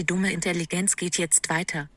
Die 0.00 0.06
dumme 0.06 0.32
Intelligenz 0.32 0.96
geht 0.96 1.18
jetzt 1.18 1.50
weiter. 1.50 1.90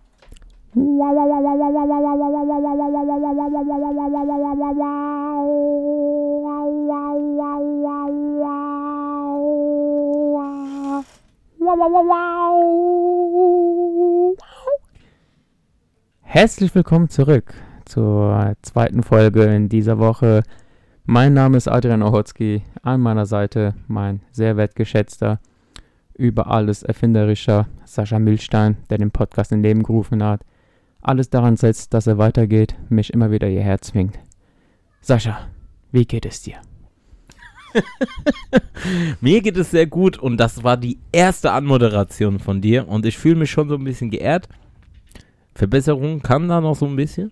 Herzlich 16.24 16.76
willkommen 16.76 17.08
zurück 17.08 17.54
zur 17.86 18.54
zweiten 18.64 19.04
Folge 19.04 19.44
in 19.44 19.70
dieser 19.70 19.98
Woche. 19.98 20.44
Mein 21.06 21.34
Name 21.34 21.56
ist 21.56 21.70
Adrian 21.70 22.04
Ohotzky, 22.04 22.64
an 22.82 23.00
meiner 23.00 23.26
Seite 23.26 23.76
mein 23.88 24.20
sehr 24.34 24.58
wertgeschätzter, 24.58 25.40
über 26.16 26.48
alles 26.48 26.84
erfinderischer 26.84 27.68
Sascha 27.86 28.20
Milstein, 28.20 28.78
der 28.90 28.98
den 28.98 29.12
Podcast 29.12 29.52
in 29.52 29.64
Leben 29.64 29.84
gerufen 29.84 30.24
hat. 30.24 30.42
Alles 31.02 31.30
daran 31.30 31.58
setzt, 31.58 31.94
dass 31.94 32.08
er 32.08 32.18
weitergeht, 32.18 32.76
mich 32.90 33.14
immer 33.14 33.32
wieder 33.32 33.48
hierher 33.48 33.80
zwingt. 33.82 34.20
Sascha, 35.02 35.38
wie 35.92 36.06
geht 36.06 36.26
es 36.26 36.42
dir? 36.42 36.56
Mir 39.22 39.42
geht 39.42 39.58
es 39.58 39.72
sehr 39.72 39.88
gut 39.88 40.18
und 40.18 40.38
das 40.38 40.64
war 40.64 40.78
die 40.78 41.00
erste 41.12 41.52
Anmoderation 41.52 42.40
von 42.40 42.62
dir 42.62 42.88
und 42.88 43.06
ich 43.06 43.18
fühle 43.18 43.36
mich 43.36 43.52
schon 43.52 43.68
so 43.70 43.76
ein 43.76 43.84
bisschen 43.84 44.10
geehrt. 44.12 44.48
Verbesserung 45.56 46.22
kann 46.22 46.48
da 46.48 46.62
noch 46.62 46.76
so 46.76 46.86
ein 46.86 46.96
bisschen, 46.96 47.32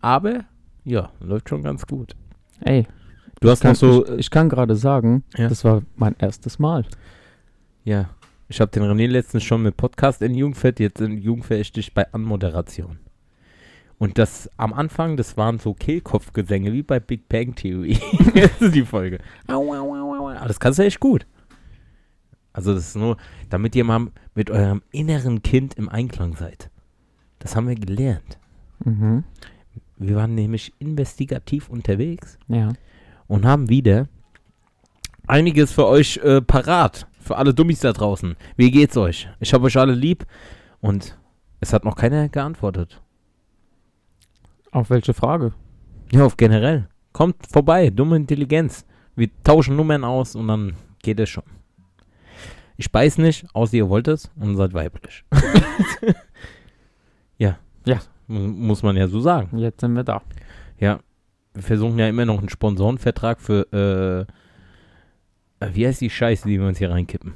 aber 0.00 0.44
ja, 0.84 1.10
läuft 1.20 1.48
schon 1.48 1.62
ganz 1.62 1.86
gut. 1.86 2.14
Ey, 2.60 2.86
Du 3.40 3.50
hast 3.50 3.60
kann, 3.60 3.72
noch 3.72 3.76
so, 3.76 4.06
ich, 4.06 4.12
ich 4.20 4.30
kann 4.30 4.48
gerade 4.48 4.76
sagen, 4.76 5.24
Ja. 5.36 5.48
das 5.48 5.64
war 5.64 5.82
mein 5.96 6.14
erstes 6.18 6.60
Mal. 6.60 6.84
Ja, 7.84 8.10
ich 8.48 8.60
habe 8.60 8.70
den 8.70 8.82
René 8.82 9.06
letztens 9.06 9.44
schon 9.44 9.62
mit 9.62 9.76
Podcast 9.76 10.20
in 10.22 10.34
Jugendfett, 10.34 10.78
jetzt 10.80 11.00
in 11.00 11.18
Jugendfett 11.18 11.60
echt 11.60 11.76
dich 11.76 11.94
bei 11.94 12.12
Anmoderation. 12.12 12.98
Und 13.98 14.18
das 14.18 14.50
am 14.56 14.72
Anfang, 14.72 15.16
das 15.16 15.36
waren 15.36 15.58
so 15.58 15.74
Kehlkopfgesänge 15.74 16.72
wie 16.72 16.82
bei 16.82 16.98
Big 17.00 17.28
Bang 17.28 17.54
Theory. 17.54 17.98
das 18.34 18.60
ist 18.60 18.74
die 18.74 18.84
Folge. 18.84 19.18
Au, 19.46 19.72
au, 19.72 19.94
au, 19.94 20.14
au. 20.16 20.28
Aber 20.28 20.48
das 20.48 20.58
kannst 20.58 20.78
du 20.80 20.82
echt 20.84 21.00
gut. 21.00 21.26
Also 22.52 22.74
das 22.74 22.88
ist 22.88 22.96
nur, 22.96 23.16
damit 23.48 23.74
ihr 23.76 23.84
mal 23.84 24.08
mit 24.34 24.50
eurem 24.50 24.82
inneren 24.90 25.42
Kind 25.42 25.74
im 25.74 25.88
Einklang 25.88 26.36
seid. 26.36 26.68
Das 27.38 27.56
haben 27.56 27.68
wir 27.68 27.76
gelernt. 27.76 28.38
Mhm. 28.84 29.24
Wir 29.96 30.16
waren 30.16 30.34
nämlich 30.34 30.72
investigativ 30.78 31.70
unterwegs 31.70 32.38
Ja. 32.48 32.72
und 33.28 33.46
haben 33.46 33.68
wieder 33.68 34.08
einiges 35.26 35.72
für 35.72 35.86
euch 35.86 36.18
äh, 36.18 36.42
parat. 36.42 37.06
Für 37.22 37.36
alle 37.36 37.54
Dummies 37.54 37.80
da 37.80 37.92
draußen. 37.92 38.36
Wie 38.56 38.70
geht's 38.70 38.96
euch? 38.96 39.28
Ich 39.40 39.54
habe 39.54 39.64
euch 39.66 39.76
alle 39.78 39.94
lieb 39.94 40.26
und 40.80 41.16
es 41.60 41.72
hat 41.72 41.84
noch 41.84 41.96
keiner 41.96 42.28
geantwortet. 42.28 43.00
Auf 44.72 44.90
welche 44.90 45.14
Frage? 45.14 45.52
Ja, 46.10 46.24
auf 46.24 46.36
generell. 46.36 46.88
Kommt 47.12 47.36
vorbei, 47.46 47.90
dumme 47.90 48.16
Intelligenz. 48.16 48.84
Wir 49.14 49.28
tauschen 49.44 49.76
Nummern 49.76 50.02
aus 50.04 50.34
und 50.34 50.48
dann 50.48 50.74
geht 51.02 51.20
es 51.20 51.28
schon. 51.28 51.44
Ich 52.76 52.90
beiß 52.90 53.18
nicht, 53.18 53.46
außer 53.54 53.74
ihr 53.74 53.88
wollt 53.88 54.08
es 54.08 54.30
und 54.40 54.56
seid 54.56 54.72
weiblich. 54.74 55.24
ja. 57.38 57.58
Ja. 57.86 58.00
Mu- 58.26 58.48
Muss 58.48 58.82
man 58.82 58.96
ja 58.96 59.08
so 59.08 59.20
sagen. 59.20 59.58
Jetzt 59.58 59.80
sind 59.80 59.92
wir 59.94 60.04
da. 60.04 60.22
Ja. 60.78 61.00
Wir 61.54 61.62
versuchen 61.62 61.98
ja 61.98 62.08
immer 62.08 62.24
noch 62.24 62.38
einen 62.38 62.48
Sponsorenvertrag 62.48 63.40
für, 63.40 64.26
äh, 64.28 64.32
wie 65.72 65.86
heißt 65.86 66.00
die 66.00 66.10
Scheiße, 66.10 66.48
die 66.48 66.58
wir 66.60 66.66
uns 66.66 66.78
hier 66.78 66.90
reinkippen? 66.90 67.34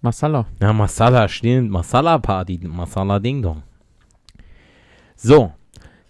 Masala. 0.00 0.46
Ja, 0.60 0.72
Masala, 0.72 1.28
stimmt. 1.28 1.70
Masala 1.70 2.18
Party, 2.18 2.58
Masala 2.62 3.18
Ding 3.18 3.42
Dong. 3.42 3.62
So, 5.16 5.52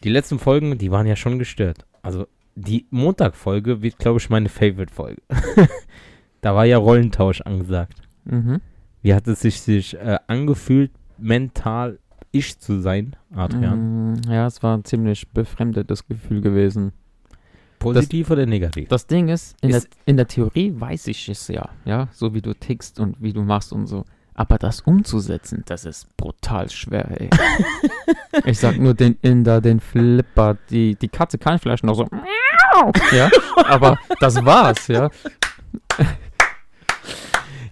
die 0.04 0.08
letzten 0.10 0.38
Folgen, 0.38 0.78
die 0.78 0.90
waren 0.90 1.06
ja 1.06 1.16
schon 1.16 1.38
gestört. 1.38 1.84
Also, 2.02 2.26
die 2.54 2.86
Montag-Folge 2.90 3.82
wird, 3.82 3.98
glaube 3.98 4.18
ich, 4.18 4.30
meine 4.30 4.48
Favorite-Folge. 4.48 5.22
da 6.40 6.54
war 6.54 6.64
ja 6.64 6.78
Rollentausch 6.78 7.40
angesagt. 7.42 7.94
Mhm. 8.24 8.60
Wie 9.02 9.14
hat 9.14 9.26
es 9.26 9.40
sich, 9.40 9.60
sich 9.60 9.94
äh, 9.96 10.18
angefühlt, 10.26 10.92
mental 11.18 11.98
ich 12.32 12.58
zu 12.58 12.80
sein, 12.80 13.16
Adrian? 13.34 14.12
Mm, 14.12 14.30
Ja, 14.30 14.46
es 14.46 14.62
war 14.62 14.76
ein 14.76 14.84
ziemlich 14.84 15.28
befremdetes 15.30 16.06
Gefühl 16.06 16.40
gewesen. 16.40 16.92
Positiv 17.80 18.30
oder 18.30 18.46
negativ? 18.46 18.88
Das 18.88 19.06
Ding 19.08 19.28
ist, 19.28 19.56
in, 19.62 19.70
Ist- 19.70 19.88
der, 19.88 19.90
in 20.06 20.16
der 20.16 20.28
Theorie 20.28 20.72
weiß 20.78 21.08
ich 21.08 21.28
es 21.28 21.48
ja, 21.48 21.68
ja, 21.84 22.08
so 22.12 22.32
wie 22.34 22.42
du 22.42 22.54
tickst 22.54 23.00
und 23.00 23.16
wie 23.20 23.32
du 23.32 23.42
machst 23.42 23.72
und 23.72 23.86
so. 23.88 24.04
Aber 24.34 24.56
das 24.58 24.80
umzusetzen, 24.82 25.64
das 25.66 25.84
ist 25.84 26.16
brutal 26.16 26.70
schwer, 26.70 27.20
ey. 27.20 27.28
ich 28.44 28.58
sag 28.58 28.78
nur 28.78 28.94
den 28.94 29.18
Inder, 29.22 29.60
den 29.60 29.80
Flipper, 29.80 30.56
die, 30.70 30.94
die 30.94 31.08
Katze 31.08 31.36
kann 31.36 31.58
vielleicht 31.58 31.82
noch 31.84 31.94
so, 31.96 32.06
ja, 33.12 33.28
aber 33.66 33.98
das 34.20 34.42
war's, 34.44 34.86
ja. 34.86 35.10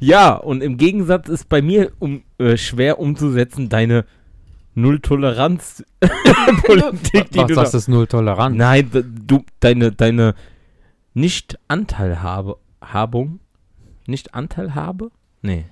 Ja, 0.01 0.35
und 0.35 0.63
im 0.63 0.77
Gegensatz 0.77 1.29
ist 1.29 1.49
bei 1.49 1.61
mir 1.61 1.91
um, 1.99 2.23
äh, 2.39 2.57
schwer 2.57 3.01
umzusetzen 3.01 3.69
deine 3.69 4.05
Null-Toleranz-Politik, 4.81 7.31
die 7.33 7.39
Was 7.39 7.47
du 7.47 7.55
das 7.55 7.71
da 7.73 7.79
ist 7.79 7.89
null 7.89 8.07
Toleranz. 8.07 8.57
Nein, 8.57 8.91
du, 9.27 9.45
deine, 9.61 9.93
deine 9.93 10.35
Nicht-Anteilhabung, 11.15 13.41
nicht 14.07 14.35
Anteilhabe? 14.35 15.11
Nee. 15.43 15.65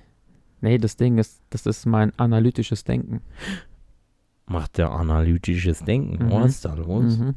Nee, 0.60 0.78
das 0.78 0.96
Ding 0.96 1.18
ist, 1.18 1.42
das 1.50 1.66
ist 1.66 1.86
mein 1.86 2.18
analytisches 2.18 2.84
Denken. 2.84 3.20
Macht 4.46 4.78
der 4.78 4.90
analytisches 4.90 5.84
Denken. 5.84 6.26
Mhm. 6.26 6.30
Was 6.30 6.50
ist 6.50 6.64
da 6.64 6.74
los? 6.74 7.18
Mhm. 7.18 7.34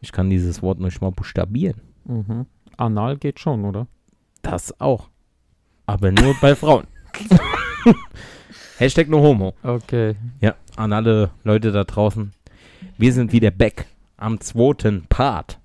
Ich 0.00 0.12
kann 0.12 0.30
dieses 0.30 0.62
Wort 0.62 0.80
nicht 0.80 1.00
mal 1.00 1.10
buchstabieren. 1.10 1.80
Mhm. 2.04 2.46
Anal 2.76 3.16
geht 3.16 3.40
schon, 3.40 3.64
oder? 3.64 3.86
Das 4.42 4.78
auch. 4.80 5.08
Aber 5.86 6.10
nur 6.10 6.34
bei 6.40 6.54
Frauen. 6.54 6.86
Hashtag 8.82 9.08
no 9.08 9.20
homo. 9.20 9.54
Okay. 9.62 10.16
Ja, 10.40 10.56
an 10.74 10.92
alle 10.92 11.30
Leute 11.44 11.70
da 11.70 11.84
draußen. 11.84 12.32
Wir 12.98 13.12
sind 13.12 13.32
wieder 13.32 13.52
back 13.52 13.86
am 14.16 14.40
zweiten 14.40 15.06
Part 15.08 15.60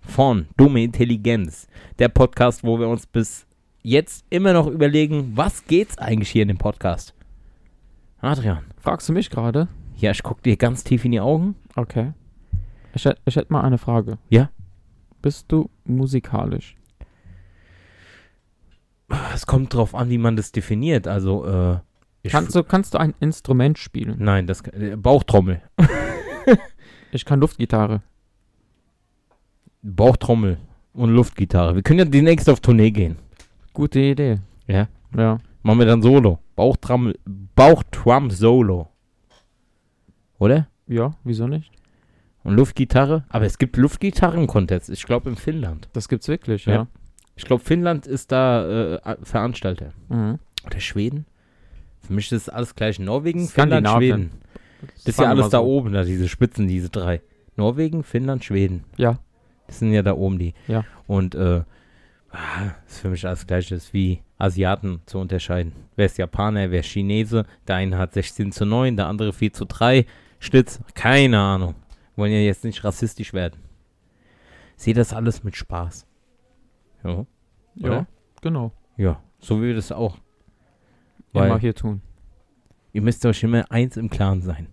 von 0.00 0.48
Dumme 0.58 0.82
Intelligenz. 0.84 1.66
Der 1.98 2.10
Podcast, 2.10 2.62
wo 2.64 2.78
wir 2.78 2.86
uns 2.86 3.06
bis 3.06 3.46
jetzt 3.82 4.26
immer 4.28 4.52
noch 4.52 4.66
überlegen, 4.66 5.32
was 5.34 5.64
geht's 5.64 5.96
eigentlich 5.96 6.28
hier 6.28 6.42
in 6.42 6.48
dem 6.48 6.58
Podcast? 6.58 7.14
Adrian, 8.20 8.66
Fragst 8.76 9.08
du 9.08 9.14
mich 9.14 9.30
gerade? 9.30 9.68
ja, 9.96 10.10
ich 10.10 10.22
guck 10.22 10.42
dir 10.42 10.58
ganz 10.58 10.84
tief 10.84 11.06
in 11.06 11.12
die 11.12 11.20
Augen. 11.20 11.54
Okay. 11.74 12.12
Ich, 12.92 13.08
ich 13.24 13.36
hätte 13.36 13.50
mal 13.50 13.62
eine 13.62 13.78
Frage. 13.78 14.18
Ja? 14.28 14.50
Bist 15.22 15.46
du 15.50 15.70
musikalisch? 15.86 16.76
Es 19.34 19.46
kommt 19.46 19.72
drauf 19.72 19.94
an, 19.94 20.10
wie 20.10 20.18
man 20.18 20.36
das 20.36 20.52
definiert. 20.52 21.08
Also, 21.08 21.46
äh, 21.46 21.78
ich 22.22 22.32
Kannst 22.32 22.54
du, 22.54 22.62
kannst 22.64 22.94
du 22.94 22.98
ein 22.98 23.14
Instrument 23.20 23.78
spielen? 23.78 24.16
Nein, 24.18 24.46
das 24.46 24.60
äh, 24.68 24.96
Bauchtrommel. 24.96 25.60
Ich 27.10 27.24
kann 27.24 27.40
Luftgitarre. 27.40 28.02
Bauchtrommel 29.82 30.58
und 30.92 31.10
Luftgitarre. 31.10 31.74
Wir 31.74 31.82
können 31.82 32.00
ja 32.00 32.04
demnächst 32.04 32.48
auf 32.50 32.60
Tournee 32.60 32.90
gehen. 32.90 33.16
Gute 33.72 34.00
Idee. 34.00 34.40
Ja. 34.66 34.88
Ja. 35.16 35.38
Machen 35.62 35.78
wir 35.78 35.86
dann 35.86 36.02
Solo. 36.02 36.38
Bauchtram, 36.56 37.14
Bauchtrum 37.54 38.30
Solo. 38.30 38.88
Oder? 40.38 40.68
Ja, 40.86 41.12
wieso 41.24 41.46
nicht? 41.46 41.70
Und 42.44 42.54
Luftgitarre? 42.56 43.24
Aber 43.28 43.46
es 43.46 43.58
gibt 43.58 43.76
Luftgitarren-Contest. 43.76 44.90
Ich 44.90 45.04
glaube 45.04 45.30
in 45.30 45.36
Finnland. 45.36 45.88
Das 45.92 46.08
gibt's 46.08 46.28
wirklich, 46.28 46.66
Ja. 46.66 46.72
ja. 46.74 46.86
Ich 47.36 47.44
glaube, 47.44 47.62
Finnland 47.62 48.06
ist 48.06 48.32
da 48.32 48.96
äh, 48.96 49.16
Veranstalter. 49.22 49.92
Mhm. 50.08 50.40
Oder 50.66 50.80
Schweden? 50.80 51.24
Für 52.06 52.12
mich 52.12 52.30
ist 52.32 52.48
das 52.48 52.54
alles 52.54 52.74
gleich. 52.74 52.98
Norwegen, 52.98 53.48
Finnland. 53.48 53.88
Schweden. 53.88 54.30
Das 54.80 55.06
ist 55.06 55.16
Sagen 55.16 55.26
ja 55.26 55.30
alles 55.30 55.46
wir 55.46 55.50
da 55.50 55.58
so. 55.58 55.64
oben, 55.64 55.92
da 55.92 56.04
diese 56.04 56.28
Spitzen, 56.28 56.68
diese 56.68 56.88
drei. 56.88 57.20
Norwegen, 57.56 58.04
Finnland, 58.04 58.44
Schweden. 58.44 58.84
Ja. 58.96 59.18
Das 59.66 59.80
sind 59.80 59.92
ja 59.92 60.02
da 60.02 60.14
oben 60.14 60.38
die. 60.38 60.54
Ja. 60.68 60.84
Und 61.06 61.34
äh, 61.34 61.62
ah, 62.30 62.74
ist 62.86 63.00
für 63.00 63.10
mich 63.10 63.26
alles 63.26 63.46
gleich. 63.46 63.68
Das 63.68 63.84
ist 63.84 63.92
wie 63.92 64.22
Asiaten 64.38 65.00
zu 65.06 65.18
unterscheiden. 65.18 65.72
Wer 65.96 66.06
ist 66.06 66.18
Japaner, 66.18 66.70
wer 66.70 66.80
ist 66.80 66.86
Chinese? 66.86 67.44
Der 67.66 67.76
eine 67.76 67.98
hat 67.98 68.14
16 68.14 68.52
zu 68.52 68.64
9, 68.64 68.96
der 68.96 69.08
andere 69.08 69.32
4 69.32 69.52
zu 69.52 69.64
3. 69.64 70.06
Schlitz, 70.38 70.80
keine 70.94 71.40
Ahnung. 71.40 71.74
Wollen 72.16 72.32
ja 72.32 72.38
jetzt 72.38 72.64
nicht 72.64 72.84
rassistisch 72.84 73.32
werden. 73.32 73.60
Seht 74.76 74.96
das 74.96 75.12
alles 75.12 75.42
mit 75.42 75.56
Spaß. 75.56 76.06
Ja. 77.04 77.26
Ja, 77.74 77.88
Oder? 77.88 78.06
genau. 78.40 78.72
Ja, 78.96 79.20
so 79.40 79.60
wie 79.60 79.66
wir 79.68 79.74
das 79.74 79.92
auch. 79.92 80.18
Immer 81.32 81.50
Weil 81.50 81.60
hier 81.60 81.74
tun. 81.74 82.00
ihr 82.92 83.02
müsst 83.02 83.24
euch 83.26 83.42
immer 83.42 83.70
eins 83.70 83.96
im 83.96 84.08
Klaren 84.10 84.42
sein. 84.42 84.68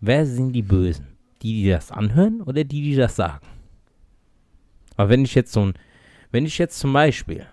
Wer 0.00 0.26
sind 0.26 0.52
die 0.52 0.62
Bösen? 0.62 1.06
Die, 1.42 1.62
die 1.62 1.68
das 1.70 1.90
anhören 1.90 2.40
oder 2.42 2.64
die, 2.64 2.82
die 2.82 2.96
das 2.96 3.16
sagen? 3.16 3.46
Aber 4.96 5.08
wenn 5.08 5.24
ich 5.24 5.34
jetzt 5.34 5.52
so 5.52 5.66
ein, 5.66 5.74
wenn 6.30 6.44
ich 6.44 6.58
jetzt 6.58 6.78
zum 6.78 6.92
Beispiel, 6.92 7.46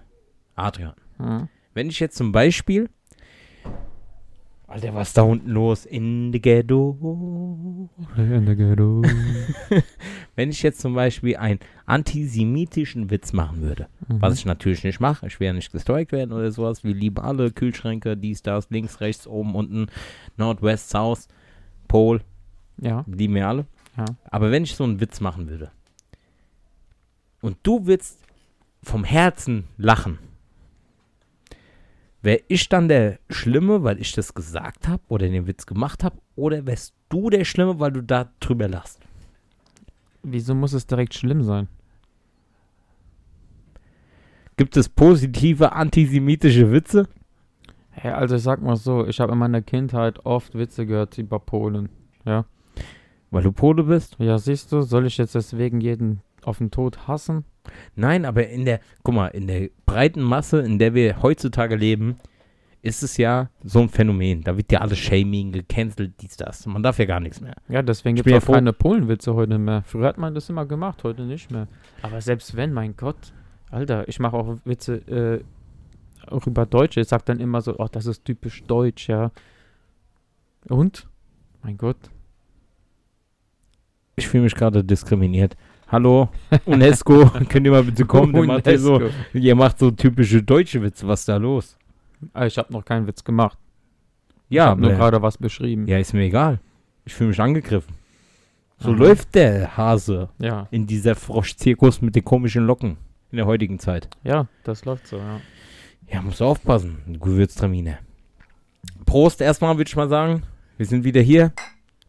Adrian, 0.56 0.94
Mhm. 1.18 1.48
wenn 1.74 1.90
ich 1.90 2.00
jetzt 2.00 2.18
zum 2.18 2.32
Beispiel 2.32 2.90
Alter, 4.68 4.94
was 4.94 5.14
da 5.14 5.24
unten 5.24 5.50
los? 5.50 5.88
In 5.88 6.32
the 6.32 6.40
Ghetto. 6.40 6.96
Wenn 10.40 10.52
ich 10.52 10.64
jetzt 10.64 10.80
zum 10.80 10.94
Beispiel 10.96 11.36
einen 11.36 11.60
antisemitischen 11.86 13.10
Witz 13.10 13.34
machen 13.34 13.60
würde, 13.62 13.90
Mhm. 14.08 14.22
was 14.22 14.36
ich 14.36 14.46
natürlich 14.46 14.86
nicht 14.86 15.02
mache, 15.02 15.28
ich 15.28 15.38
will 15.42 15.48
ja 15.48 15.52
nicht 15.54 15.70
gestrikt 15.74 16.14
werden 16.14 16.32
oder 16.32 16.50
sowas, 16.50 16.82
wir 16.86 16.94
lieben 16.94 17.20
alle 17.20 17.52
Kühlschränke, 17.52 18.16
dies, 18.16 18.42
das, 18.42 18.70
links, 18.70 19.02
rechts, 19.02 19.28
oben, 19.28 19.54
unten, 19.54 19.88
Nord, 20.38 20.62
West, 20.62 20.92
South, 20.92 21.28
Pol, 21.90 22.22
Ja, 22.82 23.04
lieben 23.06 23.36
wir 23.36 23.50
alle. 23.50 23.66
ja. 23.98 24.06
Aber 24.32 24.50
wenn 24.50 24.64
ich 24.64 24.76
so 24.76 24.86
einen 24.86 25.02
Witz 25.02 25.20
machen 25.20 25.50
würde 25.50 25.72
und 27.42 27.58
du 27.64 27.86
willst 27.86 28.20
vom 28.82 29.04
Herzen 29.04 29.66
lachen, 29.76 30.20
wäre 32.22 32.40
ich 32.48 32.70
dann 32.70 32.88
der 32.88 33.20
Schlimme, 33.30 33.84
weil 33.84 34.00
ich 34.00 34.14
das 34.14 34.34
gesagt 34.34 34.88
habe 34.88 35.04
oder 35.10 35.28
den 35.28 35.48
Witz 35.48 35.66
gemacht 35.66 36.02
habe, 36.06 36.18
oder 36.38 36.66
wärst 36.66 36.94
du 37.10 37.30
der 37.30 37.44
Schlimme, 37.44 37.78
weil 37.82 37.92
du 37.92 38.02
da 38.02 38.32
drüber 38.40 38.70
lachst? 38.70 39.02
Wieso 40.24 40.56
muss 40.56 40.74
es 40.74 40.86
direkt 40.88 41.14
schlimm 41.14 41.44
sein? 41.44 41.68
Gibt 44.58 44.76
es 44.76 44.90
positive 44.90 45.72
antisemitische 45.72 46.72
Witze? 46.72 47.08
Hey, 47.92 48.12
also 48.12 48.36
ich 48.36 48.44
sag 48.44 48.62
mal 48.62 48.76
so, 48.76 49.08
ich 49.08 49.20
habe 49.20 49.34
in 49.34 49.38
meiner 49.38 49.62
Kindheit 49.62 50.26
oft 50.26 50.56
Witze 50.56 50.86
gehört 50.86 51.18
über 51.18 51.40
Polen. 51.40 51.90
Weil 53.32 53.44
du 53.44 53.52
Pole 53.52 53.84
bist? 53.84 54.16
Ja, 54.20 54.38
siehst 54.38 54.72
du, 54.72 54.82
soll 54.82 55.06
ich 55.06 55.18
jetzt 55.18 55.36
deswegen 55.36 55.82
jeden 55.82 56.22
auf 56.44 56.58
den 56.58 56.72
Tod 56.72 57.08
hassen? 57.08 57.46
Nein, 57.96 58.26
aber 58.26 58.48
in 58.48 58.66
der, 58.66 58.80
guck 59.04 59.16
mal, 59.16 59.28
in 59.28 59.48
der 59.48 59.70
breiten 59.86 60.22
Masse, 60.22 60.60
in 60.60 60.80
der 60.80 60.94
wir 60.94 61.22
heutzutage 61.22 61.76
leben, 61.76 62.18
ist 62.82 63.04
es 63.04 63.18
ja 63.18 63.50
so 63.64 63.80
ein 63.82 63.90
Phänomen. 63.90 64.42
Da 64.44 64.56
wird 64.56 64.72
ja 64.72 64.80
alles 64.80 64.98
Shaming, 65.00 65.52
gecancelt, 65.52 66.14
dies, 66.22 66.38
das. 66.38 66.66
Man 66.66 66.82
darf 66.82 66.98
ja 67.00 67.06
gar 67.06 67.20
nichts 67.20 67.42
mehr. 67.42 67.56
Ja, 67.68 67.82
deswegen 67.82 68.16
gibt 68.16 68.28
es 68.28 68.32
ja 68.32 68.38
auch 68.38 68.44
froh- 68.44 68.54
keine 68.54 68.72
Polenwitze 68.74 69.34
heute 69.34 69.58
mehr. 69.58 69.84
Früher 69.86 70.08
hat 70.08 70.18
man 70.18 70.34
das 70.34 70.50
immer 70.50 70.66
gemacht, 70.66 71.04
heute 71.04 71.24
nicht 71.24 71.52
mehr. 71.52 71.68
Aber 72.02 72.22
selbst 72.22 72.56
wenn, 72.56 72.72
mein 72.74 72.96
Gott, 72.96 73.34
Alter, 73.70 74.08
ich 74.08 74.20
mache 74.20 74.36
auch 74.38 74.58
Witze 74.66 74.96
äh, 75.08 75.44
auch 76.32 76.48
über 76.48 76.66
Deutsche. 76.66 77.02
Ich 77.02 77.08
sag 77.08 77.26
dann 77.26 77.40
immer 77.40 77.62
so, 77.62 77.78
ach, 77.80 77.90
das 77.90 78.06
ist 78.06 78.24
typisch 78.24 78.64
deutsch, 78.64 79.10
ja. 79.10 79.32
Und? 80.70 81.08
Mein 81.64 81.78
Gott. 81.78 81.98
Ich 84.16 84.28
fühle 84.28 84.44
mich 84.44 84.56
gerade 84.56 84.84
diskriminiert. 84.84 85.56
Hallo, 85.88 86.30
UNESCO, 86.66 87.26
könnt 87.50 87.66
ihr 87.66 87.72
mal 87.72 87.84
bitte 87.84 88.06
kommen? 88.06 88.32
Der 88.34 88.44
macht 88.46 88.78
so, 88.80 89.02
ihr 89.34 89.56
macht 89.56 89.80
so 89.80 89.90
typische 89.90 90.44
deutsche 90.44 90.82
Witze. 90.84 91.08
Was 91.08 91.22
ist 91.22 91.30
da 91.30 91.38
los? 91.38 91.78
Ah, 92.34 92.46
Ich 92.46 92.58
habe 92.58 92.72
noch 92.74 92.84
keinen 92.86 93.08
Witz 93.08 93.24
gemacht. 93.24 93.58
ich 94.50 94.56
Ja, 94.56 94.68
habe 94.68 94.82
nur 94.82 94.92
aber- 94.92 95.00
gerade 95.00 95.22
was 95.22 95.38
beschrieben. 95.38 95.88
ja, 95.88 95.98
ist 95.98 96.14
mir 96.14 96.24
egal. 96.24 96.60
Ich 97.06 97.14
fühle 97.14 97.30
mich 97.30 97.40
angegriffen. 97.40 97.96
So 98.78 98.90
Aha. 98.92 98.98
läuft 98.98 99.36
der 99.36 99.76
Hase 99.78 100.30
ja. 100.40 100.68
in 100.72 100.88
dieser 100.88 101.16
Froschzirkus 101.16 102.02
mit 102.02 102.16
den 102.16 102.24
komischen 102.24 102.66
Locken 102.66 102.98
in 103.32 103.38
der 103.38 103.46
heutigen 103.46 103.78
Zeit. 103.80 104.10
Ja, 104.24 104.48
das 104.64 104.86
läuft 104.86 105.08
so, 105.08 105.18
ja. 105.18 105.42
Ja, 106.08 106.22
musst 106.22 106.40
du 106.40 106.46
aufpassen, 106.46 107.18
Gewürztramine. 107.20 108.00
Prost 109.06 109.42
erstmal, 109.42 109.78
würde 109.78 109.88
ich 109.90 109.96
mal 109.96 110.10
sagen. 110.10 110.44
Wir 110.78 110.86
sind 110.86 111.04
wieder 111.04 111.22
hier, 111.22 111.52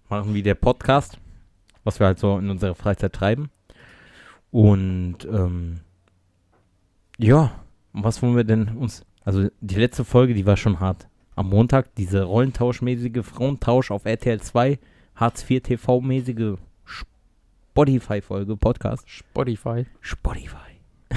machen 0.09 0.33
wieder 0.33 0.55
Podcast, 0.55 1.19
was 1.85 1.99
wir 1.99 2.07
halt 2.07 2.19
so 2.19 2.39
in 2.39 2.49
unserer 2.51 2.75
Freizeit 2.75 3.13
treiben. 3.13 3.51
Und 4.51 5.19
ähm, 5.31 5.81
ja, 7.19 7.53
was 7.93 8.23
wollen 8.23 8.37
wir 8.37 8.45
denn 8.45 8.69
uns. 8.77 9.05
Also 9.25 9.49
die 9.61 9.75
letzte 9.77 10.05
Folge, 10.05 10.35
die 10.35 10.47
war 10.47 10.57
schon 10.57 10.81
hart. 10.81 11.09
Am 11.37 11.49
Montag 11.49 11.95
diese 11.95 12.23
rollentauschmäßige 12.25 13.25
Frauentausch 13.25 13.91
auf 13.91 14.05
RTL 14.05 14.41
2, 14.41 14.79
Hartz 15.15 15.49
IV 15.49 15.63
TV-mäßige 15.63 16.59
Spotify-Folge, 16.85 18.57
Podcast. 18.57 19.09
Spotify. 19.09 19.87
Spotify. 20.01 20.57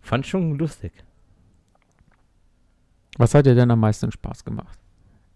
Fand 0.00 0.26
schon 0.26 0.58
lustig. 0.58 0.92
Was 3.16 3.34
hat 3.34 3.46
dir 3.46 3.54
denn 3.54 3.70
am 3.70 3.80
meisten 3.80 4.10
Spaß 4.10 4.44
gemacht? 4.44 4.78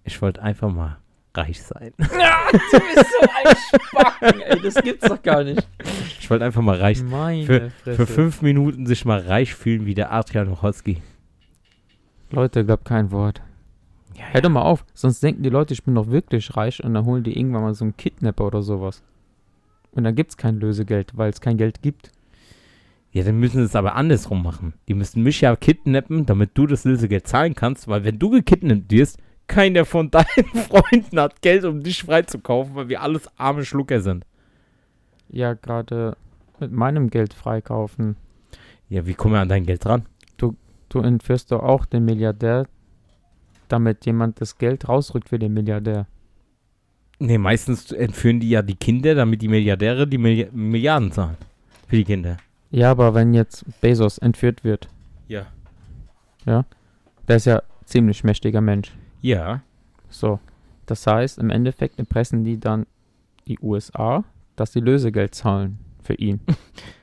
Ich 0.05 0.21
wollte 0.21 0.43
einfach 0.43 0.71
mal 0.71 0.99
reich 1.35 1.63
sein. 1.63 1.93
Ja, 2.19 2.49
du 2.51 2.79
bist 2.81 3.11
so 3.21 3.29
ein 3.29 3.57
Spacken, 3.57 4.41
ey, 4.41 4.61
das 4.63 4.75
gibt's 4.77 5.07
doch 5.07 5.23
gar 5.23 5.45
nicht. 5.45 5.67
Ich 6.19 6.29
wollte 6.31 6.45
einfach 6.45 6.63
mal 6.63 6.77
reich 6.79 7.03
Meine 7.03 7.45
Für 7.47 7.71
Fresse. 7.85 8.07
fünf 8.07 8.43
Minuten 8.43 8.87
sich 8.87 9.05
mal 9.05 9.21
reich 9.21 9.55
fühlen 9.55 9.87
wie 9.87 9.95
der 9.95 10.13
Adrian 10.13 10.49
Ochotski. 10.49 11.03
Leute, 12.31 12.65
glaub 12.65 12.85
kein 12.85 13.11
Wort. 13.11 13.41
Ja, 14.15 14.25
Hör 14.33 14.41
doch 14.43 14.51
mal 14.51 14.63
auf, 14.63 14.85
sonst 14.95 15.23
denken 15.23 15.43
die 15.43 15.51
Leute, 15.51 15.75
ich 15.75 15.85
bin 15.85 15.95
doch 15.95 16.09
wirklich 16.09 16.57
reich 16.57 16.83
und 16.83 16.95
dann 16.95 17.05
holen 17.05 17.23
die 17.25 17.39
irgendwann 17.39 17.63
mal 17.63 17.75
so 17.75 17.85
einen 17.85 17.97
Kidnapper 17.97 18.47
oder 18.47 18.63
sowas. 18.63 19.03
Und 19.93 20.05
dann 20.05 20.15
gibt's 20.15 20.37
kein 20.37 20.61
Lösegeld, 20.61 21.17
weil 21.17 21.31
es 21.31 21.41
kein 21.41 21.57
Geld 21.57 21.83
gibt. 21.83 22.11
ja, 23.13 23.25
dann 23.25 23.39
müssen 23.41 23.59
sie 23.59 23.65
es 23.65 23.77
aber 23.77 23.95
andersrum 23.95 24.43
machen. 24.43 24.75
Die 24.89 24.95
müssen 24.95 25.23
mich 25.23 25.41
ja 25.41 25.57
kidnappen, 25.57 26.27
damit 26.27 26.51
du 26.55 26.67
das 26.67 26.85
Lösegeld 26.85 27.27
zahlen 27.27 27.55
kannst, 27.55 27.89
weil 27.89 28.05
wenn 28.05 28.19
du 28.19 28.31
gekidnappt 28.31 28.91
wirst, 28.91 29.19
keiner 29.47 29.85
von 29.87 30.11
deinen 30.13 30.27
Freunden 30.69 31.19
hat 31.19 31.41
Geld, 31.41 31.65
um 31.65 31.83
dich 31.83 32.03
freizukaufen, 32.03 32.75
weil 32.75 32.89
wir 32.89 33.01
alles 33.03 33.29
arme 33.39 33.65
Schlucker 33.65 34.01
sind. 34.01 34.25
Ja, 35.31 35.55
gerade 35.55 36.17
mit 36.61 36.73
meinem 36.73 37.09
Geld 37.11 37.33
freikaufen. 37.35 38.17
Ja, 38.89 39.07
wie 39.07 39.15
kommen 39.15 39.35
wir 39.35 39.41
an 39.41 39.49
dein 39.49 39.65
Geld 39.65 39.87
ran? 39.87 40.07
Du 40.89 41.01
entführst 41.01 41.53
doch 41.53 41.63
auch 41.63 41.85
den 41.85 42.05
Milliardär, 42.05 42.67
damit 43.69 44.07
jemand 44.07 44.41
das 44.41 44.57
Geld 44.59 44.89
rausrückt 44.89 45.29
für 45.29 45.39
den 45.39 45.53
Milliardär. 45.55 46.07
Nee, 47.19 47.39
meistens 47.39 47.91
entführen 47.93 48.41
die 48.41 48.49
ja 48.51 48.63
die 48.63 48.77
Kinder, 48.77 49.15
damit 49.15 49.43
die 49.43 49.49
Milliardäre 49.49 50.07
die 50.07 50.19
Milli 50.19 50.49
Milliarden 50.53 51.11
zahlen. 51.13 51.37
Für 51.89 51.97
die 51.97 52.05
Kinder. 52.05 52.37
Ja, 52.71 52.91
aber 52.91 53.15
wenn 53.15 53.35
jetzt 53.35 53.65
Bezos 53.81 54.19
entführt 54.19 54.63
wird, 54.65 54.89
Ja. 55.27 55.47
der 57.27 57.37
ist 57.37 57.45
ja 57.47 57.63
ziemlich 57.85 58.25
mächtiger 58.25 58.61
Mensch. 58.61 58.93
Ja. 59.21 59.63
So. 60.09 60.39
Das 60.87 61.07
heißt, 61.07 61.39
im 61.39 61.51
Endeffekt 61.51 61.99
erpressen 61.99 62.45
die 62.45 62.59
dann 62.59 62.87
die 63.47 63.59
USA, 63.61 64.25
dass 64.57 64.73
sie 64.73 64.81
Lösegeld 64.81 65.35
zahlen 65.35 65.79
für 66.03 66.15
ihn. 66.15 66.41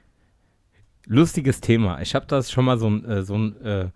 Lustiges 1.05 1.61
Thema. 1.61 2.01
Ich 2.01 2.15
habe 2.15 2.25
das 2.25 2.51
schon 2.51 2.65
mal 2.65 2.77
so 2.77 2.89
ein, 2.89 3.05
äh, 3.05 3.23
so 3.23 3.37
ein 3.37 3.61
äh, 3.61 3.89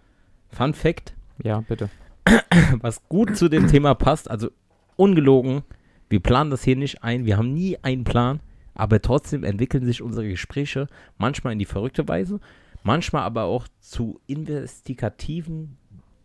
Fun 0.52 0.74
Fact. 0.74 1.14
Ja, 1.44 1.62
bitte. 1.62 1.90
was 2.82 3.08
gut 3.10 3.38
zu 3.38 3.50
dem 3.50 3.68
Thema 3.68 3.94
passt, 3.96 4.30
also 4.30 4.50
ungelogen, 4.96 5.64
wir 6.10 6.20
planen 6.20 6.52
das 6.52 6.64
hier 6.64 6.76
nicht 6.76 7.04
ein, 7.04 7.26
wir 7.26 7.38
haben 7.38 7.54
nie 7.54 7.78
einen 7.82 8.04
Plan, 8.04 8.40
aber 8.74 9.02
trotzdem 9.02 9.44
entwickeln 9.44 9.86
sich 9.86 10.02
unsere 10.02 10.28
Gespräche 10.28 10.88
manchmal 11.18 11.54
in 11.54 11.60
die 11.60 11.66
verrückte 11.66 12.08
Weise, 12.08 12.40
manchmal 12.84 13.24
aber 13.24 13.44
auch 13.44 13.68
zu 13.80 14.20
investigativen, 14.28 15.78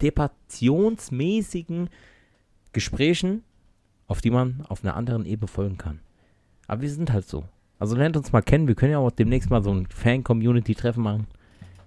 debattionsmäßigen 0.03 1.91
Gesprächen, 2.73 3.43
auf 4.07 4.21
die 4.21 4.31
man 4.31 4.65
auf 4.69 4.83
einer 4.83 4.97
anderen 4.97 5.27
Ebene 5.27 5.49
folgen 5.49 5.79
kann. 5.79 6.01
Aber 6.67 6.83
wir 6.83 6.91
sind 6.91 7.13
halt 7.13 7.29
so. 7.29 7.45
Also 7.79 7.97
lernt 7.97 8.17
uns 8.17 8.33
mal 8.33 8.43
kennen, 8.43 8.69
wir 8.69 8.75
können 8.75 8.93
ja 8.93 8.99
auch 8.99 9.11
demnächst 9.11 9.51
mal 9.51 9.63
so 9.63 9.73
ein 9.73 9.87
Fan-Community-Treffen 9.87 11.03
machen. 11.03 11.27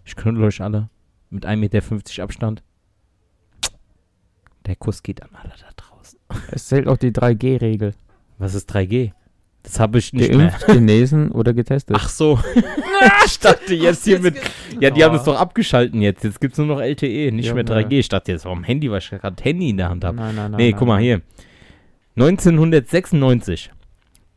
Ich 0.05 0.15
knüttel 0.15 0.43
euch 0.43 0.61
alle 0.61 0.89
mit 1.29 1.45
1,50 1.45 1.57
Meter 1.57 2.23
Abstand. 2.23 2.63
Der 4.65 4.75
Kuss 4.75 5.01
geht 5.01 5.23
an 5.23 5.29
alle 5.33 5.53
da 5.59 5.67
draußen. 5.75 6.19
Es 6.51 6.67
zählt 6.67 6.87
auch 6.87 6.97
die 6.97 7.11
3G-Regel. 7.11 7.93
Was 8.37 8.53
ist 8.53 8.73
3G? 8.73 9.11
Das 9.63 9.79
habe 9.79 9.97
ich 9.97 10.13
nicht 10.13 10.29
mehr. 10.29 10.47
Geimpft, 10.47 10.67
genesen 10.67 11.31
oder 11.31 11.53
getestet. 11.53 11.97
Ach 11.99 12.07
so. 12.07 12.39
ich 13.25 13.39
dachte 13.39 13.73
jetzt 13.75 14.05
hier 14.05 14.19
mit. 14.19 14.35
Ja, 14.79 14.91
die 14.91 15.03
haben 15.03 15.15
es 15.15 15.23
doch 15.23 15.37
abgeschalten 15.37 16.01
jetzt. 16.01 16.23
Jetzt 16.23 16.39
gibt 16.39 16.53
es 16.53 16.57
nur 16.57 16.67
noch 16.67 16.79
LTE, 16.79 17.31
nicht 17.31 17.53
mehr 17.53 17.65
Junge. 17.65 17.85
3G. 17.87 17.99
Ich 17.99 18.07
dachte 18.07 18.31
jetzt 18.31 18.45
am 18.45 18.63
Handy, 18.63 18.89
weil 18.89 18.99
ich 18.99 19.09
gerade 19.09 19.43
Handy 19.43 19.69
in 19.69 19.77
der 19.77 19.89
Hand 19.89 20.05
habe. 20.05 20.15
Nein, 20.15 20.35
nein, 20.35 20.51
nein. 20.51 20.57
Nee, 20.57 20.71
nein, 20.71 20.79
guck 20.79 20.87
mal 20.87 21.01
hier. 21.01 21.21
1996 22.15 23.71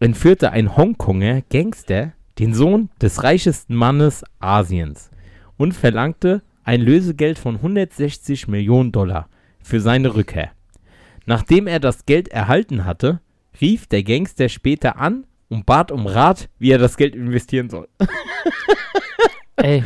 entführte 0.01 0.51
ein 0.51 0.77
Hongkonger 0.77 1.43
Gangster 1.51 2.13
den 2.39 2.55
Sohn 2.55 2.89
des 3.01 3.23
reichesten 3.23 3.77
Mannes 3.77 4.25
Asiens 4.39 5.11
und 5.57 5.73
verlangte 5.73 6.43
ein 6.65 6.81
Lösegeld 6.81 7.39
von 7.39 7.57
160 7.57 8.49
Millionen 8.49 8.93
Dollar 8.93 9.29
für 9.63 9.81
seine 9.81 10.15
Rückkehr. 10.15 10.51
Nachdem 11.27 11.67
er 11.67 11.81
das 11.81 12.07
Geld 12.07 12.29
erhalten 12.29 12.85
hatte, 12.85 13.21
rief 13.61 13.87
der 13.87 14.03
Gangster 14.03 14.49
später 14.49 14.97
an 14.99 15.27
und 15.49 15.67
bat 15.67 15.93
um 15.93 16.07
Rat, 16.07 16.49
wie 16.59 16.71
er 16.71 16.79
das 16.79 16.97
Geld 16.97 17.15
investieren 17.15 17.69
soll. 17.69 17.89
Ey, 19.57 19.85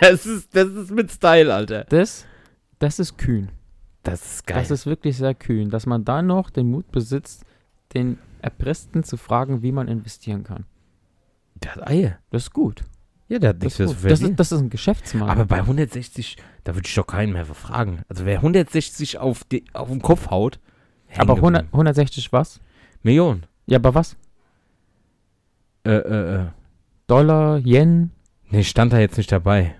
Das 0.00 0.26
ist, 0.26 0.54
das 0.54 0.68
ist 0.68 0.90
mit 0.90 1.10
Style, 1.10 1.54
Alter. 1.54 1.84
das, 1.88 2.26
das 2.78 2.98
ist 2.98 3.16
kühn. 3.16 3.48
Das 4.02 4.22
ist 4.34 4.46
geil. 4.46 4.58
Das 4.58 4.70
ist 4.70 4.84
wirklich 4.86 5.16
sehr 5.16 5.34
kühn, 5.34 5.70
dass 5.70 5.86
man 5.86 6.04
da 6.04 6.20
noch 6.20 6.50
den 6.50 6.70
Mut 6.70 6.90
besitzt, 6.92 7.44
den 7.94 8.18
Erpressten 8.44 9.02
zu 9.04 9.16
fragen, 9.16 9.62
wie 9.62 9.72
man 9.72 9.88
investieren 9.88 10.44
kann. 10.44 10.64
der 11.54 11.74
hat 11.76 11.88
Eier. 11.88 12.18
Das 12.30 12.44
ist 12.44 12.52
gut. 12.52 12.84
Ja, 13.28 13.38
der 13.38 13.50
hat 13.50 13.56
Das 13.62 13.78
nichts 13.78 13.78
das, 13.78 14.00
verlieren. 14.02 14.30
ist, 14.32 14.40
das 14.40 14.52
ist 14.52 14.60
ein 14.60 14.70
Geschäftsmann. 14.70 15.30
Aber 15.30 15.46
bei 15.46 15.60
160, 15.60 16.36
da 16.64 16.74
würde 16.74 16.86
ich 16.86 16.94
doch 16.94 17.06
keinen 17.06 17.32
mehr 17.32 17.46
fragen. 17.46 18.02
Also 18.08 18.26
wer 18.26 18.36
160 18.36 19.18
auf, 19.18 19.44
die, 19.44 19.64
auf 19.72 19.88
den 19.88 20.02
Kopf 20.02 20.30
haut, 20.30 20.60
Aber 21.16 21.34
100, 21.36 21.62
geblieben. 21.62 21.72
160 21.72 22.32
was? 22.32 22.60
Millionen. 23.02 23.46
Ja, 23.66 23.78
aber 23.78 23.94
was? 23.94 24.16
Äh, 25.86 25.92
äh, 25.92 26.42
äh. 26.42 26.46
Dollar, 27.06 27.58
Yen? 27.58 28.10
Nee, 28.50 28.62
stand 28.64 28.92
da 28.92 28.98
jetzt 28.98 29.16
nicht 29.16 29.32
dabei. 29.32 29.74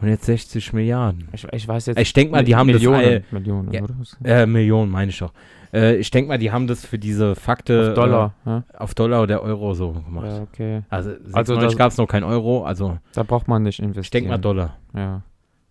160 0.00 0.72
Milliarden. 0.72 1.28
Ich, 1.32 1.44
ich 1.52 1.66
weiß 1.68 1.86
jetzt. 1.86 1.98
Ich 2.00 2.12
denk 2.12 2.30
mal, 2.30 2.44
die 2.44 2.54
haben 2.56 2.68
das 2.68 2.76
Millionen, 2.76 3.04
all- 3.04 3.24
Millionen, 3.30 3.72
Ja. 3.72 3.82
Äh, 4.24 4.46
Millionen 4.46 4.90
meine 4.90 5.10
ich 5.10 5.18
doch. 5.18 5.32
Äh, 5.72 5.96
ich 5.96 6.10
denke 6.10 6.28
mal, 6.28 6.38
die 6.38 6.50
haben 6.52 6.66
das 6.66 6.86
für 6.86 6.98
diese 6.98 7.34
Fakte 7.34 7.88
Auf 7.90 7.94
Dollar. 7.94 8.34
Äh, 8.46 8.60
auf 8.76 8.94
Dollar 8.94 9.22
oder 9.22 9.42
Euro 9.42 9.74
so 9.74 9.92
gemacht. 9.92 10.26
ja, 10.26 10.42
okay. 10.42 10.82
Also, 10.88 11.12
Also 11.32 11.56
das- 11.60 11.76
gab 11.76 11.90
es 11.90 11.96
noch 11.98 12.06
kein 12.06 12.24
Euro, 12.24 12.64
also 12.64 12.98
Da 13.12 13.22
braucht 13.24 13.48
man 13.48 13.64
nicht 13.64 13.80
investieren. 13.80 14.02
ich 14.02 14.10
denke 14.10 14.28
mal 14.30 14.38
Dollar. 14.38 14.78
Ja. 14.94 15.22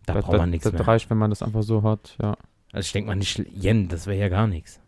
Da 0.05 0.13
das, 0.13 0.25
braucht 0.25 0.37
man 0.37 0.49
nichts 0.49 0.63
das, 0.65 0.73
mehr. 0.73 0.79
Das 0.79 0.87
reicht, 0.87 1.09
wenn 1.09 1.17
man 1.17 1.29
das 1.29 1.41
einfach 1.41 1.63
so 1.63 1.83
hat, 1.83 2.15
ja. 2.21 2.35
Also 2.73 2.85
ich 2.85 2.91
denke 2.91 3.07
mal 3.09 3.15
nicht 3.15 3.39
Yen, 3.55 3.87
das 3.87 4.07
wäre 4.07 4.17
ja 4.19 4.29
gar 4.29 4.45
nichts. 4.47 4.79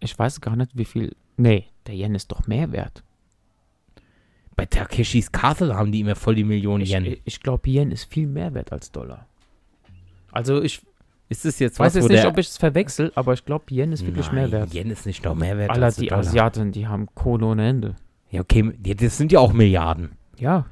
Ich 0.00 0.18
weiß 0.18 0.40
gar 0.40 0.56
nicht, 0.56 0.70
wie 0.76 0.84
viel. 0.86 1.14
Nee, 1.36 1.66
der 1.86 1.94
Yen 1.94 2.14
ist 2.14 2.32
doch 2.32 2.46
mehr 2.46 2.72
wert. 2.72 3.02
Bei 4.56 4.66
Takeshis 4.66 5.32
Castle 5.32 5.74
haben 5.76 5.90
die 5.92 6.00
immer 6.00 6.14
voll 6.16 6.34
die 6.34 6.44
Millionen 6.44 6.82
Ich, 6.82 6.90
Yen. 6.92 7.04
ich, 7.06 7.20
ich 7.24 7.40
glaube, 7.40 7.68
Yen 7.70 7.90
ist 7.92 8.12
viel 8.12 8.26
mehr 8.26 8.52
wert 8.54 8.72
als 8.72 8.90
Dollar. 8.92 9.26
Also 10.32 10.62
ich 10.62 10.82
Ist 11.28 11.44
es 11.46 11.58
jetzt 11.58 11.78
weiß 11.78 11.94
was, 11.94 12.02
jetzt 12.04 12.10
nicht, 12.12 12.26
ob 12.26 12.36
ich 12.38 12.48
es 12.48 12.58
verwechsel, 12.58 13.10
aber 13.14 13.32
ich 13.32 13.44
glaube, 13.44 13.64
Yen 13.70 13.92
ist 13.92 14.04
wirklich 14.04 14.30
mehr 14.32 14.42
Nein, 14.44 14.52
wert. 14.52 14.74
Yen 14.74 14.90
ist 14.90 15.06
nicht 15.06 15.24
noch 15.24 15.34
mehr 15.34 15.56
wert 15.56 15.70
Aller 15.70 15.86
als 15.86 15.96
die 15.96 16.06
Dollar. 16.08 16.20
Asiaten, 16.20 16.72
die 16.72 16.86
haben 16.86 17.06
Kohle 17.14 17.46
ohne 17.46 17.68
Ende. 17.68 17.96
Ja, 18.30 18.40
okay, 18.42 18.72
das 18.78 19.16
sind 19.16 19.32
ja 19.32 19.40
auch 19.40 19.52
Milliarden. 19.52 20.12
Ja, 20.38 20.66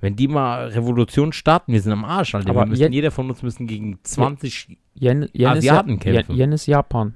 Wenn 0.00 0.16
die 0.16 0.26
mal 0.28 0.68
Revolution 0.68 1.32
starten, 1.32 1.72
wir 1.72 1.80
sind 1.80 1.92
am 1.92 2.04
Arsch, 2.04 2.34
Alter. 2.34 2.50
Aber 2.50 2.62
wir 2.62 2.66
müssen, 2.66 2.82
Yen- 2.82 2.92
jeder 2.92 3.10
von 3.12 3.28
uns 3.30 3.42
müssen 3.42 3.66
gegen 3.68 3.98
20... 4.02 4.76
Yen, 4.94 5.28
Yen, 5.32 5.46
Asiaten 5.46 5.90
ja, 5.90 5.94
Yen, 5.94 5.98
kämpfen. 6.00 6.34
Yen 6.36 6.52
ist 6.52 6.66
Japan. 6.66 7.14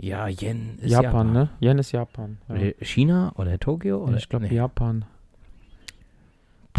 Ja, 0.00 0.28
Yen 0.28 0.78
ist 0.78 0.90
Japan, 0.92 1.32
ne? 1.32 1.48
Yen 1.60 1.78
ist 1.78 1.90
Japan. 1.92 2.38
Ja. 2.48 2.54
Oder 2.54 2.72
China 2.80 3.32
oder 3.36 3.58
Tokio? 3.58 4.04
Oder? 4.04 4.16
ich 4.16 4.28
glaube 4.28 4.46
Nee. 4.46 4.54
Japan. 4.54 5.04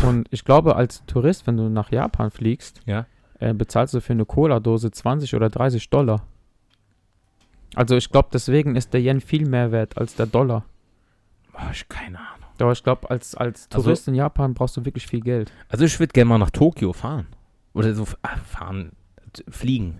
Und 0.03 0.27
ich 0.31 0.45
glaube, 0.45 0.77
als 0.77 1.05
Tourist, 1.05 1.45
wenn 1.45 1.57
du 1.57 1.67
nach 1.69 1.91
Japan 1.91 2.31
fliegst, 2.31 2.81
Ja. 2.85 3.05
äh, 3.39 3.53
bezahlst 3.53 3.93
du 3.93 3.99
für 3.99 4.13
eine 4.13 4.25
Cola-Dose 4.25 4.91
20 4.91 5.35
oder 5.35 5.49
30 5.49 5.89
Dollar. 5.89 6.21
Also 7.75 7.97
ich 7.97 8.09
glaube, 8.09 8.29
deswegen 8.31 8.75
ist 8.77 8.93
der 8.93 9.01
Yen 9.01 9.19
viel 9.19 9.45
mehr 9.45 9.71
wert 9.73 9.97
als 9.97 10.15
der 10.15 10.25
Dollar. 10.25 10.63
Boah, 11.51 11.69
ich 11.73 11.87
keine 11.89 12.17
Ahnung. 12.19 12.47
Aber 12.61 12.71
ich 12.71 12.83
glaube, 12.83 13.09
als, 13.09 13.35
als 13.35 13.67
Also- 13.71 13.83
Tourist 13.83 14.07
in 14.07 14.15
Japan 14.15 14.53
brauchst 14.53 14.77
du 14.77 14.85
wirklich 14.85 15.05
viel 15.07 15.21
Geld. 15.21 15.51
Also 15.67 15.83
ich 15.83 15.99
würde 15.99 16.13
gerne 16.13 16.29
mal 16.29 16.37
nach 16.37 16.49
Tokio 16.51 16.93
fahren. 16.93 17.27
Oder 17.73 17.93
so 17.93 18.05
ah, 18.21 18.37
fahren, 18.37 18.93
fliegen. 19.49 19.99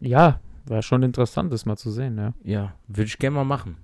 Ja, 0.00 0.38
wäre 0.66 0.82
schon 0.82 1.02
interessant, 1.02 1.52
das 1.52 1.66
mal 1.66 1.76
zu 1.76 1.90
sehen, 1.90 2.16
ja. 2.18 2.34
Ja, 2.42 2.74
würde 2.88 3.06
ich 3.06 3.18
gerne 3.18 3.36
mal 3.36 3.44
machen. 3.44 3.76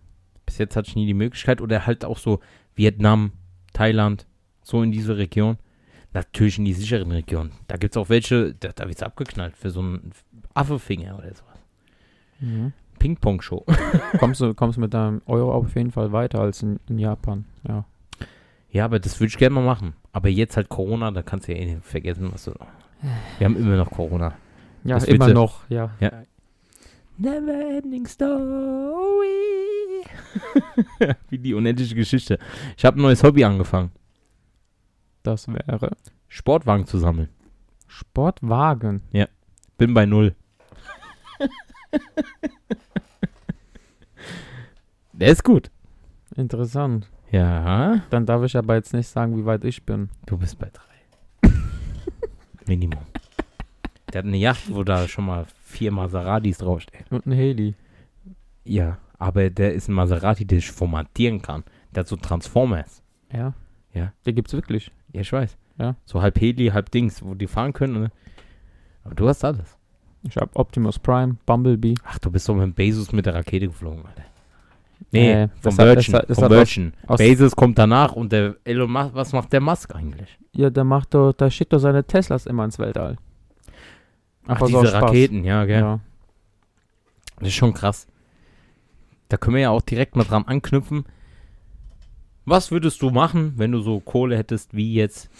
Bis 0.47 0.59
jetzt 0.59 0.77
hatte 0.77 0.89
ich 0.89 0.97
nie 0.97 1.07
die 1.07 1.15
Möglichkeit. 1.15 1.61
Oder 1.61 1.87
halt 1.87 2.05
auch 2.05 2.19
so 2.19 2.41
Vietnam, 2.75 3.33
Thailand, 3.73 4.27
so 4.63 4.83
in 4.83 4.93
diese 4.93 5.17
Region. 5.17 5.59
Natürlich 6.13 6.59
in 6.59 6.65
die 6.65 6.73
sicheren 6.73 7.13
Regionen. 7.13 7.53
Da 7.69 7.77
gibt 7.77 7.95
es 7.95 7.97
auch 7.97 8.09
welche, 8.09 8.55
da, 8.55 8.71
da 8.75 8.85
wird 8.87 8.97
es 8.97 9.03
abgeknallt 9.03 9.57
für 9.57 9.71
so 9.71 9.81
einen 9.81 10.11
Affefinger 10.55 11.17
oder 11.17 11.29
sowas. 11.29 11.59
Mhm. 12.41 12.73
Ping-Pong-Show. 12.99 13.65
kommst, 14.19 14.41
du, 14.41 14.55
kommst 14.55 14.79
mit 14.79 14.93
deinem 14.93 15.23
Euro 15.27 15.53
auf 15.55 15.75
jeden 15.77 15.93
Fall 15.93 16.13
weiter 16.13 16.41
als 16.41 16.63
in, 16.63 16.81
in 16.89 16.99
Japan, 16.99 17.45
ja. 17.67 17.85
Ja, 18.73 18.85
aber 18.85 19.01
das 19.01 19.19
würde 19.19 19.29
ich 19.29 19.39
gerne 19.39 19.55
mal 19.55 19.65
machen. 19.65 19.95
Aber 20.13 20.29
jetzt 20.29 20.57
halt 20.57 20.69
Corona, 20.69 21.11
da 21.11 21.23
kannst 21.23 21.49
du 21.49 21.53
ja 21.53 21.59
eh 21.59 21.75
nicht 21.75 21.85
vergessen, 21.85 22.29
was 22.33 22.45
du. 22.45 22.53
Wir 23.39 23.45
haben 23.45 23.57
immer 23.57 23.77
noch 23.77 23.91
Corona. 23.91 24.35
Ja, 24.85 24.95
Das 24.95 25.05
immer 25.05 25.27
bitte. 25.27 25.35
noch, 25.35 25.69
ja. 25.69 25.91
Ja. 26.01 26.13
Never 27.21 27.53
ending 27.77 28.07
story. 28.07 29.27
Wie 31.29 31.39
die 31.39 31.53
unendliche 31.53 31.95
Geschichte. 31.95 32.39
Ich 32.79 32.85
habe 32.87 32.99
ein 32.99 33.03
neues 33.03 33.23
Hobby 33.23 33.45
angefangen. 33.45 33.93
Das 35.23 35.47
wäre 35.47 35.97
Sportwagen 36.29 36.87
zu 36.87 36.97
sammeln. 36.99 37.29
Sportwagen. 37.87 39.03
Bin 39.77 39.93
bei 39.93 40.07
null. 40.07 40.35
Der 45.13 45.29
ist 45.29 45.45
gut. 45.45 45.71
Interessant. 46.37 47.11
Ja, 47.31 48.03
Dann 48.09 48.25
darf 48.25 48.43
ich 48.45 48.57
aber 48.57 48.77
jetzt 48.77 48.95
nicht 48.95 49.09
sagen, 49.09 49.37
wie 49.37 49.45
weit 49.45 49.65
ich 49.67 49.85
bin. 49.85 50.09
du 50.25 50.39
bist 50.39 50.59
bei 50.59 50.71
drei. 50.73 51.51
Minimum. 52.67 53.05
Der 54.13 54.21
hat 54.21 54.27
eine 54.27 54.39
Yacht, 54.39 54.75
wo 54.75 54.83
da 54.85 55.07
schon 55.07 55.27
mal 55.27 55.47
vier 55.71 55.93
Maseratis 55.93 56.59
draufstehen. 56.59 57.05
Und 57.11 57.27
ein 57.27 57.33
Heli. 57.33 57.75
Ja, 58.65 58.99
aber 59.19 59.51
der 59.51 59.73
ist 59.75 59.89
ein 59.89 59.95
Maserati, 59.95 60.45
der 60.45 60.59
ich 60.59 60.71
formatieren 60.71 61.41
kann. 61.41 61.65
Der 61.95 62.01
hat 62.01 62.09
so 62.09 62.17
Transformers. 62.17 63.03
Ja. 63.33 63.55
Ja. 63.93 64.13
Die 64.27 64.35
gibt's 64.35 64.53
wirklich. 64.53 64.91
Ja, 65.13 65.21
ich 65.23 65.33
weiß. 65.33 65.57
Ja. 65.79 65.97
So 66.05 66.21
halb 66.23 66.39
Heli, 66.41 66.69
halb 66.69 66.91
Dings, 66.91 67.23
wo 67.25 67.35
die 67.35 67.47
fahren 67.47 67.73
können. 67.73 68.01
Ne? 68.03 68.11
Aber 69.05 69.15
du 69.15 69.29
hast 69.29 69.45
alles. 69.45 69.77
Ich 70.23 70.37
habe 70.37 70.51
Optimus 70.55 70.99
Prime, 70.99 71.37
Bumblebee. 71.47 71.95
Ach, 72.05 72.19
du 72.19 72.31
bist 72.31 72.47
doch 72.49 72.55
mit 72.55 72.63
dem 72.65 72.75
Bezos 72.75 73.11
mit 73.13 73.25
der 73.25 73.35
Rakete 73.35 73.67
geflogen, 73.69 74.05
Alter. 74.05 74.25
Nee, 75.13 75.33
Äh, 75.45 75.49
vom 75.63 75.77
Virgin. 75.79 76.15
hat- 76.15 76.29
das 76.29 76.39
vom 76.39 76.51
Virgin. 76.51 76.93
Bezos 77.17 77.57
kommt 77.57 77.79
danach 77.79 78.13
und 78.13 78.31
der 78.31 78.57
Elon 78.65 78.93
Musk, 78.93 79.15
was 79.15 79.33
macht 79.33 79.51
der 79.53 79.63
Musk 79.63 79.95
eigentlich? 79.95 80.39
Ja, 80.53 80.69
der 80.69 80.85
macht 80.85 81.15
doch, 81.15 81.33
der 81.33 81.49
schickt 81.49 81.73
doch 81.73 81.79
seine 81.79 82.05
Teslas 82.05 82.45
immer 82.45 82.65
ins 82.67 82.79
Weltall. 82.79 83.17
Ach, 84.55 84.67
diese 84.67 84.87
Spaß. 84.87 85.03
Raketen, 85.03 85.45
ja, 85.45 85.65
gell. 85.65 85.81
Ja. 85.81 86.01
Das 87.39 87.49
ist 87.49 87.55
schon 87.55 87.73
krass. 87.75 88.07
Da 89.29 89.37
können 89.37 89.55
wir 89.57 89.63
ja 89.63 89.71
auch 89.71 89.83
direkt 89.83 90.17
mal 90.17 90.25
dran 90.25 90.45
anknüpfen. 90.47 91.05
Was 92.45 92.71
würdest 92.71 93.01
du 93.03 93.11
machen, 93.11 93.55
wenn 93.57 93.73
du 93.73 93.81
so 93.81 94.01
Kohle 94.01 94.37
hättest 94.37 94.75
wie 94.75 94.95
jetzt 94.95 95.31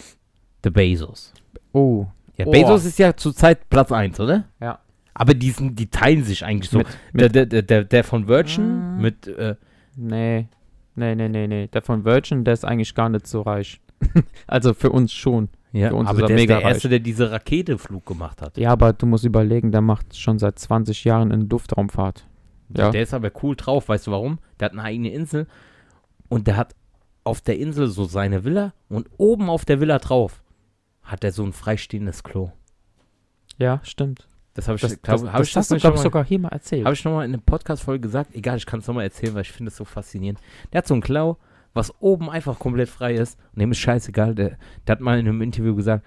der 0.63 0.69
Bezos? 0.69 1.33
Oh. 1.73 2.05
Ja, 2.37 2.45
Oh. 2.47 2.51
Bezos 2.51 2.85
ist 2.85 2.97
ja 2.99 3.15
zurzeit 3.15 3.69
Platz 3.69 3.91
1, 3.91 4.19
oder? 4.19 4.45
Ja. 4.59 4.79
Aber 5.13 5.33
die, 5.33 5.51
sind, 5.51 5.77
die 5.77 5.87
teilen 5.87 6.23
sich 6.23 6.45
eigentlich 6.45 6.69
so. 6.71 6.77
Mit, 6.79 6.87
der, 7.13 7.23
mit, 7.23 7.35
der, 7.35 7.45
der, 7.45 7.61
der, 7.61 7.83
der 7.83 8.03
von 8.03 8.27
Virgin 8.27 8.63
Ah. 8.81 8.97
mit, 9.01 9.27
äh, 9.27 9.55
nee. 9.95 10.47
Nee, 10.95 11.15
nee, 11.15 11.29
nee, 11.29 11.47
nee. 11.47 11.67
Der 11.67 11.81
von 11.81 12.05
Virgin, 12.05 12.43
der 12.45 12.53
ist 12.53 12.65
eigentlich 12.65 12.95
gar 12.95 13.09
nicht 13.09 13.27
so 13.27 13.41
reich. 13.41 13.81
also 14.47 14.73
für 14.73 14.89
uns 14.91 15.13
schon. 15.13 15.49
Ja, 15.73 15.89
Für 15.89 15.95
uns 15.95 16.09
aber 16.09 16.17
ist 16.19 16.23
er 16.23 16.27
der 16.27 16.37
ist 16.37 16.49
der 16.49 16.61
Erste, 16.61 16.89
der 16.89 16.99
diese 16.99 17.31
Raketeflug 17.31 18.05
gemacht 18.05 18.41
hat. 18.41 18.57
Ja, 18.57 18.71
aber 18.71 18.93
du 18.93 19.05
musst 19.05 19.23
überlegen, 19.25 19.71
der 19.71 19.81
macht 19.81 20.17
schon 20.17 20.37
seit 20.39 20.59
20 20.59 21.03
Jahren 21.05 21.31
in 21.31 21.47
Luftraumfahrt. 21.49 22.27
Ja. 22.75 22.89
Der 22.91 23.01
ist 23.03 23.13
aber 23.13 23.31
cool 23.43 23.55
drauf, 23.55 23.89
weißt 23.89 24.07
du 24.07 24.11
warum? 24.11 24.39
Der 24.59 24.65
hat 24.65 24.71
eine 24.73 24.83
eigene 24.83 25.11
Insel 25.11 25.47
und 26.29 26.47
der 26.47 26.57
hat 26.57 26.75
auf 27.23 27.41
der 27.41 27.57
Insel 27.59 27.87
so 27.87 28.05
seine 28.05 28.43
Villa 28.45 28.73
und 28.89 29.07
oben 29.17 29.49
auf 29.49 29.65
der 29.65 29.79
Villa 29.79 29.99
drauf 29.99 30.41
hat 31.03 31.23
er 31.23 31.31
so 31.31 31.43
ein 31.43 31.53
freistehendes 31.53 32.23
Klo. 32.23 32.51
Ja, 33.57 33.79
stimmt. 33.83 34.27
Das 34.53 34.67
habe 34.67 34.75
ich, 34.75 34.81
Das, 34.81 35.01
glaub, 35.01 35.21
das, 35.21 35.31
hab 35.31 35.37
das 35.39 35.47
ich 35.49 35.55
hast 35.55 35.71
du, 35.71 35.77
glaube 35.77 35.79
ich, 35.79 35.83
schon 35.83 35.93
mal- 35.95 36.03
sogar 36.03 36.25
hier 36.25 36.39
mal 36.39 36.49
erzählt. 36.49 36.85
Habe 36.85 36.93
ich 36.93 37.03
nochmal 37.05 37.25
in 37.25 37.33
einer 37.33 37.41
Podcast-Folge 37.41 38.01
gesagt? 38.01 38.35
Egal, 38.35 38.57
ich 38.57 38.65
kann 38.65 38.79
es 38.81 38.87
nochmal 38.87 39.05
erzählen, 39.05 39.33
weil 39.33 39.43
ich 39.43 39.51
finde 39.51 39.69
es 39.69 39.77
so 39.77 39.85
faszinierend. 39.85 40.39
Der 40.73 40.79
hat 40.79 40.87
so 40.87 40.93
einen 40.93 41.01
Klau, 41.01 41.37
was 41.73 41.93
oben 42.01 42.29
einfach 42.29 42.59
komplett 42.59 42.89
frei 42.89 43.13
ist. 43.13 43.39
Und 43.53 43.61
dem 43.61 43.71
ist 43.71 43.79
scheißegal. 43.79 44.35
Der, 44.35 44.57
der 44.85 44.93
hat 44.93 45.01
mal 45.01 45.19
in 45.19 45.27
einem 45.27 45.41
Interview 45.41 45.75
gesagt, 45.75 46.05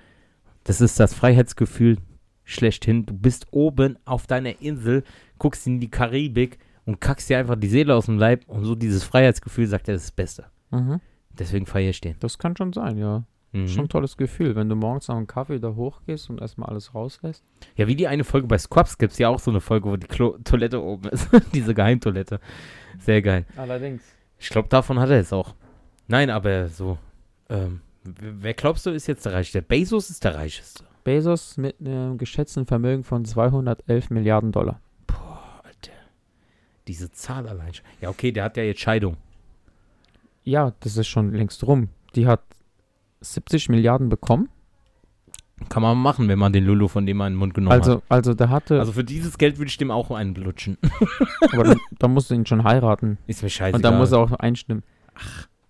das 0.65 0.81
ist 0.81 0.99
das 0.99 1.15
Freiheitsgefühl 1.15 1.99
schlechthin. 2.45 3.07
Du 3.07 3.15
bist 3.15 3.47
oben 3.51 3.99
auf 4.05 4.27
deiner 4.27 4.61
Insel, 4.61 5.05
guckst 5.39 5.67
in 5.67 5.81
die 5.81 5.91
Karibik 5.91 6.59
und 6.85 7.01
kackst 7.01 7.31
dir 7.31 7.39
einfach 7.39 7.57
die 7.57 7.69
Seele 7.69 7.95
aus 7.95 8.07
dem 8.07 8.19
Leib. 8.19 8.49
Und 8.49 8.65
so 8.65 8.75
dieses 8.75 9.05
Freiheitsgefühl, 9.05 9.67
sagt 9.67 9.89
er, 9.89 9.95
das 9.95 10.03
ist 10.03 10.11
das 10.11 10.17
Beste. 10.17 10.45
mhm. 10.71 11.01
Deswegen 11.37 11.67
feiere 11.67 11.91
ich 11.91 12.01
den. 12.01 12.15
Das 12.21 12.39
kann 12.39 12.57
schon 12.57 12.73
sein, 12.73 12.97
ja. 12.97 13.25
Mhm. 13.55 13.67
Schon 13.69 13.85
ein 13.87 13.89
tolles 13.89 14.17
Gefühl, 14.17 14.55
wenn 14.55 14.69
du 14.69 14.77
morgens 14.77 15.09
nach 15.09 15.17
einem 15.17 15.27
Kaffee 15.27 15.59
da 15.59 15.75
hochgehst 15.75 16.29
und 16.31 16.41
erstmal 16.41 16.69
alles 16.69 16.95
rauslässt. 16.95 17.45
Ja, 17.77 17.87
wie 17.87 17.97
die 17.97 18.07
eine 18.07 18.25
Folge 18.25 18.47
bei 18.47 18.59
Squabs 18.59 18.99
gibt 18.99 19.13
es 19.13 19.19
ja 19.19 19.29
auch 19.29 19.39
so 19.39 19.51
eine 19.51 19.61
Folge, 19.61 19.89
wo 19.89 19.97
die 19.97 20.07
Klo 20.07 20.37
Toilette 20.45 20.83
oben 20.83 21.09
ist. 21.09 21.29
Diese 21.55 21.75
Geheimtoilette. 21.75 22.41
Sehr 22.99 23.23
geil. 23.23 23.47
Allerdings. 23.57 24.03
Ich 24.45 24.51
glaube, 24.51 24.69
davon 24.69 25.01
hat 25.01 25.09
er 25.09 25.21
es 25.21 25.33
auch. 25.33 25.55
Nein, 26.07 26.29
aber 26.29 26.69
so. 26.69 26.99
Ähm, 27.49 27.81
wer 28.03 28.53
glaubst 28.53 28.85
du, 28.85 28.91
ist 28.91 29.07
jetzt 29.07 29.25
der 29.25 29.33
Reichste? 29.33 29.63
Bezos 29.63 30.11
ist 30.11 30.23
der 30.23 30.35
Reicheste. 30.35 30.85
Bezos 31.03 31.57
mit 31.57 31.81
einem 31.81 32.19
geschätzten 32.19 32.67
Vermögen 32.67 33.05
von 33.05 33.25
211 33.25 34.11
Milliarden 34.11 34.53
Dollar. 34.53 34.83
Boah, 35.07 35.63
Alter. 35.65 35.93
Diese 36.87 37.11
Zahl 37.11 37.49
allein. 37.49 37.73
schon. 37.73 37.87
Ja, 38.03 38.11
okay, 38.11 38.33
der 38.33 38.45
hat 38.45 38.59
ja 38.59 38.65
jetzt 38.65 38.81
Scheidung. 38.81 39.17
Ja, 40.43 40.75
das 40.81 40.99
ist 40.99 41.09
schon 41.09 41.33
längst 41.33 41.67
rum. 41.67 41.89
Die 42.15 42.27
hat 42.27 42.43
70 43.23 43.71
Milliarden 43.71 44.11
bekommen. 44.11 44.51
Kann 45.69 45.83
man 45.83 45.97
machen, 45.97 46.29
wenn 46.29 46.39
man 46.39 46.53
den 46.53 46.65
Lulu 46.65 46.89
von 46.89 47.07
dem 47.07 47.17
mal 47.17 47.29
in 47.29 47.35
den 47.35 47.39
Mund 47.39 47.55
genommen 47.55 47.73
Also, 47.73 48.03
also 48.09 48.35
der 48.35 48.51
hatte, 48.51 48.75
hat. 48.75 48.81
Also 48.81 48.93
für 48.93 49.05
dieses 49.05 49.39
Geld 49.39 49.59
würde 49.59 49.69
ich 49.69 49.77
dem 49.77 49.91
auch 49.91 50.11
einen 50.11 50.35
blutschen. 50.35 50.79
aber 51.53 51.65
dann, 51.65 51.81
dann 51.99 52.13
musst 52.13 52.31
du 52.31 52.35
ihn 52.35 52.45
schon 52.45 52.65
heiraten. 52.65 53.19
Ist 53.27 53.43
mir 53.43 53.51
scheißegal. 53.51 53.79
Und 53.79 53.85
dann 53.85 53.99
muss 53.99 54.13
er 54.13 54.19
auch 54.19 54.33
einstimmen. 54.33 54.83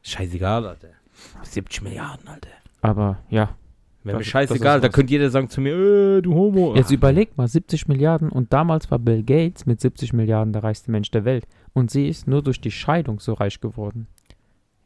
Scheißegal, 0.03 0.67
Alter. 0.67 0.89
70 1.43 1.83
Milliarden, 1.83 2.29
Alter. 2.29 2.49
Aber 2.81 3.19
ja, 3.29 3.51
Wäre 4.05 4.19
mir 4.19 4.25
scheißegal, 4.25 4.83
da 4.83 4.91
könnte 4.91 5.13
jeder 5.13 5.31
sagen 5.31 5.49
zu 5.49 5.63
mir, 5.63 5.73
äh, 5.75 6.21
du 6.21 6.35
Homo. 6.35 6.75
Jetzt 6.77 6.91
überleg 6.91 7.39
mal, 7.39 7.49
70 7.49 7.89
Milliarden 7.89 8.29
und 8.29 8.53
damals 8.53 8.91
war 8.91 8.99
Bill 8.99 9.23
Gates 9.23 9.65
mit 9.65 9.81
70 9.81 10.13
Milliarden 10.13 10.53
der 10.53 10.63
reichste 10.63 10.91
Mensch 10.91 11.11
der 11.11 11.25
Welt. 11.25 11.47
Und 11.73 11.91
sie 11.91 12.07
ist 12.07 12.29
nur 12.29 12.43
durch 12.43 12.61
die 12.61 12.71
Scheidung 12.71 13.19
so 13.19 13.33
reich 13.33 13.61
geworden. 13.61 14.07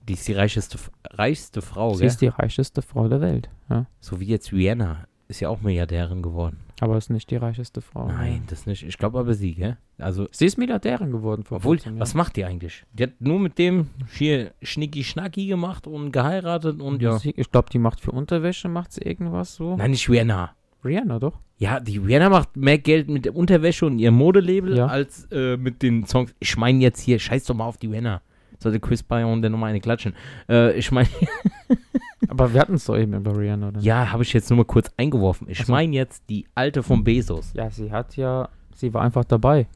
Die 0.08 0.14
ist 0.14 0.26
die 0.26 0.32
reicheste, 0.32 0.78
reichste 1.10 1.62
Frau, 1.62 1.94
sie 1.94 2.00
gell? 2.00 2.08
ist 2.08 2.20
die 2.20 2.28
reicheste 2.28 2.82
Frau 2.82 3.08
der 3.08 3.20
Welt. 3.20 3.48
Ja? 3.68 3.86
So 4.00 4.20
wie 4.20 4.26
jetzt 4.26 4.52
Rihanna. 4.52 5.06
Ist 5.28 5.40
ja 5.40 5.50
auch 5.50 5.60
Milliardärin 5.60 6.22
geworden. 6.22 6.60
Aber 6.80 6.96
ist 6.96 7.10
nicht 7.10 7.30
die 7.30 7.36
reicheste 7.36 7.82
Frau. 7.82 8.06
Nein, 8.08 8.44
das 8.46 8.64
nicht. 8.64 8.82
Ich 8.82 8.96
glaube 8.96 9.18
aber 9.18 9.34
sie, 9.34 9.54
gell? 9.54 9.76
Also, 9.98 10.26
Sie 10.30 10.46
ist 10.46 10.56
Milliardärin 10.56 11.10
geworden. 11.10 11.42
Vor 11.44 11.58
obwohl, 11.58 11.76
kurzem, 11.76 11.96
ja. 11.96 12.00
was 12.00 12.14
macht 12.14 12.36
die 12.36 12.44
eigentlich? 12.46 12.84
Die 12.92 13.02
hat 13.02 13.20
nur 13.20 13.38
mit 13.38 13.58
dem 13.58 13.88
hier 14.14 14.52
Schnicki-Schnacki 14.62 15.46
gemacht 15.46 15.86
und 15.86 16.12
geheiratet 16.12 16.80
und 16.80 17.02
ja. 17.02 17.18
Ich 17.22 17.50
glaube, 17.50 17.68
die 17.70 17.78
macht 17.78 18.00
für 18.00 18.12
Unterwäsche, 18.12 18.68
macht 18.68 18.92
sie 18.92 19.02
irgendwas 19.02 19.54
so. 19.56 19.76
Nein, 19.76 19.90
nicht 19.90 20.08
Rihanna. 20.08 20.52
Rihanna 20.84 21.18
doch. 21.18 21.38
Ja, 21.58 21.80
die 21.80 21.98
Rihanna 21.98 22.30
macht 22.30 22.56
mehr 22.56 22.78
Geld 22.78 23.08
mit 23.08 23.24
der 23.24 23.34
Unterwäsche 23.36 23.84
und 23.84 23.98
ihrem 23.98 24.14
Modelabel 24.14 24.76
Ja. 24.76 24.86
als 24.86 25.26
äh, 25.32 25.56
mit 25.56 25.82
den 25.82 26.06
Songs. 26.06 26.32
Ich 26.38 26.56
meine 26.56 26.78
jetzt 26.78 27.00
hier, 27.00 27.18
scheiß 27.18 27.44
doch 27.44 27.54
mal 27.56 27.66
auf 27.66 27.76
die 27.76 27.88
Rihanna. 27.88 28.22
Sollte 28.58 28.80
Chris 28.80 29.02
Brown 29.02 29.42
denn 29.42 29.52
nochmal 29.52 29.70
eine 29.70 29.80
klatschen. 29.80 30.14
Äh, 30.48 30.76
ich 30.76 30.90
meine, 30.90 31.08
Aber 32.28 32.52
wir 32.52 32.60
hatten 32.60 32.74
es 32.74 32.84
doch 32.84 32.96
eben 32.96 33.14
über 33.14 33.36
Rihanna. 33.36 33.68
Oder? 33.68 33.80
ja, 33.80 34.12
habe 34.12 34.22
ich 34.22 34.32
jetzt 34.32 34.50
nur 34.50 34.58
mal 34.58 34.64
kurz 34.64 34.90
eingeworfen. 34.96 35.48
Ich 35.48 35.64
so. 35.64 35.72
meine 35.72 35.94
jetzt 35.94 36.24
die 36.28 36.46
alte 36.54 36.82
von 36.82 37.04
Bezos. 37.04 37.52
ja, 37.54 37.70
sie 37.70 37.90
hat 37.90 38.16
ja, 38.16 38.48
sie 38.74 38.92
war 38.92 39.02
einfach 39.02 39.24
dabei. 39.24 39.66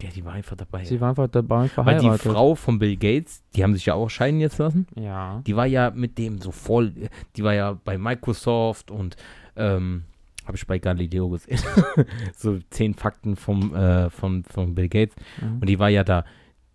Ja, 0.00 0.10
die 0.10 0.24
war 0.24 0.34
einfach 0.34 0.56
dabei. 0.56 0.84
Sie 0.84 1.00
war 1.00 1.10
einfach 1.10 1.26
dabei 1.28 1.62
und 1.62 1.76
Weil 1.76 1.84
verheiratet. 1.84 2.24
die 2.24 2.28
Frau 2.28 2.54
von 2.54 2.78
Bill 2.78 2.96
Gates, 2.96 3.42
die 3.56 3.64
haben 3.64 3.74
sich 3.74 3.86
ja 3.86 3.94
auch 3.94 4.08
scheiden 4.08 4.38
jetzt 4.38 4.58
lassen. 4.58 4.86
Ja. 4.94 5.42
Die 5.44 5.56
war 5.56 5.66
ja 5.66 5.90
mit 5.90 6.18
dem 6.18 6.40
so 6.40 6.52
voll, 6.52 6.92
die 7.36 7.42
war 7.42 7.54
ja 7.54 7.76
bei 7.84 7.98
Microsoft 7.98 8.92
und 8.92 9.16
ähm, 9.56 10.04
habe 10.46 10.56
ich 10.56 10.66
bei 10.66 10.78
Galileo 10.78 11.28
gesehen. 11.30 11.58
so 12.36 12.58
zehn 12.70 12.94
Fakten 12.94 13.34
vom, 13.34 13.74
äh, 13.74 14.08
von, 14.10 14.44
von 14.44 14.76
Bill 14.76 14.88
Gates. 14.88 15.16
Mhm. 15.40 15.58
Und 15.60 15.66
die 15.68 15.80
war 15.80 15.88
ja 15.88 16.04
da, 16.04 16.24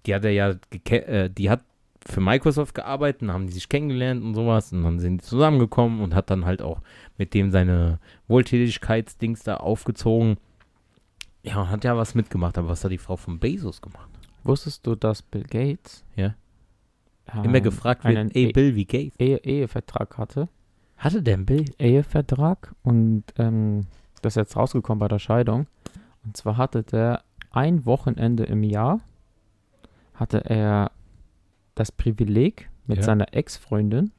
die 0.06 0.14
hat 0.16 0.24
er 0.26 0.32
ja, 0.32 0.56
äh, 0.90 1.30
die 1.30 1.50
hat 1.50 1.64
für 2.06 2.20
Microsoft 2.20 2.76
gearbeitet, 2.76 3.22
dann 3.22 3.32
haben 3.32 3.48
die 3.48 3.54
sich 3.54 3.70
kennengelernt 3.70 4.22
und 4.24 4.36
sowas 4.36 4.74
und 4.74 4.84
dann 4.84 5.00
sind 5.00 5.22
die 5.22 5.26
zusammengekommen 5.26 6.02
und 6.02 6.14
hat 6.16 6.30
dann 6.30 6.44
halt 6.46 6.62
auch 6.62 6.82
mit 7.18 7.34
dem 7.34 7.50
seine 7.52 8.00
Wohltätigkeitsdings 8.28 9.44
da 9.44 9.58
aufgezogen. 9.58 10.38
Ja, 11.44 11.62
und 11.62 11.70
hat 11.70 11.84
ja 11.84 11.96
was 11.98 12.16
mitgemacht, 12.16 12.58
aber 12.58 12.70
was 12.70 12.84
hat 12.84 12.92
die 12.92 12.98
Frau 12.98 13.16
von 13.16 13.40
Bezos 13.40 13.82
gemacht? 13.82 14.10
Wusstest 14.44 14.86
du, 14.86 14.96
dass 14.96 15.22
Bill 15.22 15.44
Gates 15.44 16.04
Ja. 16.16 16.36
ähm, 17.34 17.46
Immer 17.46 17.62
gefragt 17.62 18.04
wird, 18.04 18.18
einen 18.18 18.32
ey 18.32 18.50
E- 18.50 18.52
Bill, 18.52 18.76
wie 18.76 18.86
geht's? 18.86 19.18
Ehe 19.20 19.38
Ehevertrag 19.38 20.18
hatte? 20.18 20.50
Hatte 20.98 21.22
der 21.22 21.38
ein 21.38 21.46
Bill? 21.46 21.66
Ehevertrag 21.80 22.74
und 22.84 23.24
ähm, 23.38 23.88
das 24.22 24.34
ist 24.34 24.38
jetzt 24.38 24.56
rausgekommen 24.58 25.00
bei 25.00 25.08
der 25.08 25.20
Scheidung. 25.20 25.68
Und 26.26 26.36
zwar 26.38 26.58
hatte 26.58 26.84
der 26.84 27.24
ein 27.52 27.86
Wochenende 27.86 28.44
im 28.44 28.64
Jahr, 28.64 29.00
hatte 30.14 30.46
er 30.50 30.92
das 31.76 31.92
Privileg, 31.92 32.70
mit 32.86 32.98
Ja. 32.98 33.04
seiner 33.04 33.34
Ex-Freundin 33.34 34.12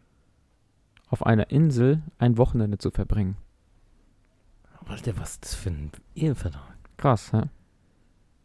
auf 1.08 1.24
einer 1.26 1.50
Insel 1.50 2.02
ein 2.18 2.38
Wochenende 2.38 2.78
zu 2.78 2.90
verbringen. 2.90 3.36
Alter, 4.86 5.16
was 5.18 5.32
ist 5.32 5.44
das 5.44 5.54
für 5.54 5.70
ein 5.70 5.90
Ehevertrag? 6.14 6.76
Krass, 6.96 7.32
hä? 7.32 7.42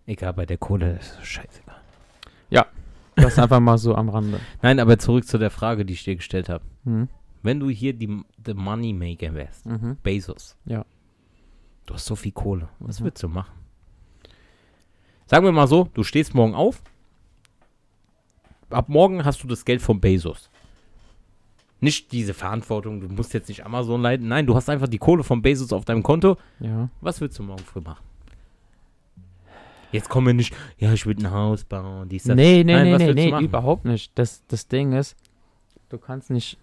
Egal, 0.06 0.34
bei 0.34 0.46
der 0.46 0.58
Kohle 0.58 0.98
ist 0.98 1.18
das 1.18 1.26
scheißegal. 1.28 1.76
Das 3.16 3.38
einfach 3.38 3.60
mal 3.60 3.78
so 3.78 3.96
am 3.96 4.08
Rande. 4.08 4.40
Nein, 4.62 4.80
aber 4.80 4.98
zurück 4.98 5.26
zu 5.28 5.38
der 5.38 5.50
Frage, 5.52 5.84
die 5.84 5.92
ich 5.92 6.06
dir 6.06 6.16
gestellt 6.16 6.48
habe. 6.48 6.64
Mhm. 6.86 7.10
Wenn 7.44 7.60
du 7.60 7.70
hier 7.70 7.92
die, 7.92 8.24
the 8.46 8.54
Moneymaker 8.54 9.34
wärst, 9.34 9.66
Mhm. 9.66 9.98
Bezos. 10.02 10.56
Ja. 10.64 10.86
Du 11.86 11.96
hast 11.96 12.06
so 12.06 12.16
viel 12.16 12.32
Kohle. 12.32 12.70
Was 12.80 13.02
Mhm. 13.02 13.04
würdest 13.06 13.24
du 13.24 13.28
machen? 13.28 13.52
Sagen 15.26 15.44
wir 15.44 15.52
mal 15.52 15.68
so, 15.68 15.90
du 15.94 16.04
stehst 16.04 16.34
morgen 16.34 16.56
auf. 16.56 16.82
Ab 18.70 18.90
morgen 18.90 19.26
hast 19.26 19.44
du 19.44 19.48
das 19.48 19.66
Geld 19.66 19.82
von 19.82 20.00
Bezos. 20.00 20.50
Nicht 21.82 22.12
diese 22.12 22.34
Verantwortung, 22.34 23.00
du 23.00 23.08
musst 23.08 23.34
jetzt 23.34 23.48
nicht 23.48 23.66
Amazon 23.66 24.02
leiten. 24.02 24.28
Nein, 24.28 24.46
du 24.46 24.56
hast 24.56 24.70
einfach 24.70 24.88
die 24.88 24.98
Kohle 24.98 25.24
von 25.24 25.42
Bezos 25.42 25.72
auf 25.72 25.86
deinem 25.86 26.04
Konto. 26.04 26.38
Ja. 26.60 26.90
Was 27.02 27.22
würdest 27.22 27.40
du 27.40 27.44
morgen 27.44 27.64
früh 27.64 27.82
machen? 27.82 28.04
Jetzt 29.92 30.10
kommen 30.10 30.28
wir 30.28 30.34
nicht, 30.34 30.54
ja, 30.78 30.94
ich 30.94 31.06
würde 31.06 31.24
ein 31.24 31.32
Haus 31.32 31.64
bauen, 31.64 32.10
dies, 32.10 32.24
das. 32.24 32.36
Nee, 32.36 32.64
nee, 32.64 32.74
Nein, 32.74 32.84
nee, 32.84 32.98
nee, 32.98 33.08
willst 33.08 33.16
nee, 33.16 33.44
überhaupt 33.44 33.86
nicht. 33.86 34.12
Das, 34.20 34.46
das 34.48 34.68
Ding 34.68 34.92
ist, 34.92 35.16
du 35.90 35.98
kannst 35.98 36.30
nicht 36.30 36.60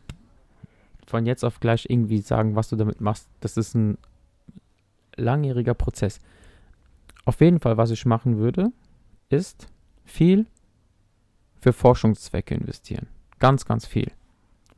von 1.06 1.26
jetzt 1.26 1.44
auf 1.44 1.60
gleich 1.60 1.86
irgendwie 1.88 2.18
sagen, 2.18 2.54
was 2.54 2.68
du 2.68 2.76
damit 2.76 3.00
machst. 3.00 3.28
Das 3.40 3.56
ist 3.56 3.74
ein 3.74 3.98
langjähriger 5.16 5.74
Prozess. 5.74 6.20
Auf 7.24 7.40
jeden 7.40 7.58
Fall, 7.58 7.76
was 7.76 7.90
ich 7.90 8.06
machen 8.06 8.38
würde, 8.38 8.70
ist 9.28 9.68
viel 10.04 10.46
für 11.66 11.72
Forschungszwecke 11.72 12.54
investieren. 12.54 13.08
Ganz, 13.40 13.64
ganz 13.64 13.86
viel. 13.86 14.12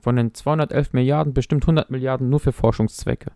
Von 0.01 0.17
den 0.17 0.33
211 0.33 0.95
Milliarden 0.95 1.35
bestimmt 1.35 1.65
100 1.65 1.91
Milliarden 1.91 2.31
nur 2.31 2.41
für 2.41 2.53
Forschungszwecke. 2.53 3.33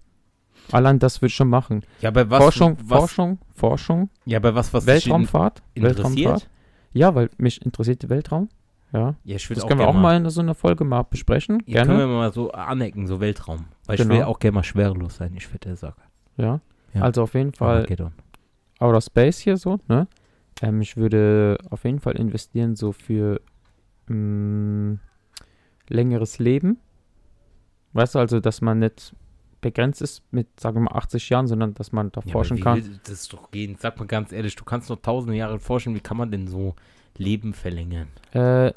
Allein 0.70 0.98
das 0.98 1.20
würde 1.20 1.26
ich 1.26 1.34
schon 1.34 1.48
machen. 1.48 1.82
Ja, 2.00 2.08
aber 2.08 2.30
was, 2.30 2.42
Forschung, 2.42 2.78
was, 2.84 2.98
Forschung, 2.98 3.38
Forschung, 3.54 4.08
Ja, 4.24 4.38
aber 4.38 4.54
was, 4.54 4.72
was 4.72 4.86
Weltraumfahrt, 4.86 5.62
interessiert? 5.74 5.98
Weltraumfahrt. 5.98 6.48
Ja, 6.94 7.14
weil 7.14 7.28
mich 7.36 7.60
interessiert 7.60 8.02
der 8.04 8.08
Weltraum. 8.10 8.48
Ja. 8.92 9.16
Ja, 9.24 9.36
ich 9.36 9.48
würde 9.50 9.56
Das 9.56 9.64
auch 9.64 9.68
können 9.68 9.80
wir 9.80 9.86
gerne 9.86 9.98
auch 9.98 10.02
mal 10.02 10.16
in 10.16 10.30
so 10.30 10.40
einer 10.40 10.54
Folge 10.54 10.84
mal 10.84 11.02
besprechen. 11.02 11.62
Ja, 11.66 11.84
können 11.84 11.98
wir 11.98 12.06
Gerne. 12.06 12.18
mal 12.18 12.32
so 12.32 12.52
anecken, 12.52 13.06
so 13.06 13.20
Weltraum. 13.20 13.66
Weil 13.86 13.96
Genau. 13.98 14.14
ich 14.14 14.20
will 14.20 14.24
auch 14.24 14.38
gerne 14.38 14.54
mal 14.54 14.62
schwerelos 14.62 15.16
sein, 15.16 15.34
ich 15.36 15.52
würde 15.52 15.76
sagen. 15.76 16.00
Ja. 16.38 16.60
Ja. 16.94 17.02
Also 17.02 17.22
auf 17.24 17.34
jeden 17.34 17.52
Fall 17.52 17.76
Armageddon. 17.78 18.12
Outer 18.78 19.00
Space 19.02 19.38
hier 19.40 19.56
so, 19.58 19.78
ne? 19.88 20.06
Ähm, 20.62 20.81
ich 20.81 20.96
würde 20.96 21.59
auf 21.68 21.85
jeden 21.85 21.98
Fall 22.01 22.16
investieren 22.16 22.77
so 22.77 22.92
für 22.92 23.40
mh, 24.07 24.98
längeres 25.88 26.38
Leben. 26.38 26.79
Weißt 27.92 28.14
du, 28.14 28.20
also, 28.20 28.40
dass 28.40 28.62
man 28.62 28.79
nicht 28.79 29.14
begrenzt 29.61 30.01
ist 30.03 30.22
mit, 30.33 30.59
sagen 30.59 30.77
wir 30.77 30.81
mal, 30.83 30.96
80 30.96 31.29
Jahren, 31.29 31.46
sondern 31.46 31.75
dass 31.75 31.92
man 31.92 32.11
da 32.11 32.22
Ja, 32.25 32.33
forschen 32.33 32.59
kann. 32.61 32.83
will 32.85 32.98
das 33.05 33.29
doch 33.29 33.51
gehen? 33.51 33.77
Sag 33.79 33.98
mal 33.98 34.07
ganz 34.07 34.33
ehrlich, 34.33 34.57
du 34.57 34.64
kannst 34.64 34.88
noch 34.88 35.01
tausende 35.03 35.37
Jahre 35.37 35.59
forschen, 35.59 35.94
wie 35.94 36.01
kann 36.01 36.16
man 36.16 36.31
denn 36.31 36.48
so 36.48 36.75
Leben 37.18 37.53
verlängern? 37.53 38.09
Äh, 38.33 38.72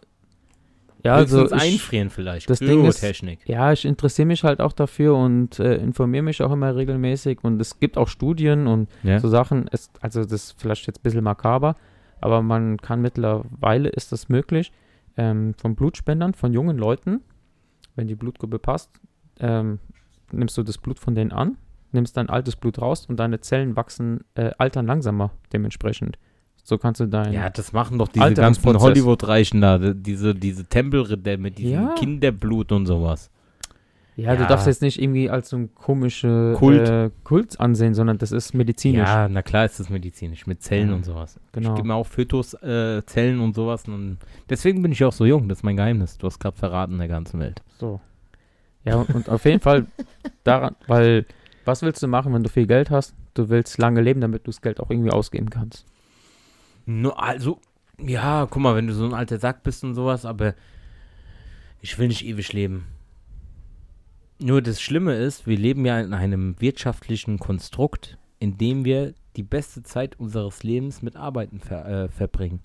ja, 1.06 1.16
also 1.16 1.46
ich, 1.46 1.54
einfrieren 1.54 2.10
vielleicht. 2.10 2.50
das 2.50 2.60
Ding 2.60 2.84
ist-. 2.86 3.04
Ja, 3.46 3.72
ich 3.72 3.86
interessiere 3.86 4.26
mich 4.26 4.44
halt 4.44 4.60
auch 4.60 4.74
dafür 4.74 5.16
und 5.16 5.60
äh, 5.60 5.76
informiere 5.76 6.24
mich 6.24 6.42
auch 6.42 6.52
immer 6.52 6.76
regelmäßig 6.76 7.44
und 7.44 7.62
es 7.62 7.80
gibt 7.80 7.98
auch 7.98 8.08
Studien 8.08 8.68
und 8.68 8.90
Ja. 9.04 9.20
so 9.20 9.28
Sachen. 9.30 9.68
Es, 9.72 9.92
also 10.02 10.22
das 10.22 10.32
ist 10.32 10.56
vielleicht 10.60 10.88
jetzt 10.88 11.00
ein 11.00 11.04
bisschen 11.04 11.24
makaber, 11.24 11.76
aber 12.22 12.42
man 12.42 12.78
kann 12.78 13.02
mittlerweile, 13.02 13.90
ist 13.90 14.12
das 14.12 14.30
möglich, 14.30 14.72
ähm, 15.18 15.54
von 15.58 15.76
Blutspendern, 15.76 16.34
von 16.34 16.54
jungen 16.54 16.78
Leuten, 16.78 17.22
wenn 17.96 18.08
die 18.08 18.16
Blutgruppe 18.16 18.60
passt, 18.60 18.90
ähm, 19.40 19.80
nimmst 20.32 20.58
du 20.58 20.64
das 20.64 20.78
Blut 20.78 21.00
von 21.00 21.16
denen 21.16 21.32
an, 21.32 21.58
nimmst 21.92 22.18
dein 22.18 22.30
altes 22.30 22.56
Blut 22.56 22.82
raus 22.82 23.06
und 23.08 23.18
deine 23.18 23.40
Zellen 23.40 23.76
wachsen, 23.76 24.24
äh, 24.36 24.52
altern 24.58 24.86
langsamer 24.88 25.32
dementsprechend. 25.54 26.18
So 26.68 26.80
kannst 26.80 27.00
du 27.00 27.06
dein... 27.06 27.32
Ja, 27.32 27.52
das 27.52 27.74
machen 27.74 28.00
doch 28.00 28.08
diese 28.08 28.34
ganzen. 28.34 28.66
Hollywood-Reichen 28.80 29.62
da, 29.62 29.78
die- 29.78 29.94
diese, 29.94 30.34
diese 30.34 30.66
Tempelritter 30.66 31.38
mit 31.38 31.60
diesem 31.60 31.72
Ja. 31.90 31.94
Kinderblut 31.96 32.72
und 32.72 32.88
sowas. 32.88 33.30
Ja, 34.16 34.34
du 34.36 34.42
Ja. 34.42 34.48
darfst 34.48 34.66
jetzt 34.66 34.82
nicht 34.82 35.00
irgendwie 35.00 35.30
als 35.30 35.50
so 35.50 35.58
ein 35.58 35.76
komische 35.76 36.56
Kult. 36.58 36.90
Äh, 36.90 37.12
Kult 37.24 37.60
ansehen, 37.60 37.94
sondern 37.94 38.18
das 38.18 38.32
ist 38.32 38.54
medizinisch. 38.56 39.08
Ja, 39.08 39.28
na 39.30 39.44
klar 39.44 39.66
ist 39.66 39.80
das 39.80 39.90
medizinisch, 39.92 40.48
mit 40.48 40.64
Zellen 40.64 40.90
Ja, 40.90 40.96
und 40.96 41.06
sowas. 41.06 41.40
genau. 41.52 41.70
Ich 41.72 41.76
gebe 41.76 41.88
mir 41.90 41.94
auch 41.94 42.08
Fötus, 42.08 42.56
äh, 42.56 43.04
Zellen 43.06 43.40
und 43.42 43.54
sowas. 43.54 43.88
Und 43.88 44.18
deswegen 44.50 44.82
bin 44.82 44.92
ich 44.92 45.04
auch 45.06 45.14
so 45.14 45.24
jung, 45.26 45.48
das 45.48 45.60
ist 45.60 45.64
mein 45.64 45.76
Geheimnis. 45.78 46.18
Du 46.18 46.26
hast 46.26 46.40
gerade 46.40 46.58
verraten 46.58 46.98
der 46.98 47.08
ganzen 47.10 47.40
Welt. 47.40 47.62
So. 47.78 48.00
Ja, 48.86 48.96
und, 48.96 49.14
und 49.14 49.30
auf 49.30 49.46
jeden 49.46 49.60
Fall 49.60 49.86
daran, 50.44 50.76
weil 50.88 51.26
was 51.66 51.84
willst 51.84 52.02
du 52.02 52.08
machen, 52.08 52.34
wenn 52.34 52.42
du 52.44 52.50
viel 52.50 52.66
Geld 52.66 52.90
hast? 52.90 53.14
Du 53.36 53.50
willst 53.50 53.78
lange 53.78 54.02
leben, 54.02 54.22
damit 54.22 54.48
du 54.48 54.52
das 54.52 54.62
Geld 54.62 54.80
auch 54.80 54.90
irgendwie 54.90 55.12
ausgeben 55.12 55.50
kannst. 55.52 55.86
Nur, 56.86 57.22
also, 57.22 57.60
ja, 58.00 58.46
guck 58.50 58.62
mal, 58.62 58.76
wenn 58.76 58.88
du 58.88 58.94
so 58.94 59.06
ein 59.06 59.14
alter 59.14 59.40
Sack 59.40 59.64
bist 59.64 59.84
und 59.84 59.96
sowas, 59.96 60.26
aber 60.26 60.54
ich 61.82 61.98
will 61.98 62.08
nicht 62.08 62.26
ewig 62.26 62.54
leben. 62.54 62.86
Nur 64.40 64.62
das 64.62 64.82
Schlimme 64.82 65.14
ist, 65.16 65.48
wir 65.48 65.58
leben 65.58 65.86
ja 65.86 66.00
in 66.00 66.14
einem 66.14 66.60
wirtschaftlichen 66.60 67.40
Konstrukt, 67.40 68.18
in 68.40 68.58
dem 68.58 68.84
wir 68.84 69.14
die 69.36 69.44
beste 69.44 69.84
Zeit 69.84 70.20
unseres 70.20 70.64
Lebens 70.64 71.02
mit 71.02 71.16
Arbeiten 71.16 71.60
ver 71.60 71.86
äh, 71.88 72.10
verbringen, 72.10 72.60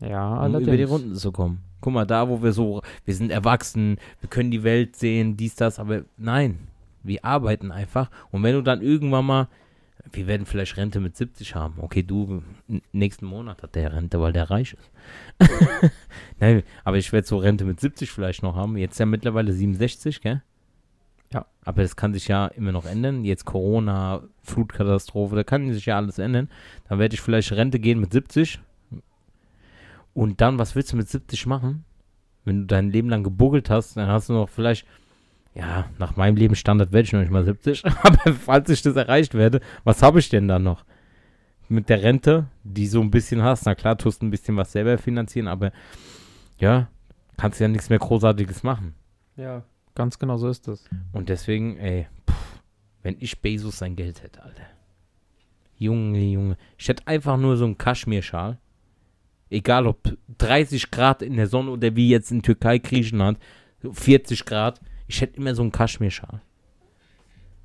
Ja, 0.00 0.32
um 0.32 0.38
allerdings. 0.38 0.68
über 0.68 0.76
die 0.76 0.82
Runden 0.84 1.14
zu 1.14 1.32
kommen. 1.32 1.60
Guck 1.80 1.92
mal, 1.94 2.06
da, 2.06 2.28
wo 2.28 2.42
wir 2.42 2.52
so, 2.52 2.82
wir 3.04 3.14
sind 3.14 3.30
erwachsen, 3.30 3.98
wir 4.20 4.28
können 4.28 4.50
die 4.50 4.62
Welt 4.64 4.96
sehen, 4.96 5.36
dies, 5.36 5.54
das, 5.54 5.78
aber 5.78 6.04
nein, 6.16 6.58
wir 7.02 7.24
arbeiten 7.24 7.70
einfach. 7.70 8.10
Und 8.30 8.42
wenn 8.42 8.54
du 8.54 8.62
dann 8.62 8.80
irgendwann 8.80 9.26
mal, 9.26 9.48
wir 10.12 10.26
werden 10.26 10.46
vielleicht 10.46 10.76
Rente 10.76 11.00
mit 11.00 11.16
70 11.16 11.54
haben. 11.54 11.74
Okay, 11.78 12.02
du, 12.02 12.42
nächsten 12.92 13.26
Monat 13.26 13.62
hat 13.62 13.74
der 13.74 13.92
Rente, 13.92 14.20
weil 14.20 14.32
der 14.32 14.50
reich 14.50 14.74
ist. 14.74 14.90
nein, 16.40 16.62
aber 16.84 16.98
ich 16.98 17.12
werde 17.12 17.26
so 17.26 17.38
Rente 17.38 17.64
mit 17.64 17.80
70 17.80 18.10
vielleicht 18.10 18.42
noch 18.42 18.54
haben. 18.54 18.76
Jetzt 18.76 18.98
ja 18.98 19.06
mittlerweile 19.06 19.52
67, 19.52 20.20
gell? 20.20 20.42
Ja. 21.32 21.46
Aber 21.64 21.82
das 21.82 21.96
kann 21.96 22.12
sich 22.12 22.28
ja 22.28 22.46
immer 22.46 22.72
noch 22.72 22.86
ändern. 22.86 23.24
Jetzt 23.24 23.44
Corona, 23.44 24.22
Flutkatastrophe, 24.42 25.34
da 25.34 25.42
kann 25.42 25.72
sich 25.72 25.86
ja 25.86 25.96
alles 25.96 26.18
ändern. 26.18 26.48
Dann 26.88 26.98
werde 26.98 27.14
ich 27.14 27.20
vielleicht 27.20 27.52
Rente 27.52 27.80
gehen 27.80 27.98
mit 27.98 28.12
70. 28.12 28.60
Und 30.12 30.40
dann, 30.40 30.58
was 30.58 30.76
willst 30.76 30.92
du 30.92 30.96
mit 30.96 31.08
70 31.08 31.46
machen? 31.46 31.84
Wenn 32.44 32.60
du 32.60 32.66
dein 32.66 32.90
Leben 32.90 33.08
lang 33.08 33.24
gebuggelt 33.24 33.70
hast, 33.70 33.96
dann 33.96 34.08
hast 34.08 34.28
du 34.28 34.34
noch 34.34 34.48
vielleicht, 34.48 34.86
ja, 35.54 35.88
nach 35.98 36.16
meinem 36.16 36.36
Lebensstandard 36.36 36.92
werde 36.92 37.06
ich 37.06 37.12
noch 37.12 37.20
nicht 37.20 37.30
mal 37.30 37.44
70. 37.44 37.84
Aber 38.02 38.32
falls 38.34 38.68
ich 38.70 38.82
das 38.82 38.96
erreicht 38.96 39.34
werde, 39.34 39.60
was 39.84 40.02
habe 40.02 40.18
ich 40.18 40.28
denn 40.28 40.48
dann 40.48 40.64
noch? 40.64 40.84
Mit 41.68 41.88
der 41.88 42.02
Rente, 42.02 42.46
die 42.62 42.86
so 42.86 43.00
ein 43.00 43.10
bisschen 43.10 43.42
hast, 43.42 43.64
na 43.64 43.74
klar, 43.74 43.96
tust 43.96 44.20
du 44.20 44.26
ein 44.26 44.30
bisschen 44.30 44.56
was 44.56 44.72
selber 44.72 44.98
finanzieren, 44.98 45.48
aber 45.48 45.72
ja, 46.58 46.88
kannst 47.36 47.60
ja 47.60 47.68
nichts 47.68 47.88
mehr 47.88 47.98
Großartiges 47.98 48.62
machen. 48.62 48.94
Ja. 49.36 49.64
Ganz 49.94 50.18
genau 50.18 50.36
so 50.36 50.48
ist 50.48 50.66
das. 50.66 50.84
Und 51.12 51.28
deswegen, 51.28 51.78
ey, 51.78 52.08
pff, 52.28 52.60
wenn 53.02 53.16
ich 53.20 53.40
Bezos 53.40 53.78
sein 53.78 53.94
Geld 53.94 54.22
hätte, 54.22 54.42
Alter. 54.42 54.66
Junge, 55.76 56.20
Junge. 56.20 56.56
Ich 56.78 56.88
hätte 56.88 57.06
einfach 57.06 57.36
nur 57.36 57.56
so 57.56 57.64
einen 57.64 57.78
Kaschmirschal. 57.78 58.58
Egal 59.50 59.86
ob 59.86 60.16
30 60.38 60.90
Grad 60.90 61.22
in 61.22 61.36
der 61.36 61.46
Sonne 61.46 61.70
oder 61.70 61.94
wie 61.94 62.08
jetzt 62.08 62.32
in 62.32 62.42
Türkei, 62.42 62.78
Griechenland, 62.78 63.38
40 63.88 64.44
Grad. 64.46 64.80
Ich 65.06 65.20
hätte 65.20 65.36
immer 65.36 65.54
so 65.54 65.62
einen 65.62 65.72
Kaschmirschal. 65.72 66.40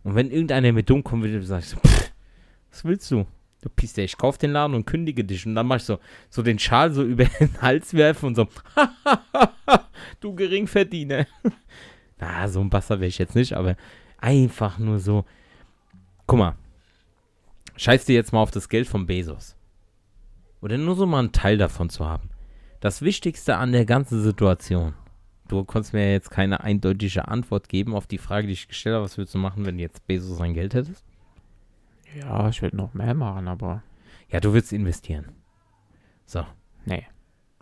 Und 0.03 0.15
wenn 0.15 0.31
irgendeiner 0.31 0.71
mit 0.71 0.89
dumm 0.89 1.03
kommen 1.03 1.23
würde, 1.23 1.43
sag 1.43 1.59
ich 1.59 1.69
so, 1.69 1.77
pff, 1.77 2.11
was 2.69 2.85
willst 2.85 3.11
du? 3.11 3.25
Du 3.61 3.69
pisst 3.69 3.97
ja, 3.97 4.03
ich 4.03 4.17
kauf 4.17 4.37
den 4.37 4.51
Laden 4.51 4.73
und 4.73 4.85
kündige 4.85 5.25
dich. 5.25 5.45
Und 5.45 5.55
dann 5.55 5.67
mach 5.67 5.77
ich 5.77 5.83
so, 5.83 5.99
so 6.29 6.41
den 6.41 6.59
Schal 6.59 6.93
so 6.93 7.03
über 7.05 7.25
den 7.25 7.61
Hals 7.61 7.93
werfen 7.93 8.27
und 8.27 8.35
so, 8.35 8.47
du 10.19 10.33
Geringverdiener. 10.33 11.27
Na, 12.19 12.47
so 12.47 12.61
ein 12.61 12.69
Basser 12.69 12.99
wäre 12.99 13.07
ich 13.07 13.17
jetzt 13.17 13.35
nicht, 13.35 13.53
aber 13.53 13.75
einfach 14.17 14.77
nur 14.77 14.99
so. 14.99 15.25
Guck 16.27 16.39
mal. 16.39 16.55
Scheiß 17.77 18.05
dir 18.05 18.15
jetzt 18.15 18.33
mal 18.33 18.41
auf 18.41 18.51
das 18.51 18.67
Geld 18.67 18.87
von 18.87 19.05
Bezos. 19.05 19.55
Oder 20.61 20.77
nur 20.77 20.95
so 20.95 21.05
mal 21.05 21.19
einen 21.19 21.31
Teil 21.31 21.57
davon 21.57 21.89
zu 21.89 22.05
haben. 22.05 22.29
Das 22.81 23.01
Wichtigste 23.01 23.55
an 23.55 23.71
der 23.71 23.85
ganzen 23.85 24.21
Situation. 24.21 24.93
Du 25.49 25.63
konntest 25.65 25.93
mir 25.93 26.11
jetzt 26.11 26.29
keine 26.31 26.61
eindeutige 26.63 27.27
Antwort 27.27 27.67
geben 27.69 27.95
auf 27.95 28.07
die 28.07 28.17
Frage, 28.19 28.47
die 28.47 28.53
ich 28.53 28.67
gestellt 28.67 28.93
habe. 28.95 29.03
Was 29.05 29.17
würdest 29.17 29.33
du 29.33 29.39
machen, 29.39 29.65
wenn 29.65 29.75
du 29.77 29.81
jetzt 29.81 30.05
Bezos 30.07 30.37
sein 30.37 30.53
Geld 30.53 30.73
hättest? 30.75 31.03
Ja, 32.17 32.47
ich 32.49 32.61
würde 32.61 32.77
noch 32.77 32.93
mehr 32.93 33.13
machen, 33.13 33.47
aber. 33.47 33.83
Ja, 34.29 34.39
du 34.39 34.53
würdest 34.53 34.71
investieren. 34.73 35.25
So. 36.25 36.45
Nee. 36.85 37.05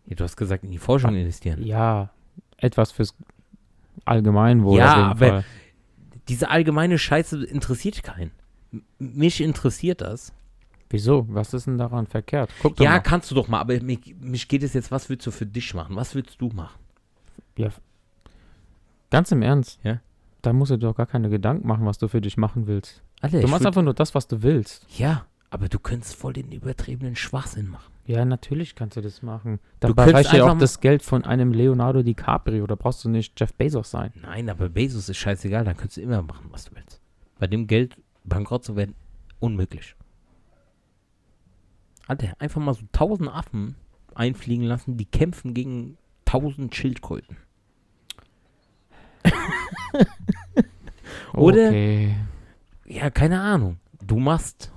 Ja, 0.06 0.16
du 0.16 0.24
hast 0.24 0.36
gesagt, 0.38 0.64
in 0.64 0.72
die 0.72 0.78
Forschung 0.78 1.16
investieren. 1.16 1.64
Ja, 1.66 2.10
etwas 2.58 2.92
fürs 2.92 3.16
Allgemeinwohl. 4.06 4.78
Ja, 4.80 4.96
aber- 5.12 5.28
Fall. 5.28 5.46
Diese 6.28 6.50
allgemeine 6.50 6.98
Scheiße 6.98 7.46
interessiert 7.46 8.04
keinen. 8.04 8.32
Mich 9.00 9.40
interessiert 9.40 10.02
das. 10.02 10.34
Wieso? 10.90 11.26
Was 11.30 11.54
ist 11.54 11.68
denn 11.68 11.78
daran 11.78 12.06
verkehrt? 12.06 12.50
Guck 12.62 12.76
doch 12.76 12.84
Ja, 12.84 12.92
mal. 12.92 13.00
kannst 13.00 13.32
du 13.32 13.36
doch 13.36 13.48
mal, 13.48 13.62
aber 13.62 13.80
mich, 13.82 14.14
mich 14.20 14.48
geht 14.50 14.64
es 14.64 14.74
jetzt, 14.74 14.92
was 14.92 15.10
willst 15.10 15.26
du 15.26 15.32
für 15.32 15.46
dich 15.46 15.74
machen? 15.74 15.96
Was 15.96 16.16
willst 16.16 16.42
du 16.42 16.50
machen? 16.50 16.78
Ganz 19.10 19.32
im 19.32 19.42
Ernst. 19.42 19.80
Ja? 19.84 20.00
Da 20.42 20.54
musst 20.54 20.72
du 20.72 20.78
dir 20.78 20.88
doch 20.88 20.96
gar 20.96 21.06
keine 21.06 21.30
Gedanken 21.30 21.68
machen, 21.68 21.86
was 21.86 21.98
du 21.98 22.08
für 22.08 22.22
dich 22.22 22.38
machen 22.38 22.68
willst. 22.68 23.04
Alter, 23.22 23.42
Du 23.42 23.48
machst 23.48 23.66
einfach 23.66 23.82
nur 23.82 23.94
das, 23.94 24.14
was 24.16 24.28
du 24.28 24.44
willst. 24.44 24.86
Ja, 24.98 25.26
aber 25.50 25.70
du 25.70 25.80
könntest 25.80 26.16
voll 26.16 26.34
den 26.34 26.52
übertriebenen 26.52 27.16
Schwachsinn 27.16 27.70
machen. 27.70 27.92
Ja, 28.06 28.24
natürlich 28.24 28.76
kannst 28.76 28.96
du 28.96 29.02
das 29.02 29.22
machen. 29.22 29.60
Du 29.80 29.88
Dabei 29.88 30.06
könntest 30.06 30.30
reicht 30.30 30.38
ja 30.38 30.50
auch 30.50 30.58
das 30.58 30.80
Geld 30.80 31.04
von 31.04 31.26
einem 31.26 31.52
Leonardo 31.52 32.04
DiCaprio. 32.04 32.66
Da 32.68 32.76
brauchst 32.76 33.04
du 33.04 33.10
nicht 33.10 33.38
Jeff 33.40 33.54
Bezos 33.54 33.92
sein. 33.92 34.14
Nein, 34.22 34.50
aber 34.50 34.70
Bezos 34.70 35.10
ist 35.10 35.18
scheißegal, 35.18 35.66
da 35.66 35.74
kannst 35.74 35.98
du 35.98 36.02
immer 36.02 36.22
machen, 36.22 36.48
was 36.52 36.66
du 36.66 36.76
willst. 36.76 37.02
Bei 37.40 37.48
dem 37.48 37.68
Geld 37.68 37.98
bankrott 38.24 38.64
zu 38.64 38.76
werden, 38.76 38.96
unmöglich. 39.40 39.96
Alter, 42.08 42.34
einfach 42.40 42.62
mal 42.62 42.74
so 42.74 42.86
tausend 42.92 43.30
Affen 43.30 43.76
einfliegen 44.16 44.66
lassen, 44.66 44.98
die 44.98 45.06
kämpfen 45.06 45.54
gegen 45.54 45.98
tausend 46.24 46.74
Schildkröten. 46.76 47.38
Oder- 51.34 51.68
Okay. 51.70 52.16
Ja, 52.86 53.10
keine 53.10 53.42
Ahnung. 53.42 53.78
Du 54.06 54.18
machst. 54.18 54.72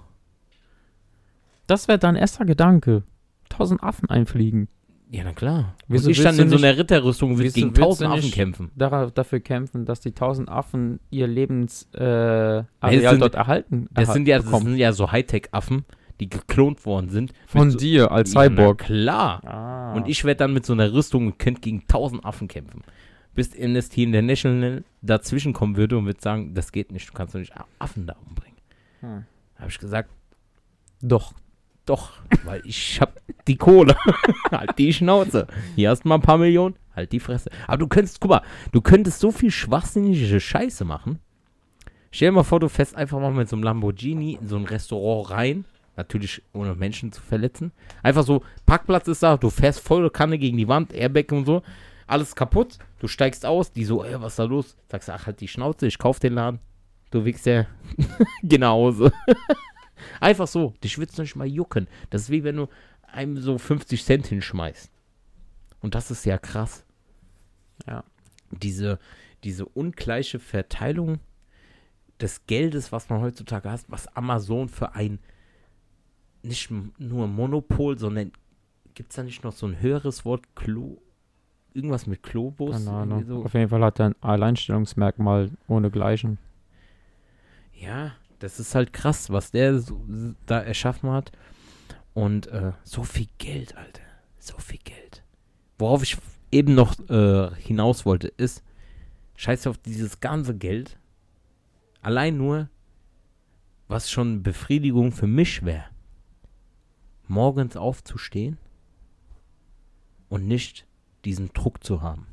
Das 1.67 1.87
wäre 1.87 1.99
dein 1.99 2.17
erster 2.17 2.45
Gedanke. 2.45 3.05
Tausend 3.49 3.83
Affen 3.83 4.11
einfliegen. 4.11 4.69
Ja, 5.13 5.23
na 5.25 5.33
klar. 5.33 5.75
Wieso 5.89 6.07
Und 6.07 6.11
ich 6.13 6.23
du 6.23 6.29
in 6.43 6.49
so 6.51 6.57
einer 6.57 6.77
Ritterrüstung 6.77 7.37
will 7.39 7.47
wieso 7.47 7.55
gegen 7.55 7.75
tausend 7.75 8.11
Affen 8.11 8.31
kämpfen. 8.31 8.71
Dafür 8.77 9.41
kämpfen, 9.41 9.85
dass 9.85 10.01
die 10.01 10.13
tausend 10.13 10.49
Affen 10.49 11.01
ihr 11.11 11.27
Lebensareal 11.27 12.67
äh, 12.81 13.09
sind- 13.09 13.21
dort 13.21 13.35
erhalten. 13.35 13.89
Das 13.93 14.05
erhal- 14.09 14.13
sind 14.15 14.29
ja, 14.29 14.39
das 14.39 14.49
sind 14.51 14.77
ja 14.77 14.93
so 14.93 15.11
Hightech-Affen, 15.11 15.85
die 16.21 16.29
geklont 16.29 16.87
worden 16.87 17.11
sind. 17.11 17.33
Von 17.47 17.71
so, 17.73 17.79
dir 17.79 18.13
als 18.13 18.33
Ja, 18.35 18.43
Cyborg. 18.45 18.79
klar. 18.79 19.45
Ah. 19.45 19.93
Und 19.95 20.09
ich 20.09 20.25
werde 20.25 20.39
dann 20.39 20.53
mit 20.53 20.65
so 20.67 20.73
einer 20.73 20.93
Rüstung 20.93 21.27
und 21.27 21.39
könnte 21.41 21.61
gegen 21.61 21.87
tausend 21.89 22.25
Affen 22.25 22.47
kämpfen. 22.49 22.83
Bis 23.35 23.59
Amnesty 23.59 24.03
International 24.03 24.85
dazwischen 25.03 25.53
kommen 25.53 25.77
würde 25.77 25.97
und 25.97 26.07
würde 26.07 26.21
sagen, 26.21 26.55
das 26.55 26.73
geht 26.73 26.93
nicht, 26.93 27.09
du 27.09 27.12
kannst 27.12 27.35
doch 27.35 27.38
nicht 27.38 27.53
Affen 27.79 28.07
da 28.07 28.16
umbringen. 28.27 28.59
Hm. 29.01 29.25
Da 29.55 29.61
habe 29.61 29.71
ich 29.71 29.79
gesagt, 29.79 30.11
Doch. 31.03 31.33
doch, 31.87 32.12
weil 32.45 32.62
ich 32.64 33.01
habe 33.01 33.12
die 33.47 33.57
Kohle. 33.57 33.97
halt 34.51 34.79
die 34.79 34.93
Schnauze. 34.93 35.47
Hier 35.77 35.90
hast 35.90 36.05
du 36.05 36.09
mal 36.09 36.16
ein 36.16 36.23
paar 36.23 36.38
Millionen, 36.38 36.77
halt 36.95 37.12
die 37.12 37.21
Fresse. 37.21 37.51
Aber 37.66 37.79
du 37.79 37.88
könntest, 37.88 38.21
guck 38.21 38.31
mal, 38.31 38.43
du 38.73 38.81
könntest 38.81 39.21
so 39.21 39.31
viel 39.31 39.51
schwachsinnige 39.51 40.40
Scheiße 40.40 40.85
machen. 40.85 41.19
Stell 42.12 42.29
dir 42.29 42.33
mal 42.37 42.43
vor, 42.43 42.61
du 42.61 42.69
fährst 42.69 42.97
einfach 42.97 43.21
mal 43.21 43.33
mit 43.33 43.49
so 43.49 43.57
einem 43.57 43.62
Lamborghini 43.62 44.38
in 44.40 44.49
so 44.49 44.57
ein 44.57 44.64
Restaurant 44.64 45.31
rein. 45.31 45.64
Natürlich 45.97 46.43
ohne 46.53 46.75
Menschen 46.75 47.12
zu 47.12 47.21
verletzen. 47.21 47.73
Einfach 48.03 48.25
so, 48.25 48.43
Parkplatz 48.66 49.07
ist 49.09 49.23
da, 49.23 49.37
du 49.37 49.51
fährst 49.51 49.81
volle 49.81 50.11
Kanne 50.11 50.38
gegen 50.38 50.57
die 50.57 50.69
Wand, 50.69 50.93
Airbag 50.93 51.31
und 51.33 51.45
so. 51.45 51.62
Alles 52.07 52.35
kaputt. 52.35 52.79
Du 53.01 53.09
steigst 53.09 53.47
aus, 53.47 53.73
die 53.73 53.85
so, 53.85 54.05
ey, 54.05 54.21
was 54.21 54.35
ist 54.35 54.39
da 54.39 54.45
los? 54.45 54.77
Sagst 54.89 55.09
du, 55.09 55.13
ach, 55.13 55.27
halt 55.27 55.41
die 55.41 55.49
Schnauze, 55.49 55.87
ich 55.87 55.99
kauf 55.99 56.21
den 56.21 56.35
Laden. 56.35 56.61
Du 57.11 57.25
wickst 57.25 57.47
ja, 57.47 57.67
geh 58.43 58.59
nach 58.59 58.71
Hause. 58.71 59.11
Einfach 60.21 60.47
so, 60.47 60.75
dich 60.85 60.99
wird's 60.99 61.19
nicht 61.19 61.35
mal 61.35 61.47
jucken. 61.47 61.89
Das 62.11 62.23
ist 62.23 62.31
wie 62.31 62.45
wenn 62.45 62.57
du 62.57 62.69
einem 63.03 63.39
so 63.39 63.59
50 63.59 64.05
Cent 64.05 64.27
hinschmeißt. 64.27 64.93
Und 65.81 65.95
das 65.95 66.11
ist 66.11 66.27
ja 66.27 66.39
krass. 66.39 66.85
Ja. 67.89 68.05
Diese, 68.51 68.99
diese 69.45 69.65
ungleiche 69.65 70.39
Verteilung 70.39 71.21
des 72.21 72.47
Geldes, 72.47 72.93
was 72.93 73.09
man 73.09 73.23
heutzutage 73.23 73.71
hat, 73.71 73.81
was 73.89 74.09
Amazon 74.09 74.69
für 74.69 74.95
ein 74.95 75.21
nicht 76.43 76.71
nur 76.99 77.27
Monopol, 77.27 77.99
sondern 77.99 78.33
gibt 78.95 79.11
es 79.11 79.17
da 79.17 79.23
nicht 79.23 79.43
noch 79.43 79.53
so 79.53 79.67
ein 79.67 79.81
höheres 79.81 80.25
Wort? 80.25 80.55
Klo. 80.55 81.01
Irgendwas 81.73 82.07
mit 82.07 82.23
Klobus? 82.23 82.85
Keine. 82.85 83.25
So. 83.25 83.45
Auf 83.45 83.55
jeden 83.55 83.69
Fall 83.69 83.85
hat 83.85 84.01
er 84.01 84.07
ein 84.07 84.17
Alleinstellungsmerkmal 84.21 85.51
ohne 85.69 85.91
Gleichen. 85.91 86.39
Ja, 87.73 88.13
das 88.39 88.59
ist 88.59 88.75
halt 88.75 88.93
krass, 88.93 89.31
was 89.31 89.51
der 89.51 89.79
so, 89.79 90.01
da 90.47 90.61
erschaffen 90.61 91.11
hat. 91.11 91.33
Und 92.15 92.49
äh, 92.49 92.73
so 92.83 93.05
viel 93.05 93.29
Geld, 93.39 93.77
Alter. 93.77 94.03
So 94.39 94.59
viel 94.59 94.81
Geld. 94.83 95.23
Worauf 95.79 96.03
ich 96.03 96.17
eben 96.51 96.75
noch 96.75 96.99
äh, 97.09 97.55
hinaus 97.55 98.05
wollte, 98.05 98.29
ist, 98.29 98.63
scheiß 99.37 99.67
auf 99.67 99.79
dieses 99.79 100.21
ganze 100.21 100.57
Geld. 100.57 100.99
Allein 102.03 102.37
nur, 102.37 102.69
was 103.89 104.11
schon 104.11 104.43
Befriedigung 104.43 105.13
für 105.13 105.27
mich 105.27 105.65
wäre. 105.65 105.85
Morgens 107.29 107.77
aufzustehen 107.77 108.59
und 110.29 110.47
nicht 110.47 110.87
diesen 111.25 111.53
Druck 111.53 111.85
zu 111.85 112.03
haben. 112.03 112.27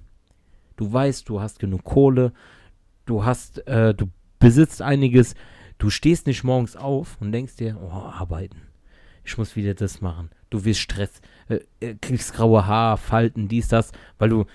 Du 0.76 0.92
weißt, 0.92 1.28
du 1.28 1.42
hast 1.42 1.60
genug 1.60 1.84
Kohle, 1.84 2.34
du 3.06 3.26
hast, 3.26 3.66
äh, 3.68 3.94
du 3.94 4.10
besitzt 4.40 4.82
einiges, 4.82 5.36
du 5.78 5.90
stehst 5.90 6.28
nicht 6.28 6.44
morgens 6.44 6.76
auf 6.76 7.18
und 7.20 7.32
denkst 7.32 7.56
dir, 7.56 7.78
oh, 7.82 7.92
arbeiten. 7.92 8.62
Ich 9.24 9.38
muss 9.38 9.56
wieder 9.56 9.74
das 9.74 10.02
machen. 10.02 10.30
Du 10.50 10.64
wirst 10.64 10.80
Stress, 10.80 11.22
äh, 11.50 11.60
äh, 11.80 11.96
kriegst 11.96 12.34
graue 12.34 12.66
Haar, 12.66 12.98
Falten, 12.98 13.48
dies, 13.48 13.68
das, 13.68 13.92
weil 14.18 14.30
du 14.30 14.46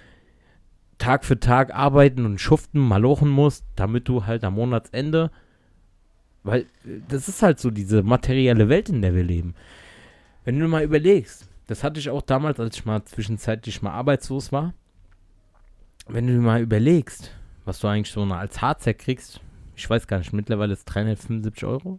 Tag 0.98 1.24
für 1.24 1.38
Tag 1.38 1.74
arbeiten 1.74 2.24
und 2.24 2.40
schuften, 2.40 2.80
malochen 2.80 3.28
musst, 3.28 3.64
damit 3.74 4.08
du 4.08 4.24
halt 4.24 4.44
am 4.44 4.54
Monatsende, 4.54 5.30
weil 6.44 6.60
äh, 6.60 7.00
das 7.08 7.28
ist 7.28 7.42
halt 7.42 7.58
so 7.58 7.70
diese 7.70 8.02
materielle 8.02 8.68
Welt, 8.68 8.88
in 8.88 9.02
der 9.02 9.14
wir 9.14 9.24
leben. 9.24 9.54
Wenn 10.44 10.58
du 10.58 10.68
mal 10.68 10.84
überlegst, 10.84 11.48
das 11.66 11.84
hatte 11.84 12.00
ich 12.00 12.10
auch 12.10 12.22
damals, 12.22 12.60
als 12.60 12.76
ich 12.76 12.84
mal 12.84 13.04
zwischenzeitlich 13.04 13.82
mal 13.82 13.92
arbeitslos 13.92 14.52
war, 14.52 14.74
wenn 16.08 16.26
du 16.26 16.32
mal 16.34 16.60
überlegst, 16.60 17.32
was 17.64 17.78
du 17.80 17.88
eigentlich 17.88 18.12
so 18.12 18.22
als 18.24 18.60
Harzer 18.60 18.94
kriegst, 18.94 19.40
ich 19.76 19.88
weiß 19.88 20.06
gar 20.06 20.18
nicht, 20.18 20.32
mittlerweile 20.32 20.72
ist 20.72 20.80
es 20.80 20.84
375 20.86 21.64
Euro, 21.64 21.98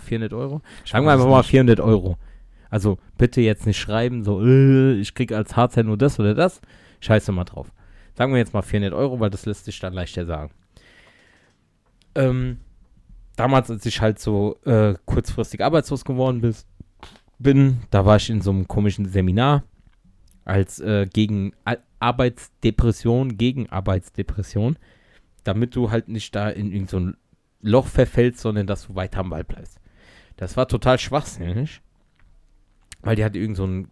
400 0.00 0.32
Euro. 0.32 0.62
Sagen 0.84 1.04
wir 1.06 1.12
einfach 1.12 1.26
mal 1.26 1.38
nicht. 1.38 1.50
400 1.50 1.80
Euro. 1.80 2.18
Also 2.70 2.98
bitte 3.18 3.40
jetzt 3.40 3.66
nicht 3.66 3.78
schreiben, 3.78 4.24
so, 4.24 4.42
äh, 4.42 4.94
ich 4.94 5.14
krieg 5.14 5.32
als 5.32 5.56
Harzer 5.56 5.82
nur 5.82 5.98
das 5.98 6.18
oder 6.18 6.34
das. 6.34 6.60
Scheiße 7.00 7.32
mal 7.32 7.44
drauf. 7.44 7.72
Sagen 8.14 8.32
wir 8.32 8.38
jetzt 8.38 8.54
mal 8.54 8.62
400 8.62 8.94
Euro, 8.94 9.20
weil 9.20 9.30
das 9.30 9.44
lässt 9.46 9.64
sich 9.64 9.78
dann 9.80 9.92
leichter 9.92 10.24
sagen. 10.26 10.52
ähm, 12.14 12.58
damals, 13.36 13.70
als 13.70 13.86
ich 13.86 14.00
halt 14.00 14.18
so 14.18 14.56
äh, 14.64 14.94
kurzfristig 15.06 15.62
arbeitslos 15.64 16.04
geworden 16.04 16.40
bis, 16.40 16.66
bin, 17.42 17.80
da 17.90 18.04
war 18.04 18.16
ich 18.16 18.30
in 18.30 18.40
so 18.40 18.50
einem 18.50 18.68
komischen 18.68 19.06
Seminar 19.06 19.64
als 20.44 20.80
äh, 20.80 21.06
gegen 21.12 21.52
Arbeitsdepression, 22.00 23.36
gegen 23.36 23.68
Arbeitsdepression, 23.68 24.76
damit 25.44 25.76
du 25.76 25.90
halt 25.90 26.08
nicht 26.08 26.34
da 26.34 26.48
in 26.48 26.72
irgendein 26.72 26.88
so 26.88 27.12
Loch 27.60 27.86
verfällst, 27.86 28.40
sondern 28.40 28.66
dass 28.66 28.86
du 28.86 28.94
weiter 28.94 29.20
am 29.20 29.30
Ball 29.30 29.44
bleibst. 29.44 29.78
Das 30.36 30.56
war 30.56 30.66
total 30.66 30.98
schwachsinnig, 30.98 31.80
weil 33.02 33.16
die 33.16 33.24
hatte 33.24 33.38
irgend 33.38 33.56
so 33.56 33.66
ein, 33.66 33.88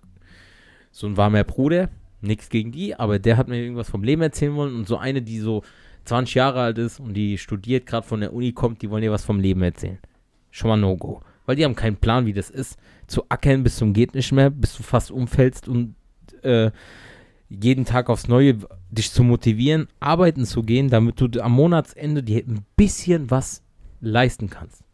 so 0.91 1.07
ein 1.07 1.17
warmer 1.17 1.45
Bruder, 1.45 1.89
nichts 2.21 2.49
gegen 2.49 2.73
die, 2.73 2.97
aber 2.97 3.19
der 3.19 3.37
hat 3.37 3.49
mir 3.49 3.63
irgendwas 3.63 3.89
vom 3.89 4.03
Leben 4.03 4.23
erzählen 4.23 4.55
wollen 4.57 4.75
und 4.75 4.89
so 4.89 4.97
eine, 4.97 5.23
die 5.23 5.39
so 5.39 5.63
20 6.07 6.35
Jahre 6.35 6.61
alt 6.63 6.79
ist 6.79 6.99
und 6.99 7.15
die 7.15 7.39
studiert, 7.39 7.87
gerade 7.87 8.07
von 8.07 8.21
der 8.21 8.33
Uni 8.33 8.53
kommt, 8.53 8.83
die 8.83 8.91
wollen 8.91 9.03
dir 9.03 9.13
was 9.13 9.25
vom 9.25 9.39
Leben 9.39 9.63
erzählen. 9.63 9.99
Schon 10.51 10.71
mal 10.71 10.77
No-Go. 10.77 11.23
Weil 11.51 11.57
die 11.57 11.65
haben 11.65 11.75
keinen 11.75 11.97
Plan, 11.97 12.27
wie 12.27 12.33
das 12.33 12.49
ist, 12.49 12.79
zu 13.09 13.25
ackern 13.29 13.65
bis 13.65 13.75
zum 13.75 13.93
geht 13.93 14.15
nicht 14.15 14.31
mehr, 14.31 14.51
bis 14.51 14.77
du 14.77 14.85
fast 14.85 15.11
umfällst 15.11 15.67
und 15.67 15.97
äh, 16.43 16.71
jeden 17.49 17.85
Tag 17.85 18.09
aufs 18.09 18.29
Neue 18.29 18.59
dich 18.89 19.11
zu 19.11 19.25
motivieren, 19.25 19.89
arbeiten 19.99 20.47
zu 20.47 20.63
gehen, 20.63 20.91
damit 20.91 21.21
du 21.21 21.43
am 21.43 21.51
Monatsende 21.51 22.23
dir 22.23 22.45
ein 22.47 22.65
bisschen 22.77 23.33
was 23.33 23.65
leisten 24.01 24.49
kannst. 24.49 24.85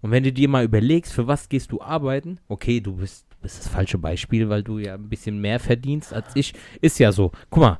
Und 0.00 0.10
wenn 0.10 0.24
du 0.24 0.32
dir 0.32 0.48
mal 0.48 0.64
überlegst, 0.64 1.12
für 1.12 1.28
was 1.28 1.48
gehst 1.48 1.70
du 1.70 1.80
arbeiten, 1.80 2.40
okay, 2.48 2.80
du 2.80 2.96
bist, 2.96 3.24
bist 3.40 3.60
das 3.60 3.68
falsche 3.68 3.98
Beispiel, 3.98 4.48
weil 4.48 4.64
du 4.64 4.80
ja 4.80 4.94
ein 4.94 5.08
bisschen 5.08 5.40
mehr 5.40 5.60
verdienst 5.60 6.12
als 6.12 6.34
ich, 6.34 6.52
ist 6.80 6.98
ja 6.98 7.12
so. 7.12 7.30
Guck 7.48 7.60
mal, 7.60 7.78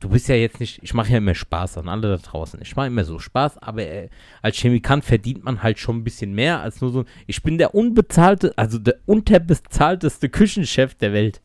du 0.00 0.08
bist 0.08 0.28
ja 0.28 0.34
jetzt 0.34 0.60
nicht, 0.60 0.80
ich 0.82 0.94
mache 0.94 1.12
ja 1.12 1.18
immer 1.18 1.34
Spaß 1.34 1.78
an 1.78 1.88
alle 1.88 2.08
da 2.08 2.16
draußen. 2.16 2.60
Ich 2.62 2.74
mache 2.74 2.88
immer 2.88 3.04
so 3.04 3.18
Spaß, 3.18 3.58
aber 3.58 3.82
äh, 3.82 4.08
als 4.42 4.56
Chemikant 4.56 5.04
verdient 5.04 5.44
man 5.44 5.62
halt 5.62 5.78
schon 5.78 5.98
ein 5.98 6.04
bisschen 6.04 6.34
mehr 6.34 6.60
als 6.60 6.80
nur 6.80 6.90
so. 6.90 7.04
Ich 7.26 7.42
bin 7.42 7.58
der 7.58 7.74
unbezahlte, 7.74 8.56
also 8.56 8.78
der 8.78 8.96
unterbezahlteste 9.06 10.30
Küchenchef 10.30 10.94
der 10.94 11.12
Welt. 11.12 11.42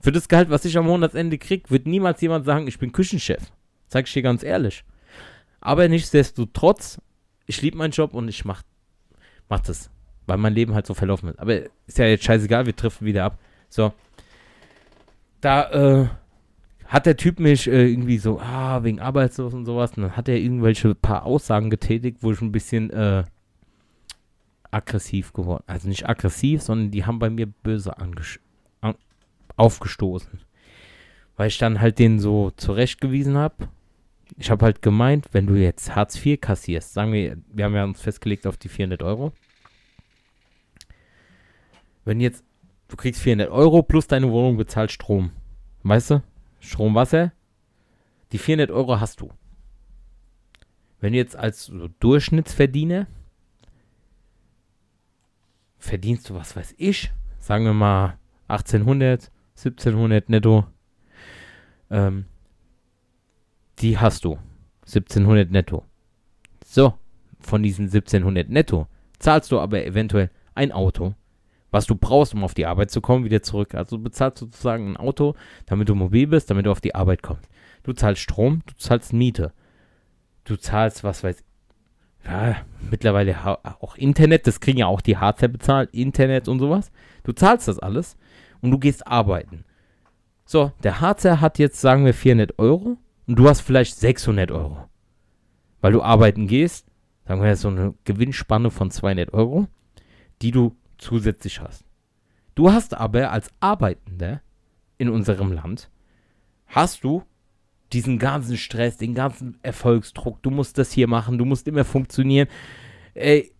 Für 0.00 0.12
das 0.12 0.28
Gehalt, 0.28 0.50
was 0.50 0.64
ich 0.64 0.78
am 0.78 0.86
Monatsende 0.86 1.38
kriege, 1.38 1.70
wird 1.70 1.86
niemals 1.86 2.20
jemand 2.20 2.46
sagen, 2.46 2.66
ich 2.66 2.78
bin 2.78 2.92
Küchenchef. 2.92 3.52
Sag 3.88 4.06
ich 4.06 4.12
dir 4.12 4.22
ganz 4.22 4.42
ehrlich. 4.42 4.84
Aber 5.60 5.88
nichtsdestotrotz, 5.88 7.00
ich 7.46 7.60
liebe 7.62 7.76
meinen 7.76 7.92
Job 7.92 8.14
und 8.14 8.28
ich 8.28 8.44
mach, 8.44 8.62
mach 9.48 9.60
das, 9.60 9.90
weil 10.26 10.38
mein 10.38 10.54
Leben 10.54 10.74
halt 10.74 10.86
so 10.86 10.94
verlaufen 10.94 11.28
ist. 11.28 11.38
Aber 11.38 11.54
ist 11.86 11.98
ja 11.98 12.06
jetzt 12.06 12.24
scheißegal, 12.24 12.66
wir 12.66 12.74
treffen 12.74 13.06
wieder 13.06 13.24
ab. 13.24 13.38
So. 13.68 13.92
Da, 15.40 15.70
äh, 15.70 16.08
hat 16.92 17.06
der 17.06 17.16
Typ 17.16 17.40
mich 17.40 17.68
äh, 17.68 17.88
irgendwie 17.88 18.18
so, 18.18 18.38
ah, 18.38 18.84
wegen 18.84 19.00
Arbeitslos 19.00 19.54
und 19.54 19.64
sowas, 19.64 19.92
und 19.96 20.02
dann 20.02 20.16
hat 20.16 20.28
er 20.28 20.36
irgendwelche 20.36 20.94
paar 20.94 21.24
Aussagen 21.24 21.70
getätigt, 21.70 22.18
wo 22.20 22.32
ich 22.32 22.42
ein 22.42 22.52
bisschen 22.52 22.90
äh, 22.90 23.24
aggressiv 24.70 25.32
geworden. 25.32 25.64
Also 25.66 25.88
nicht 25.88 26.06
aggressiv, 26.06 26.60
sondern 26.60 26.90
die 26.90 27.06
haben 27.06 27.18
bei 27.18 27.30
mir 27.30 27.46
böse 27.46 27.96
angesch 27.96 28.40
aufgestoßen. 29.56 30.40
Weil 31.36 31.48
ich 31.48 31.58
dann 31.58 31.80
halt 31.80 31.98
den 31.98 32.18
so 32.18 32.50
zurechtgewiesen 32.56 33.36
habe. 33.38 33.68
Ich 34.36 34.50
habe 34.50 34.64
halt 34.64 34.82
gemeint, 34.82 35.28
wenn 35.32 35.46
du 35.46 35.54
jetzt 35.54 35.94
Hartz 35.94 36.22
IV 36.22 36.40
kassierst, 36.40 36.92
sagen 36.92 37.12
wir, 37.12 37.38
wir 37.52 37.64
haben 37.64 37.74
ja 37.74 37.84
uns 37.84 38.02
festgelegt 38.02 38.46
auf 38.46 38.58
die 38.58 38.68
400 38.68 39.02
Euro. 39.02 39.32
Wenn 42.04 42.20
jetzt, 42.20 42.44
du 42.88 42.96
kriegst 42.96 43.22
400 43.22 43.50
Euro 43.50 43.82
plus 43.82 44.06
deine 44.06 44.30
Wohnung 44.30 44.58
bezahlt 44.58 44.90
Strom. 44.90 45.30
Weißt 45.84 46.10
du? 46.10 46.22
Strom, 46.62 46.94
Wasser. 46.94 47.32
Die 48.30 48.38
400 48.38 48.70
Euro 48.70 49.00
hast 49.00 49.20
du. 49.20 49.30
Wenn 51.00 51.12
du 51.12 51.18
jetzt 51.18 51.36
als 51.36 51.70
Durchschnittsverdiener 51.98 53.08
verdienst 55.78 56.30
du, 56.30 56.34
was 56.34 56.54
weiß 56.54 56.74
ich, 56.78 57.12
sagen 57.40 57.64
wir 57.64 57.74
mal 57.74 58.16
1800, 58.46 59.30
1700 59.56 60.28
netto. 60.28 60.66
Ähm, 61.90 62.26
die 63.80 63.98
hast 63.98 64.24
du. 64.24 64.38
1700 64.82 65.50
netto. 65.50 65.84
So, 66.64 66.94
von 67.40 67.62
diesen 67.62 67.86
1700 67.86 68.48
netto 68.48 68.86
zahlst 69.18 69.50
du 69.50 69.58
aber 69.58 69.84
eventuell 69.84 70.30
ein 70.54 70.70
Auto, 70.70 71.14
was 71.72 71.86
du 71.86 71.96
brauchst, 71.96 72.34
um 72.34 72.44
auf 72.44 72.54
die 72.54 72.66
Arbeit 72.66 72.92
zu 72.92 73.00
kommen, 73.00 73.24
wieder 73.24 73.42
zurück. 73.42 73.74
Also 73.74 73.96
du 73.96 74.04
bezahlst 74.04 74.38
sozusagen 74.38 74.92
ein 74.92 74.96
Auto, 74.96 75.34
damit 75.66 75.88
du 75.88 75.96
mobil 75.96 76.28
bist, 76.28 76.50
damit 76.50 76.66
du 76.66 76.70
auf 76.70 76.80
die 76.80 76.94
Arbeit 76.94 77.22
kommst. 77.22 77.48
Du 77.82 77.92
zahlst 77.92 78.22
Strom, 78.22 78.62
du 78.66 78.74
zahlst 78.76 79.12
Miete. 79.12 79.52
Du 80.44 80.56
zahlst, 80.56 81.02
was 81.02 81.24
weiß 81.24 81.42
ja, 82.24 82.56
mittlerweile 82.88 83.36
auch 83.82 83.96
Internet, 83.96 84.46
das 84.46 84.60
kriegen 84.60 84.78
ja 84.78 84.86
auch 84.86 85.00
die 85.00 85.16
Hardware 85.16 85.48
bezahlt, 85.48 85.90
Internet 85.92 86.46
und 86.46 86.60
sowas. 86.60 86.92
Du 87.24 87.32
zahlst 87.32 87.66
das 87.66 87.80
alles 87.80 88.16
und 88.60 88.70
du 88.70 88.78
gehst 88.78 89.06
arbeiten. 89.06 89.64
So, 90.44 90.72
der 90.82 91.00
Harzer 91.00 91.40
hat 91.40 91.58
jetzt, 91.58 91.80
sagen 91.80 92.04
wir, 92.04 92.14
400 92.14 92.58
Euro 92.58 92.98
und 93.26 93.38
du 93.38 93.48
hast 93.48 93.60
vielleicht 93.60 93.96
600 93.96 94.52
Euro. 94.52 94.88
Weil 95.80 95.92
du 95.92 96.02
arbeiten 96.02 96.46
gehst, 96.46 96.86
sagen 97.26 97.42
wir 97.42 97.56
so 97.56 97.68
eine 97.68 97.94
Gewinnspanne 98.04 98.70
von 98.70 98.90
200 98.90 99.32
Euro, 99.32 99.66
die 100.42 100.50
du 100.50 100.76
zusätzlich 101.02 101.60
hast. 101.60 101.84
Du 102.54 102.70
hast 102.70 102.94
aber 102.94 103.30
als 103.30 103.50
Arbeitender 103.60 104.40
in 104.98 105.08
unserem 105.08 105.52
Land, 105.52 105.90
hast 106.66 107.04
du 107.04 107.22
diesen 107.92 108.18
ganzen 108.18 108.56
Stress, 108.56 108.96
den 108.96 109.14
ganzen 109.14 109.58
Erfolgsdruck, 109.62 110.42
du 110.42 110.50
musst 110.50 110.78
das 110.78 110.92
hier 110.92 111.08
machen, 111.08 111.38
du 111.38 111.44
musst 111.44 111.68
immer 111.68 111.84
funktionieren. 111.84 112.48
Ey, 113.14 113.52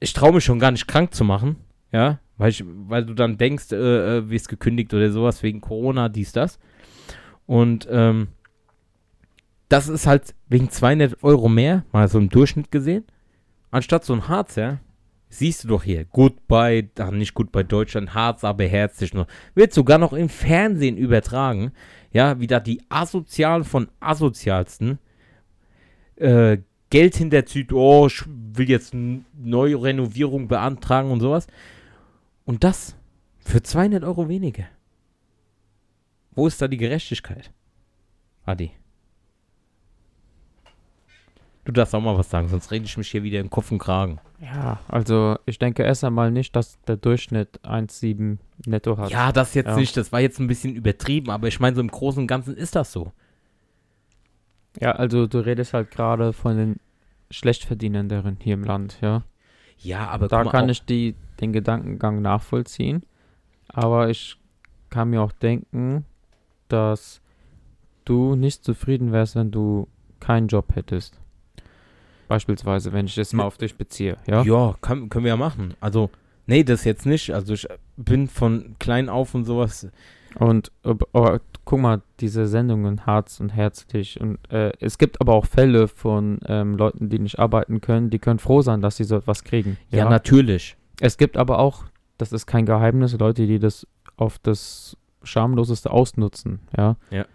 ich 0.00 0.12
traue 0.12 0.34
mich 0.34 0.44
schon 0.44 0.58
gar 0.58 0.70
nicht 0.70 0.86
krank 0.86 1.14
zu 1.14 1.24
machen, 1.24 1.56
ja, 1.90 2.20
weil, 2.36 2.50
ich, 2.50 2.64
weil 2.64 3.04
du 3.04 3.14
dann 3.14 3.38
denkst, 3.38 3.72
äh, 3.72 4.18
äh, 4.18 4.30
wirst 4.30 4.48
gekündigt 4.48 4.92
oder 4.94 5.10
sowas 5.10 5.42
wegen 5.42 5.60
Corona, 5.60 6.08
dies, 6.08 6.32
das. 6.32 6.58
Und 7.46 7.88
ähm, 7.90 8.28
das 9.68 9.88
ist 9.88 10.06
halt 10.06 10.34
wegen 10.48 10.70
200 10.70 11.22
Euro 11.24 11.48
mehr, 11.48 11.84
mal 11.92 12.08
so 12.08 12.18
im 12.18 12.28
Durchschnitt 12.28 12.70
gesehen, 12.70 13.04
anstatt 13.70 14.04
so 14.04 14.12
ein 14.12 14.28
Harz, 14.28 14.56
ja, 14.56 14.78
siehst 15.38 15.64
du 15.64 15.68
doch 15.68 15.82
hier, 15.82 16.04
Goodbye, 16.04 16.88
dann 16.94 17.18
nicht 17.18 17.34
Goodbye 17.34 17.64
Deutschland, 17.64 18.14
Harz, 18.14 18.44
aber 18.44 18.64
herzlich 18.64 19.14
noch, 19.14 19.26
wird 19.54 19.72
sogar 19.72 19.98
noch 19.98 20.12
im 20.12 20.28
Fernsehen 20.28 20.96
übertragen, 20.96 21.72
ja, 22.12 22.38
wie 22.40 22.46
da 22.46 22.60
die 22.60 22.82
Asozialen 22.88 23.64
von 23.64 23.88
Asozialsten 24.00 24.98
äh, 26.16 26.58
Geld 26.90 27.16
hinterzieht, 27.16 27.72
oh, 27.72 28.06
ich 28.06 28.22
will 28.26 28.68
jetzt 28.68 28.94
neue 28.94 29.82
Renovierung 29.82 30.46
beantragen 30.46 31.10
und 31.10 31.20
sowas. 31.20 31.48
Und 32.44 32.62
das 32.62 32.94
für 33.40 33.62
200 33.62 34.04
Euro 34.04 34.28
weniger. 34.28 34.66
Wo 36.32 36.46
ist 36.46 36.62
da 36.62 36.68
die 36.68 36.76
Gerechtigkeit? 36.76 37.52
Adi. 38.44 38.70
Du 41.64 41.72
darfst 41.72 41.94
auch 41.94 42.00
mal 42.00 42.16
was 42.16 42.28
sagen, 42.28 42.48
sonst 42.48 42.70
rede 42.70 42.84
ich 42.84 42.96
mich 42.98 43.10
hier 43.10 43.22
wieder 43.22 43.40
im 43.40 43.48
Kopf 43.48 43.72
und 43.72 43.78
Kragen. 43.78 44.20
Ja, 44.40 44.80
also 44.88 45.38
ich 45.46 45.58
denke 45.58 45.82
erst 45.82 46.04
einmal 46.04 46.30
nicht, 46.30 46.54
dass 46.54 46.78
der 46.82 46.96
Durchschnitt 46.96 47.58
1,7 47.64 48.36
netto 48.66 48.98
hat. 48.98 49.10
Ja, 49.10 49.32
das 49.32 49.54
jetzt 49.54 49.68
ja. 49.68 49.76
nicht, 49.76 49.96
das 49.96 50.12
war 50.12 50.20
jetzt 50.20 50.38
ein 50.38 50.46
bisschen 50.46 50.74
übertrieben, 50.74 51.30
aber 51.30 51.48
ich 51.48 51.60
meine, 51.60 51.74
so 51.74 51.80
im 51.80 51.88
Großen 51.88 52.20
und 52.20 52.26
Ganzen 52.26 52.54
ist 52.54 52.76
das 52.76 52.92
so. 52.92 53.12
Ja, 54.78 54.92
also 54.92 55.26
du 55.26 55.38
redest 55.38 55.72
halt 55.72 55.90
gerade 55.90 56.34
von 56.34 56.56
den 56.56 56.76
Schlechtverdienenderen 57.30 58.36
hier 58.40 58.54
im 58.54 58.64
Land, 58.64 58.98
ja. 59.00 59.22
Ja, 59.78 60.08
aber 60.08 60.28
da 60.28 60.44
kann 60.44 60.68
ich 60.68 60.84
die, 60.84 61.14
den 61.40 61.52
Gedankengang 61.52 62.20
nachvollziehen. 62.20 63.04
Aber 63.68 64.10
ich 64.10 64.36
kann 64.90 65.10
mir 65.10 65.22
auch 65.22 65.32
denken, 65.32 66.04
dass 66.68 67.20
du 68.04 68.36
nicht 68.36 68.64
zufrieden 68.64 69.12
wärst, 69.12 69.34
wenn 69.34 69.50
du 69.50 69.88
keinen 70.20 70.48
Job 70.48 70.74
hättest. 70.74 71.20
Beispielsweise, 72.28 72.92
wenn 72.92 73.06
ich 73.06 73.14
das 73.14 73.32
mal 73.32 73.44
auf 73.44 73.58
dich 73.58 73.76
beziehe, 73.76 74.16
ja? 74.26 74.42
Ja, 74.42 74.74
kann, 74.80 75.08
können 75.08 75.24
wir 75.24 75.30
ja 75.30 75.36
machen. 75.36 75.74
Also, 75.80 76.10
nee, 76.46 76.64
das 76.64 76.84
jetzt 76.84 77.06
nicht. 77.06 77.32
Also, 77.34 77.54
ich 77.54 77.66
bin 77.96 78.28
von 78.28 78.76
klein 78.78 79.08
auf 79.08 79.34
und 79.34 79.44
sowas. 79.44 79.88
Und 80.38 80.72
oh, 80.82 81.38
guck 81.64 81.80
mal, 81.80 82.02
diese 82.20 82.46
Sendungen 82.46 83.06
Harz 83.06 83.40
und 83.40 83.50
Herzlich. 83.50 84.20
Und 84.20 84.38
äh, 84.50 84.72
es 84.80 84.98
gibt 84.98 85.20
aber 85.20 85.34
auch 85.34 85.46
Fälle 85.46 85.88
von 85.88 86.40
ähm, 86.46 86.76
Leuten, 86.76 87.08
die 87.08 87.18
nicht 87.18 87.38
arbeiten 87.38 87.80
können, 87.80 88.10
die 88.10 88.18
können 88.18 88.38
froh 88.38 88.62
sein, 88.62 88.80
dass 88.80 88.96
sie 88.96 89.04
so 89.04 89.16
etwas 89.16 89.44
kriegen. 89.44 89.76
Ja, 89.90 89.98
ja, 89.98 90.08
natürlich. 90.08 90.76
Es 91.00 91.16
gibt 91.16 91.36
aber 91.36 91.58
auch, 91.58 91.84
das 92.18 92.32
ist 92.32 92.46
kein 92.46 92.66
Geheimnis, 92.66 93.16
Leute, 93.18 93.46
die 93.46 93.58
das 93.58 93.86
auf 94.16 94.38
das 94.38 94.96
schamloseste 95.22 95.90
ausnutzen, 95.90 96.60
ja. 96.76 96.96
Ja. 97.10 97.26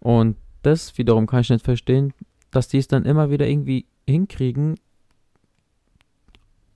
Und 0.00 0.36
das 0.62 0.98
wiederum 0.98 1.26
kann 1.26 1.40
ich 1.40 1.50
nicht 1.50 1.64
verstehen, 1.64 2.12
dass 2.50 2.68
die 2.68 2.78
es 2.78 2.88
dann 2.88 3.04
immer 3.04 3.30
wieder 3.30 3.46
irgendwie 3.46 3.86
hinkriegen, 4.08 4.76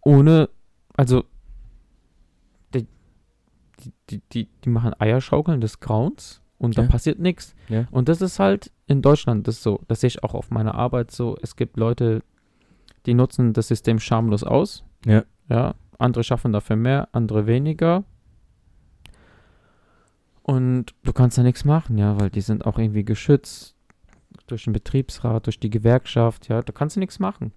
ohne, 0.02 0.48
also, 0.96 1.24
die, 2.74 2.86
die, 4.10 4.20
die, 4.32 4.48
die 4.64 4.68
machen 4.68 4.94
Eierschaukeln 4.98 5.60
des 5.60 5.80
Grauens 5.80 6.42
und 6.58 6.76
ja. 6.76 6.82
da 6.82 6.88
passiert 6.88 7.18
nichts. 7.18 7.54
Ja. 7.68 7.86
Und 7.90 8.08
das 8.08 8.20
ist 8.20 8.38
halt 8.38 8.70
in 8.86 9.02
Deutschland 9.02 9.48
das 9.48 9.62
so, 9.62 9.80
das 9.88 10.00
sehe 10.00 10.08
ich 10.08 10.22
auch 10.22 10.34
auf 10.34 10.50
meiner 10.50 10.74
Arbeit 10.74 11.10
so, 11.10 11.36
es 11.42 11.56
gibt 11.56 11.76
Leute, 11.76 12.22
die 13.06 13.14
nutzen 13.14 13.52
das 13.52 13.68
System 13.68 13.98
schamlos 13.98 14.44
aus. 14.44 14.84
Ja. 15.04 15.24
Ja, 15.48 15.74
andere 15.98 16.24
schaffen 16.24 16.52
dafür 16.52 16.76
mehr, 16.76 17.08
andere 17.12 17.46
weniger. 17.46 18.04
Und 20.42 20.94
du 21.04 21.12
kannst 21.12 21.38
da 21.38 21.42
nichts 21.42 21.64
machen, 21.64 21.98
ja, 21.98 22.18
weil 22.18 22.30
die 22.30 22.40
sind 22.40 22.66
auch 22.66 22.78
irgendwie 22.78 23.04
geschützt 23.04 23.71
durch 24.46 24.64
den 24.64 24.72
Betriebsrat, 24.72 25.46
durch 25.46 25.58
die 25.58 25.70
Gewerkschaft, 25.70 26.48
ja, 26.48 26.62
da 26.62 26.72
kannst 26.72 26.96
du 26.96 27.00
nichts 27.00 27.18
machen. 27.18 27.52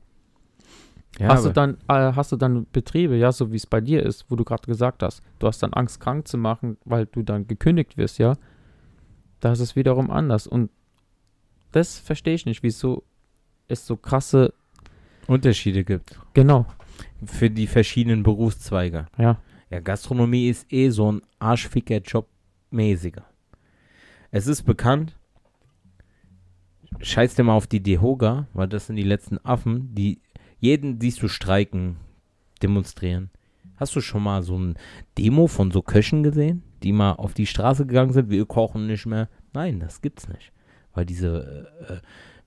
Ja, 1.19 1.29
hast, 1.29 1.45
du 1.45 1.51
dann, 1.51 1.77
äh, 1.87 2.13
hast 2.13 2.31
du 2.31 2.35
dann 2.35 2.67
Betriebe, 2.71 3.15
ja, 3.15 3.31
so 3.31 3.51
wie 3.51 3.55
es 3.55 3.65
bei 3.65 3.79
dir 3.79 4.03
ist, 4.03 4.25
wo 4.29 4.35
du 4.35 4.43
gerade 4.43 4.65
gesagt 4.65 5.01
hast, 5.01 5.21
du 5.39 5.47
hast 5.47 5.63
dann 5.63 5.71
Angst, 5.73 6.01
krank 6.01 6.27
zu 6.27 6.37
machen, 6.37 6.77
weil 6.83 7.05
du 7.05 7.23
dann 7.23 7.47
gekündigt 7.47 7.97
wirst, 7.97 8.17
ja, 8.17 8.35
da 9.39 9.53
ist 9.53 9.61
es 9.61 9.75
wiederum 9.75 10.11
anders. 10.11 10.45
Und 10.45 10.71
das 11.71 11.99
verstehe 11.99 12.35
ich 12.35 12.45
nicht, 12.45 12.63
wieso 12.63 13.03
es 13.67 13.85
so 13.85 13.95
krasse, 13.95 14.53
Unterschiede 15.27 15.83
gibt 15.83 16.19
genau, 16.33 16.65
für 17.25 17.49
die 17.49 17.67
verschiedenen 17.67 18.23
Berufszweige. 18.23 19.07
ja, 19.17 19.39
Ja, 19.69 19.79
Gastronomie 19.79 20.49
ist 20.49 20.71
eh 20.71 20.89
so 20.89 21.11
ein 21.11 21.21
Arschficker-Job 21.39 22.27
mäßiger. 22.69 23.25
Es 24.31 24.47
ist 24.47 24.63
bekannt, 24.63 25.15
scheiß 26.99 27.35
dir 27.35 27.43
mal 27.43 27.55
auf 27.55 27.67
die 27.67 27.81
Dehoga, 27.81 28.47
weil 28.53 28.67
das 28.67 28.87
sind 28.87 28.95
die 28.95 29.03
letzten 29.03 29.37
Affen, 29.45 29.93
die 29.93 30.19
jeden 30.59 30.99
siehst 30.99 31.21
du 31.21 31.27
streiken, 31.27 31.97
demonstrieren. 32.61 33.29
Hast 33.77 33.95
du 33.95 34.01
schon 34.01 34.23
mal 34.23 34.41
so 34.41 34.57
ein 34.57 34.75
Demo 35.17 35.47
von 35.47 35.71
so 35.71 35.81
Köchen 35.81 36.23
gesehen, 36.23 36.63
die 36.81 36.93
mal 36.93 37.13
auf 37.13 37.33
die 37.33 37.45
Straße 37.45 37.85
gegangen 37.85 38.13
sind, 38.13 38.29
wir 38.29 38.45
kochen 38.45 38.87
nicht 38.87 39.05
mehr? 39.05 39.29
Nein, 39.53 39.79
das 39.79 40.01
gibt's 40.01 40.29
nicht. 40.29 40.51
Weil 40.93 41.05
diese, 41.05 41.67
äh, 41.89 41.93
äh, 41.93 41.99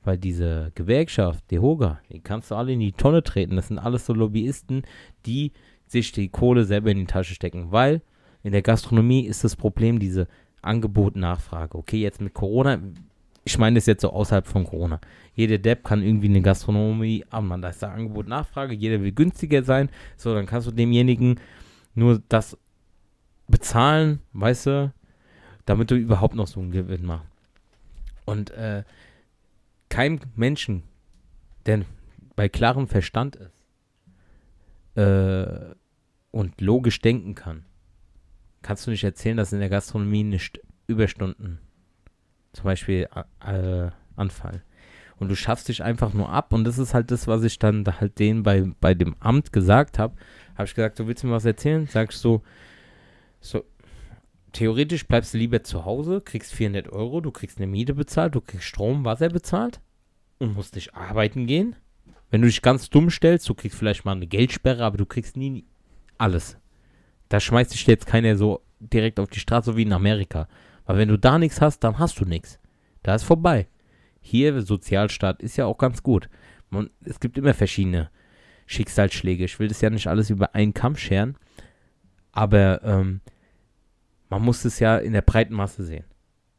weil 0.05 0.17
diese 0.17 0.73
Gewerkschaft, 0.75 1.51
Dehoga, 1.51 2.01
die 2.11 2.21
kannst 2.21 2.51
du 2.51 2.55
alle 2.55 2.73
in 2.73 2.81
die 2.81 2.93
Tonne 2.93 3.23
treten. 3.23 3.57
Das 3.57 3.69
sind 3.69 3.79
alles 3.79 4.07
so 4.07 4.15
Lobbyisten, 4.15 4.83
die 5.27 5.53
sich 5.87 6.13
die 6.13 6.29
Kohle 6.29 6.65
selber 6.65 6.91
in 6.91 6.99
die 6.99 7.07
Tasche 7.07 7.35
stecken. 7.35 7.73
Weil 7.73 8.01
in 8.43 8.53
der 8.53 8.63
Gastronomie 8.63 9.27
ist 9.27 9.45
das 9.45 9.57
Problem 9.57 9.99
diese 9.99 10.29
Angebot-Nachfrage. 10.63 11.77
Okay, 11.77 12.01
jetzt 12.01 12.21
mit 12.21 12.33
Corona, 12.33 12.79
ich 13.49 13.59
meine 13.59 13.77
das 13.77 13.87
jetzt 13.87 14.03
so 14.03 14.11
außerhalb 14.11 14.47
von 14.47 14.65
Corona. 14.65 15.01
Jeder 15.35 15.57
Depp 15.57 15.83
kann 15.83 16.03
irgendwie 16.03 16.29
eine 16.29 16.43
Gastronomie, 16.43 17.25
aber 17.31 17.47
man, 17.47 17.63
da 17.63 17.71
ist 17.71 17.83
da 17.83 17.91
Angebot-Nachfrage, 17.93 18.75
jeder 18.75 19.01
will 19.01 19.13
günstiger 19.13 19.63
sein. 19.63 19.89
So, 20.19 20.35
dann 20.35 20.45
kannst 20.45 20.67
du 20.67 20.71
demjenigen 20.71 21.41
nur 21.95 22.23
das 22.29 22.59
bezahlen, 23.47 24.21
weißt 24.35 24.67
du, 24.67 24.93
damit 25.65 25.91
du 25.91 25.97
überhaupt 25.97 26.35
noch 26.35 26.47
so 26.47 26.61
einen 26.61 26.73
Gewinn 26.73 27.07
machst. 27.07 27.27
Und 28.27 28.51
äh, 28.51 28.85
kein 29.89 30.21
Menschen, 30.37 30.83
der 31.65 31.87
bei 32.37 32.51
klarem 32.51 32.87
Verstand 32.87 33.37
ist 33.37 33.65
äh, 34.95 35.75
und 36.33 36.61
logisch 36.61 37.01
denken 37.01 37.35
kann, 37.35 37.65
kannst 38.61 38.87
du 38.87 38.91
nicht 38.91 39.05
erzählen, 39.05 39.39
dass 39.39 39.55
in 39.55 39.61
der 39.61 39.71
Gastronomie 39.71 40.25
nicht 40.25 40.61
Überstunden 40.87 41.61
zum 42.53 42.65
Beispiel 42.65 43.09
äh, 43.41 43.91
anfallen. 44.17 44.63
Und 45.19 45.29
du 45.29 45.35
schaffst 45.35 45.69
dich 45.69 45.83
einfach 45.83 46.15
nur 46.15 46.31
ab 46.31 46.53
und 46.53 46.65
das 46.65 46.79
ist 46.79 46.95
halt 46.95 47.11
das, 47.11 47.27
was 47.27 47.43
ich 47.43 47.59
dann 47.59 47.83
da 47.85 48.01
halt 48.01 48.19
denen 48.19 48.45
bei, 48.45 48.71
bei 48.81 48.95
dem 48.95 49.17
Amt 49.19 49.53
gesagt 49.53 49.99
habe. 49.99 50.15
Habe 50.55 50.67
ich 50.67 50.75
gesagt, 50.75 50.99
du 50.99 51.07
willst 51.07 51.25
mir 51.25 51.33
was 51.33 51.45
erzählen? 51.45 51.87
Sagst 51.87 52.25
du, 52.25 52.43
so, 53.41 53.65
theoretisch 54.53 55.07
bleibst 55.07 55.35
du 55.35 55.39
lieber 55.39 55.63
zu 55.63 55.85
Hause, 55.85 56.21
kriegst 56.21 56.53
400 56.53 56.93
Euro, 56.93 57.21
du 57.21 57.31
kriegst 57.33 57.59
eine 57.59 57.67
Miete 57.67 57.95
bezahlt, 57.95 58.35
du 58.35 58.41
kriegst 58.41 58.65
Strom, 58.65 59.05
Wasser 59.05 59.29
bezahlt 59.29 59.81
und 60.39 60.55
musst 60.55 60.75
nicht 60.77 60.95
arbeiten 60.95 61.47
gehen. 61.47 61.75
Wenn 62.31 62.43
du 62.43 62.47
dich 62.47 62.63
ganz 62.63 62.91
dumm 62.91 63.11
stellst, 63.11 63.49
du 63.49 63.55
kriegst 63.55 63.79
vielleicht 63.79 64.05
mal 64.05 64.13
eine 64.13 64.27
Geldsperre, 64.27 64.85
aber 64.85 64.99
du 64.99 65.07
kriegst 65.07 65.37
nie 65.37 65.65
alles. 66.19 66.59
Da 67.29 67.41
schmeißt 67.41 67.73
dich 67.73 67.87
jetzt 67.87 68.07
keiner 68.07 68.37
so 68.37 68.63
direkt 68.81 69.19
auf 69.19 69.31
die 69.31 69.41
Straße, 69.41 69.73
so 69.73 69.77
wie 69.77 69.83
in 69.83 69.93
Amerika. 69.93 70.49
Weil 70.88 70.96
wenn 70.96 71.09
du 71.09 71.18
da 71.18 71.38
nichts 71.38 71.61
hast, 71.61 71.81
dann 71.81 71.98
hast 71.98 72.18
du 72.18 72.24
nichts. 72.24 72.59
Da 73.03 73.14
ist 73.14 73.24
vorbei. 73.24 73.68
Hier, 74.22 74.62
Sozialstaat, 74.62 75.42
ist 75.42 75.59
ja 75.59 75.66
auch 75.66 75.77
ganz 75.77 76.03
gut. 76.03 76.31
Man, 76.70 76.88
es 77.05 77.20
gibt 77.20 77.37
immer 77.37 77.53
verschiedene 77.53 78.11
Schicksalsschläge. 78.64 79.44
Ich 79.44 79.59
will 79.59 79.68
das 79.68 79.83
ja 79.83 79.90
nicht 79.90 80.07
alles 80.07 80.31
über 80.31 80.55
einen 80.55 80.72
Kamm 80.72 80.96
scheren. 80.96 81.37
Aber 82.33 82.83
ähm, 82.85 83.20
man 84.31 84.40
muss 84.40 84.64
es 84.64 84.79
ja 84.79 84.96
in 84.96 85.12
der 85.12 85.20
breiten 85.20 85.53
Masse 85.53 85.85
sehen. 85.85 86.05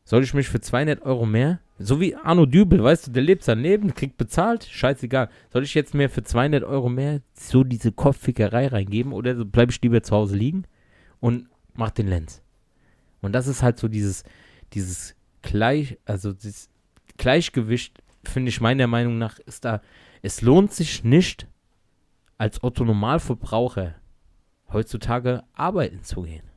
Soll 0.04 0.22
ich 0.22 0.36
mich 0.36 0.48
für 0.48 0.62
200 0.62 1.02
Euro 1.02 1.26
mehr, 1.26 1.60
so 1.80 2.00
wie 2.00 2.16
Arno 2.16 2.46
Dübel, 2.46 2.84
weißt 2.84 3.08
du, 3.08 3.12
der 3.12 3.24
lebt 3.24 3.44
sein 3.44 3.60
Leben, 3.60 3.96
kriegt 3.96 4.18
bezahlt, 4.18 4.64
scheißegal. 4.64 5.30
Soll 5.52 5.64
ich 5.64 5.74
jetzt 5.74 5.96
mir 5.96 6.08
für 6.08 6.22
200 6.22 6.64
Euro 6.64 6.90
mehr 6.90 7.22
so 7.34 7.64
diese 7.64 7.92
Kopffickerei 7.92 8.68
reingeben 8.68 9.12
oder 9.12 9.34
bleibe 9.44 9.72
ich 9.72 9.82
lieber 9.82 10.04
zu 10.04 10.16
Hause 10.16 10.36
liegen 10.36 10.66
und 11.20 11.48
mach 11.74 11.90
den 11.90 12.08
Lenz? 12.08 12.44
Und 13.22 13.34
das 13.34 13.48
ist 13.48 13.64
halt 13.64 13.80
so 13.80 13.88
dieses, 13.88 14.24
dieses 14.74 15.16
Gleich, 15.42 15.98
also 16.06 16.34
dieses 16.34 16.70
Gleichgewicht, 17.18 18.02
finde 18.24 18.50
ich 18.50 18.62
meiner 18.62 18.88
Meinung 18.88 19.18
nach, 19.18 19.40
ist 19.40 19.66
da, 19.66 19.82
es 20.22 20.42
lohnt 20.42 20.74
sich 20.74 21.04
nicht, 21.04 21.48
als 22.38 22.64
Otto 22.64 22.86
Normalverbraucher 22.86 23.96
heutzutage 24.72 25.44
arbeiten 25.54 26.04
zu 26.04 26.24
gehen. 26.24 26.50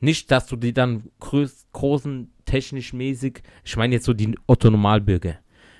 Nicht, 0.00 0.30
dass 0.30 0.46
du 0.46 0.56
die 0.56 0.72
dann 0.72 1.10
größ, 1.18 1.66
großen, 1.72 2.30
technisch 2.44 2.92
mäßig, 2.92 3.42
ich 3.64 3.76
meine 3.76 3.96
jetzt 3.96 4.04
so 4.04 4.14
die 4.14 4.38
Otto 4.46 4.70
Normalbürger. 4.70 5.38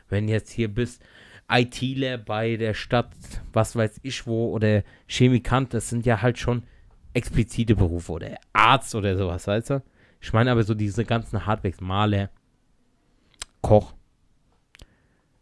Wenn 0.09 0.27
jetzt 0.27 0.51
hier 0.51 0.69
bist, 0.69 1.03
ITler 1.49 2.19
bei 2.19 2.57
der 2.57 2.75
Stadt, 2.75 3.15
was 3.53 3.77
weiß 3.77 4.01
ich 4.03 4.27
wo, 4.27 4.53
oder 4.53 4.83
Chemikant, 5.07 5.73
das 5.73 5.89
sind 5.89 6.05
ja 6.05 6.21
halt 6.21 6.39
schon 6.39 6.65
explizite 7.15 7.75
Berufe 7.75 8.13
oder 8.13 8.39
Arzt 8.53 8.95
oder 8.95 9.17
sowas, 9.17 9.47
weißt 9.47 9.71
du? 9.71 9.83
Ich 10.21 10.33
meine 10.33 10.51
aber 10.51 10.63
so 10.63 10.75
diese 10.75 11.05
ganzen 11.05 11.47
Hardwares, 11.47 11.81
Maler, 11.81 12.31
Koch, 13.61 13.95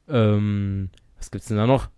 ähm, 0.08 0.90
was 1.16 1.30
gibt's 1.30 1.48
denn 1.48 1.56
da 1.56 1.66
noch? 1.66 1.88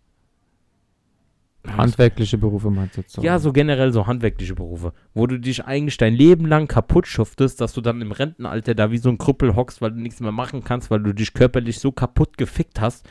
handwerkliche 1.77 2.39
Berufe 2.39 2.71
meinst 2.71 2.97
du 2.97 3.01
jetzt 3.03 3.13
so? 3.13 3.23
Ja, 3.23 3.39
so 3.39 3.53
generell 3.53 3.93
so 3.93 4.07
handwerkliche 4.07 4.55
Berufe, 4.55 4.93
wo 5.15 5.27
du 5.27 5.39
dich 5.39 5.65
eigentlich 5.65 5.97
dein 5.97 6.15
Leben 6.15 6.47
lang 6.47 6.67
kaputt 6.67 7.07
schuftest, 7.07 7.61
dass 7.61 7.73
du 7.73 7.81
dann 7.81 8.01
im 8.01 8.13
Rentenalter 8.13 8.75
da 8.75 8.91
wie 8.91 8.99
so 8.99 9.09
ein 9.09 9.19
Krüppel 9.19 9.55
hockst, 9.55 9.83
weil 9.83 9.93
du 9.93 10.01
nichts 10.01 10.21
mehr 10.21 10.33
machen 10.33 10.65
kannst, 10.65 10.91
weil 10.91 11.01
du 11.01 11.13
dich 11.13 11.35
körperlich 11.35 11.79
so 11.79 11.93
kaputt 11.93 12.39
gefickt 12.39 12.81
hast, 12.81 13.09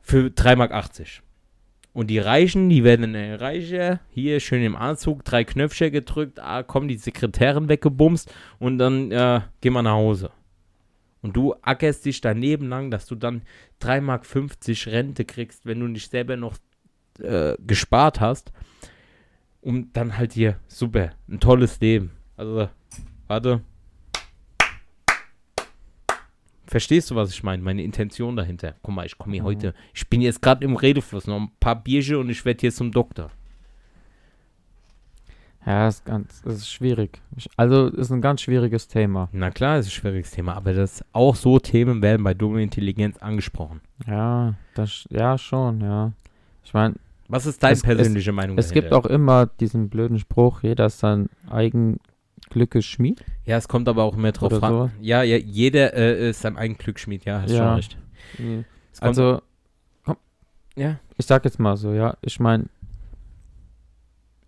für 0.00 0.26
3,80 0.26 0.56
Mark. 0.56 1.23
Und 1.94 2.08
die 2.08 2.18
Reichen, 2.18 2.68
die 2.68 2.82
werden 2.82 3.14
äh, 3.14 3.34
reicher, 3.34 4.00
hier 4.10 4.40
schön 4.40 4.64
im 4.64 4.74
Anzug, 4.74 5.24
drei 5.24 5.44
Knöpfchen 5.44 5.92
gedrückt, 5.92 6.40
ah, 6.40 6.64
kommen 6.64 6.88
die 6.88 6.96
Sekretärin 6.96 7.68
weggebumst 7.68 8.34
und 8.58 8.78
dann 8.78 9.12
äh, 9.12 9.42
geh 9.60 9.70
mal 9.70 9.82
nach 9.82 9.92
Hause. 9.92 10.30
Und 11.22 11.36
du 11.36 11.54
ackerst 11.62 12.04
dich 12.04 12.20
dein 12.20 12.38
Leben 12.38 12.68
lang, 12.68 12.90
dass 12.90 13.06
du 13.06 13.14
dann 13.14 13.42
3,50 13.80 14.00
Mark 14.00 14.26
Rente 14.92 15.24
kriegst, 15.24 15.66
wenn 15.66 15.78
du 15.80 15.86
nicht 15.86 16.10
selber 16.10 16.36
noch 16.36 16.56
äh, 17.20 17.54
gespart 17.64 18.20
hast, 18.20 18.52
um 19.60 19.92
dann 19.92 20.18
halt 20.18 20.32
hier, 20.32 20.58
super, 20.66 21.12
ein 21.28 21.38
tolles 21.38 21.80
Leben. 21.80 22.10
Also, 22.36 22.68
warte. 23.28 23.62
Verstehst 26.74 27.08
du, 27.08 27.14
was 27.14 27.30
ich 27.30 27.44
meine? 27.44 27.62
Meine 27.62 27.84
Intention 27.84 28.34
dahinter. 28.34 28.74
Guck 28.82 28.92
mal, 28.96 29.06
ich 29.06 29.16
komme 29.16 29.34
hier 29.34 29.42
Mhm. 29.42 29.46
heute, 29.46 29.74
ich 29.94 30.08
bin 30.08 30.20
jetzt 30.20 30.42
gerade 30.42 30.64
im 30.64 30.74
Redefluss, 30.74 31.28
noch 31.28 31.38
ein 31.38 31.48
paar 31.60 31.76
Bierchen 31.80 32.16
und 32.16 32.28
ich 32.30 32.44
werde 32.44 32.62
hier 32.62 32.72
zum 32.72 32.90
Doktor. 32.90 33.30
Ja, 35.64 35.86
ist 35.86 36.04
ganz, 36.04 36.42
das 36.42 36.54
ist 36.54 36.68
schwierig. 36.72 37.22
Also 37.56 37.86
ist 37.86 38.10
ein 38.10 38.20
ganz 38.20 38.40
schwieriges 38.42 38.88
Thema. 38.88 39.28
Na 39.30 39.52
klar, 39.52 39.78
ist 39.78 39.86
ein 39.86 39.90
schwieriges 39.92 40.32
Thema, 40.32 40.54
aber 40.56 40.72
das 40.72 41.04
auch 41.12 41.36
so 41.36 41.60
Themen 41.60 42.02
werden 42.02 42.24
bei 42.24 42.34
dumme 42.34 42.60
Intelligenz 42.60 43.18
angesprochen. 43.18 43.80
Ja, 44.08 44.54
das, 44.74 45.06
ja 45.10 45.38
schon, 45.38 45.80
ja. 45.80 46.10
Ich 46.64 46.74
meine, 46.74 46.94
Was 47.28 47.46
ist 47.46 47.62
deine 47.62 47.74
Es- 47.74 47.78
es- 47.78 47.84
persönliche 47.84 48.32
Meinung 48.32 48.58
es 48.58 48.72
gibt 48.72 48.92
auch 48.92 49.06
immer 49.06 49.46
diesen 49.46 49.90
blöden 49.90 50.18
Spruch, 50.18 50.64
jeder 50.64 50.86
ist 50.86 50.98
sein 50.98 51.28
eigen 51.48 52.00
Glückes 52.54 52.86
Schmied. 52.86 53.24
Ja, 53.44 53.56
es 53.56 53.66
kommt 53.68 53.88
aber 53.88 54.04
auch 54.04 54.14
mehr 54.16 54.30
drauf 54.32 54.52
Oder 54.52 54.62
ran. 54.62 54.72
so. 54.72 54.90
Ja, 55.00 55.22
ja, 55.24 55.36
jeder 55.36 55.92
äh, 55.94 56.30
ist 56.30 56.40
sein 56.40 56.56
eigen 56.56 56.78
Glücksschmied, 56.78 57.24
ja, 57.24 57.42
hast 57.42 57.50
Ja. 57.50 57.58
schon 57.66 57.74
recht. 57.74 57.98
Kommt- 58.36 58.64
Also, 59.00 59.42
ja, 60.76 60.98
ich 61.18 61.26
sag 61.26 61.44
jetzt 61.44 61.58
mal 61.58 61.76
so, 61.76 61.92
ja, 61.92 62.16
ich 62.22 62.38
meine, 62.40 62.66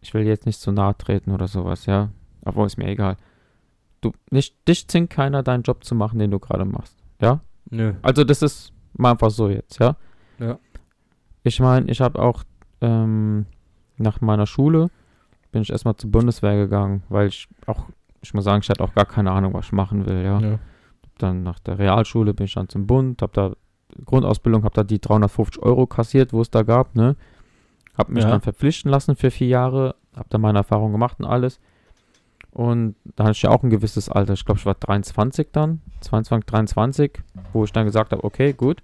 ich 0.01 0.15
will 0.15 0.23
jetzt 0.23 0.47
nicht 0.47 0.61
zu 0.61 0.73
nahe 0.73 0.97
treten 0.97 1.33
oder 1.33 1.49
sowas, 1.49 1.87
ja. 1.87 2.11
Obwohl 2.45 2.67
ist 2.67 2.79
mir 2.79 2.87
egal. 2.89 3.17
Du, 4.01 4.13
nicht, 4.31 4.55
dich 4.69 4.87
zwingt 4.87 5.11
keiner, 5.11 5.43
deinen 5.43 5.63
Job 5.65 5.83
zu 5.85 5.95
machen, 5.95 6.19
den 6.19 6.31
du 6.31 6.39
gerade 6.39 6.65
machst. 6.65 6.97
Ja? 7.21 7.41
nö. 7.71 7.95
Also 8.03 8.23
das 8.23 8.43
ist 8.43 8.73
mal 8.97 9.13
einfach 9.13 9.31
so 9.31 9.49
jetzt, 9.49 9.81
ja. 9.81 9.97
Ja. 10.39 10.59
Ich 11.43 11.59
meine, 11.61 11.91
ich 11.91 12.01
habe 12.01 12.21
auch 12.21 12.45
ähm, 12.81 13.47
nach 13.97 14.21
meiner 14.21 14.47
Schule 14.47 14.91
bin 15.57 15.63
ich 15.63 15.71
erstmal 15.71 15.97
zur 15.97 16.11
Bundeswehr 16.11 16.55
gegangen, 16.55 17.03
weil 17.09 17.29
ich 17.29 17.49
auch, 17.65 17.87
ich 18.21 18.35
muss 18.35 18.45
sagen, 18.45 18.61
ich 18.63 18.69
hatte 18.69 18.85
auch 18.85 18.93
gar 18.95 19.07
keine 19.07 19.31
Ahnung, 19.33 19.55
was 19.55 19.65
ich 19.67 19.73
machen 19.73 20.05
will, 20.05 20.23
ja. 20.23 20.39
Ja. 20.39 20.59
Dann 21.17 21.43
nach 21.45 21.59
der 21.61 21.79
Realschule 21.79 22.35
bin 22.35 22.45
ich 22.45 22.53
dann 22.53 22.69
zum 22.69 22.87
Bund, 22.87 23.23
habe 23.23 23.33
da 23.33 23.53
Grundausbildung, 24.05 24.65
habe 24.65 24.75
da 24.75 24.85
die 24.85 25.01
350 25.01 25.63
Euro 25.63 25.87
kassiert, 25.87 26.35
wo 26.35 26.43
es 26.43 26.51
da 26.51 26.63
gab, 26.63 26.95
ne? 26.95 27.17
Habe 27.97 28.13
mich 28.13 28.25
Ja. 28.25 28.29
dann 28.31 28.43
verpflichten 28.43 28.91
lassen 28.91 29.17
für 29.17 29.31
vier 29.31 29.47
Jahre, 29.49 29.95
habe 30.15 30.27
da 30.29 30.37
meine 30.37 30.59
Erfahrung 30.59 30.93
gemacht 30.93 31.17
und 31.21 31.25
alles. 31.25 31.59
Und 32.51 32.97
da 33.17 33.25
hatte 33.25 33.33
ich 33.33 33.43
ja 33.43 33.51
auch 33.51 33.63
ein 33.63 33.71
gewisses 33.71 34.11
Alter, 34.11 34.35
ich 34.35 34.45
glaube, 34.45 34.59
ich 34.61 34.67
war 34.67 34.75
23 34.75 35.49
dann, 35.53 35.81
22, 36.03 36.45
23, 36.47 37.13
wo 37.55 37.65
ich 37.65 37.73
dann 37.73 37.87
gesagt 37.87 38.13
habe, 38.13 38.23
okay, 38.25 38.53
gut, 38.53 38.83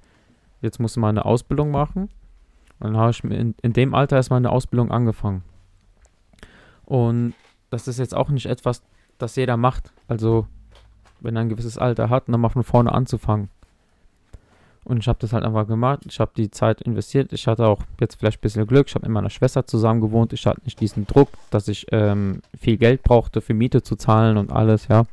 jetzt 0.62 0.80
musst 0.80 0.96
du 0.96 1.00
mal 1.00 1.10
eine 1.10 1.26
Ausbildung 1.26 1.70
machen. 1.70 2.08
Und 2.80 2.94
dann 2.94 2.96
habe 2.96 3.10
ich 3.10 3.22
in, 3.24 3.54
in 3.60 3.72
dem 3.74 3.94
Alter 3.94 4.16
erst 4.16 4.30
mal 4.30 4.38
eine 4.38 4.50
Ausbildung 4.50 4.90
angefangen. 4.90 5.42
Und 6.92 7.32
das 7.70 7.88
ist 7.88 7.98
jetzt 7.98 8.14
auch 8.14 8.28
nicht 8.28 8.44
etwas, 8.44 8.82
das 9.16 9.36
jeder 9.36 9.56
macht. 9.56 9.90
Also, 10.08 10.46
wenn 11.20 11.34
er 11.36 11.40
ein 11.40 11.48
gewisses 11.48 11.78
Alter 11.78 12.10
hat, 12.10 12.24
dann 12.28 12.38
mal 12.38 12.50
von 12.50 12.64
vorne 12.64 12.92
anzufangen. 12.92 13.48
Und 14.84 14.98
ich 14.98 15.08
habe 15.08 15.18
das 15.18 15.32
halt 15.32 15.42
einfach 15.42 15.66
gemacht. 15.66 16.00
Ich 16.04 16.20
habe 16.20 16.32
die 16.36 16.50
Zeit 16.50 16.82
investiert. 16.82 17.32
Ich 17.32 17.46
hatte 17.46 17.66
auch 17.66 17.80
jetzt 17.98 18.16
vielleicht 18.16 18.40
ein 18.40 18.42
bisschen 18.42 18.66
Glück. 18.66 18.88
Ich 18.88 18.94
habe 18.94 19.06
mit 19.06 19.14
meiner 19.14 19.30
Schwester 19.30 19.66
zusammen 19.66 20.02
gewohnt. 20.02 20.34
Ich 20.34 20.44
hatte 20.44 20.60
nicht 20.64 20.80
diesen 20.80 21.06
Druck, 21.06 21.30
dass 21.48 21.66
ich 21.66 21.86
ähm, 21.92 22.42
viel 22.60 22.76
Geld 22.76 23.02
brauchte, 23.02 23.40
für 23.40 23.54
Miete 23.54 23.82
zu 23.82 23.96
zahlen 23.96 24.36
und 24.36 24.52
alles, 24.52 24.88
ja. 24.88 25.04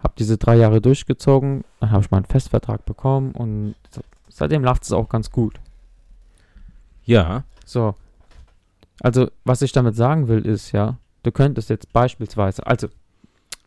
Habe 0.00 0.12
diese 0.18 0.36
drei 0.36 0.56
Jahre 0.56 0.82
durchgezogen. 0.82 1.64
Dann 1.80 1.90
habe 1.90 2.04
ich 2.04 2.10
meinen 2.10 2.26
Festvertrag 2.26 2.84
bekommen 2.84 3.32
und 3.32 3.76
seitdem 4.28 4.62
läuft 4.62 4.82
es 4.82 4.92
auch 4.92 5.08
ganz 5.08 5.30
gut. 5.30 5.58
Ja. 7.06 7.44
So. 7.64 7.94
Also, 9.00 9.30
was 9.44 9.62
ich 9.62 9.72
damit 9.72 9.94
sagen 9.94 10.28
will, 10.28 10.44
ist 10.46 10.72
ja, 10.72 10.98
du 11.22 11.30
könntest 11.32 11.70
jetzt 11.70 11.92
beispielsweise, 11.92 12.66
also, 12.66 12.88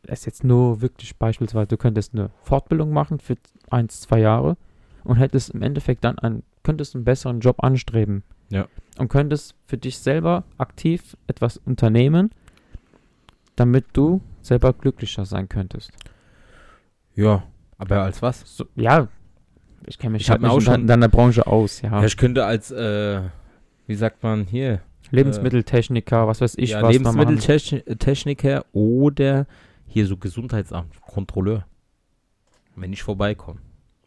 das 0.03 0.19
ist 0.19 0.25
jetzt 0.25 0.43
nur 0.43 0.81
wirklich 0.81 1.17
beispielsweise, 1.17 1.67
du 1.67 1.77
könntest 1.77 2.13
eine 2.13 2.29
Fortbildung 2.41 2.91
machen 2.91 3.19
für 3.19 3.35
eins, 3.69 4.01
zwei 4.01 4.19
Jahre 4.19 4.57
und 5.03 5.17
hättest 5.17 5.51
im 5.51 5.61
Endeffekt 5.61 6.03
dann 6.03 6.17
einen, 6.19 6.43
könntest 6.63 6.95
einen 6.95 7.03
besseren 7.03 7.39
Job 7.41 7.63
anstreben. 7.63 8.23
Ja. 8.49 8.67
Und 8.97 9.09
könntest 9.09 9.55
für 9.67 9.77
dich 9.77 9.99
selber 9.99 10.43
aktiv 10.57 11.15
etwas 11.27 11.57
unternehmen, 11.57 12.31
damit 13.55 13.85
du 13.93 14.21
selber 14.41 14.73
glücklicher 14.73 15.25
sein 15.25 15.47
könntest. 15.47 15.91
Ja. 17.15 17.43
Aber 17.77 18.01
als 18.01 18.21
was? 18.21 18.43
So, 18.57 18.65
ja, 18.75 19.07
ich 19.85 19.97
kenne 19.99 20.13
mich 20.13 20.23
Ich 20.23 20.29
halt 20.29 20.43
auch 20.43 20.59
schon- 20.59 20.81
in 20.81 20.87
deiner 20.87 21.07
Branche 21.07 21.45
aus, 21.47 21.81
ja. 21.81 21.99
Ja, 21.99 22.03
ich 22.05 22.17
könnte 22.17 22.45
als, 22.45 22.71
äh, 22.71 23.21
wie 23.87 23.95
sagt 23.95 24.23
man 24.23 24.45
hier? 24.45 24.81
Lebensmitteltechniker, 25.11 26.27
was 26.27 26.41
weiß 26.41 26.55
ich, 26.57 26.71
ja, 26.71 26.81
was 26.81 26.93
Lebensmitteltechniker 26.93 28.65
oder 28.73 29.47
hier 29.87 30.05
so 30.05 30.17
Gesundheitsamt, 30.17 31.01
Kontrolleur. 31.01 31.65
Wenn 32.75 32.93
ich 32.93 33.03
vorbeikomme. 33.03 33.59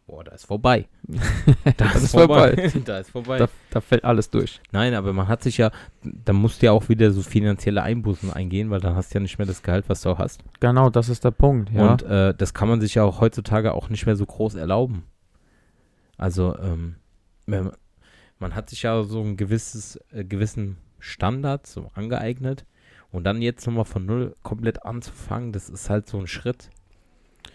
Boah, 0.05 0.23
da 0.23 0.31
ist 0.33 0.45
vorbei. 0.45 0.87
das 1.77 2.03
ist 2.03 2.11
vorbei. 2.11 2.71
da 2.85 2.99
ist 2.99 3.11
vorbei. 3.11 3.37
Da, 3.37 3.47
da 3.69 3.81
fällt 3.81 4.03
alles 4.03 4.29
durch. 4.29 4.61
Nein, 4.71 4.93
aber 4.95 5.13
man 5.13 5.27
hat 5.27 5.43
sich 5.43 5.57
ja, 5.57 5.71
da 6.03 6.33
musst 6.33 6.61
du 6.61 6.65
ja 6.65 6.71
auch 6.73 6.89
wieder 6.89 7.11
so 7.11 7.21
finanzielle 7.21 7.83
Einbußen 7.83 8.31
eingehen, 8.31 8.69
weil 8.69 8.81
dann 8.81 8.95
hast 8.95 9.13
du 9.13 9.17
ja 9.17 9.21
nicht 9.21 9.37
mehr 9.37 9.47
das 9.47 9.63
Gehalt, 9.63 9.85
was 9.87 10.01
du 10.01 10.09
auch 10.09 10.19
hast. 10.19 10.43
Genau, 10.59 10.89
das 10.89 11.07
ist 11.07 11.23
der 11.23 11.31
Punkt, 11.31 11.71
ja. 11.71 11.91
Und 11.91 12.03
äh, 12.03 12.33
das 12.33 12.53
kann 12.53 12.67
man 12.67 12.81
sich 12.81 12.95
ja 12.95 13.03
auch 13.03 13.21
heutzutage 13.21 13.73
auch 13.73 13.89
nicht 13.89 14.05
mehr 14.05 14.15
so 14.15 14.25
groß 14.25 14.55
erlauben. 14.55 15.03
Also, 16.17 16.57
ähm, 16.59 16.95
man 17.45 18.55
hat 18.55 18.69
sich 18.69 18.83
ja 18.83 19.03
so 19.03 19.21
ein 19.21 19.37
gewisses, 19.37 19.99
äh, 20.11 20.23
gewissen 20.23 20.77
Standard 21.03 21.67
so 21.67 21.89
angeeignet 21.95 22.65
und 23.11 23.25
dann 23.25 23.41
jetzt 23.41 23.67
nochmal 23.67 23.85
von 23.85 24.05
null 24.05 24.33
komplett 24.41 24.85
anzufangen, 24.85 25.51
das 25.51 25.69
ist 25.69 25.89
halt 25.89 26.07
so 26.07 26.17
ein 26.17 26.27
Schritt. 26.27 26.69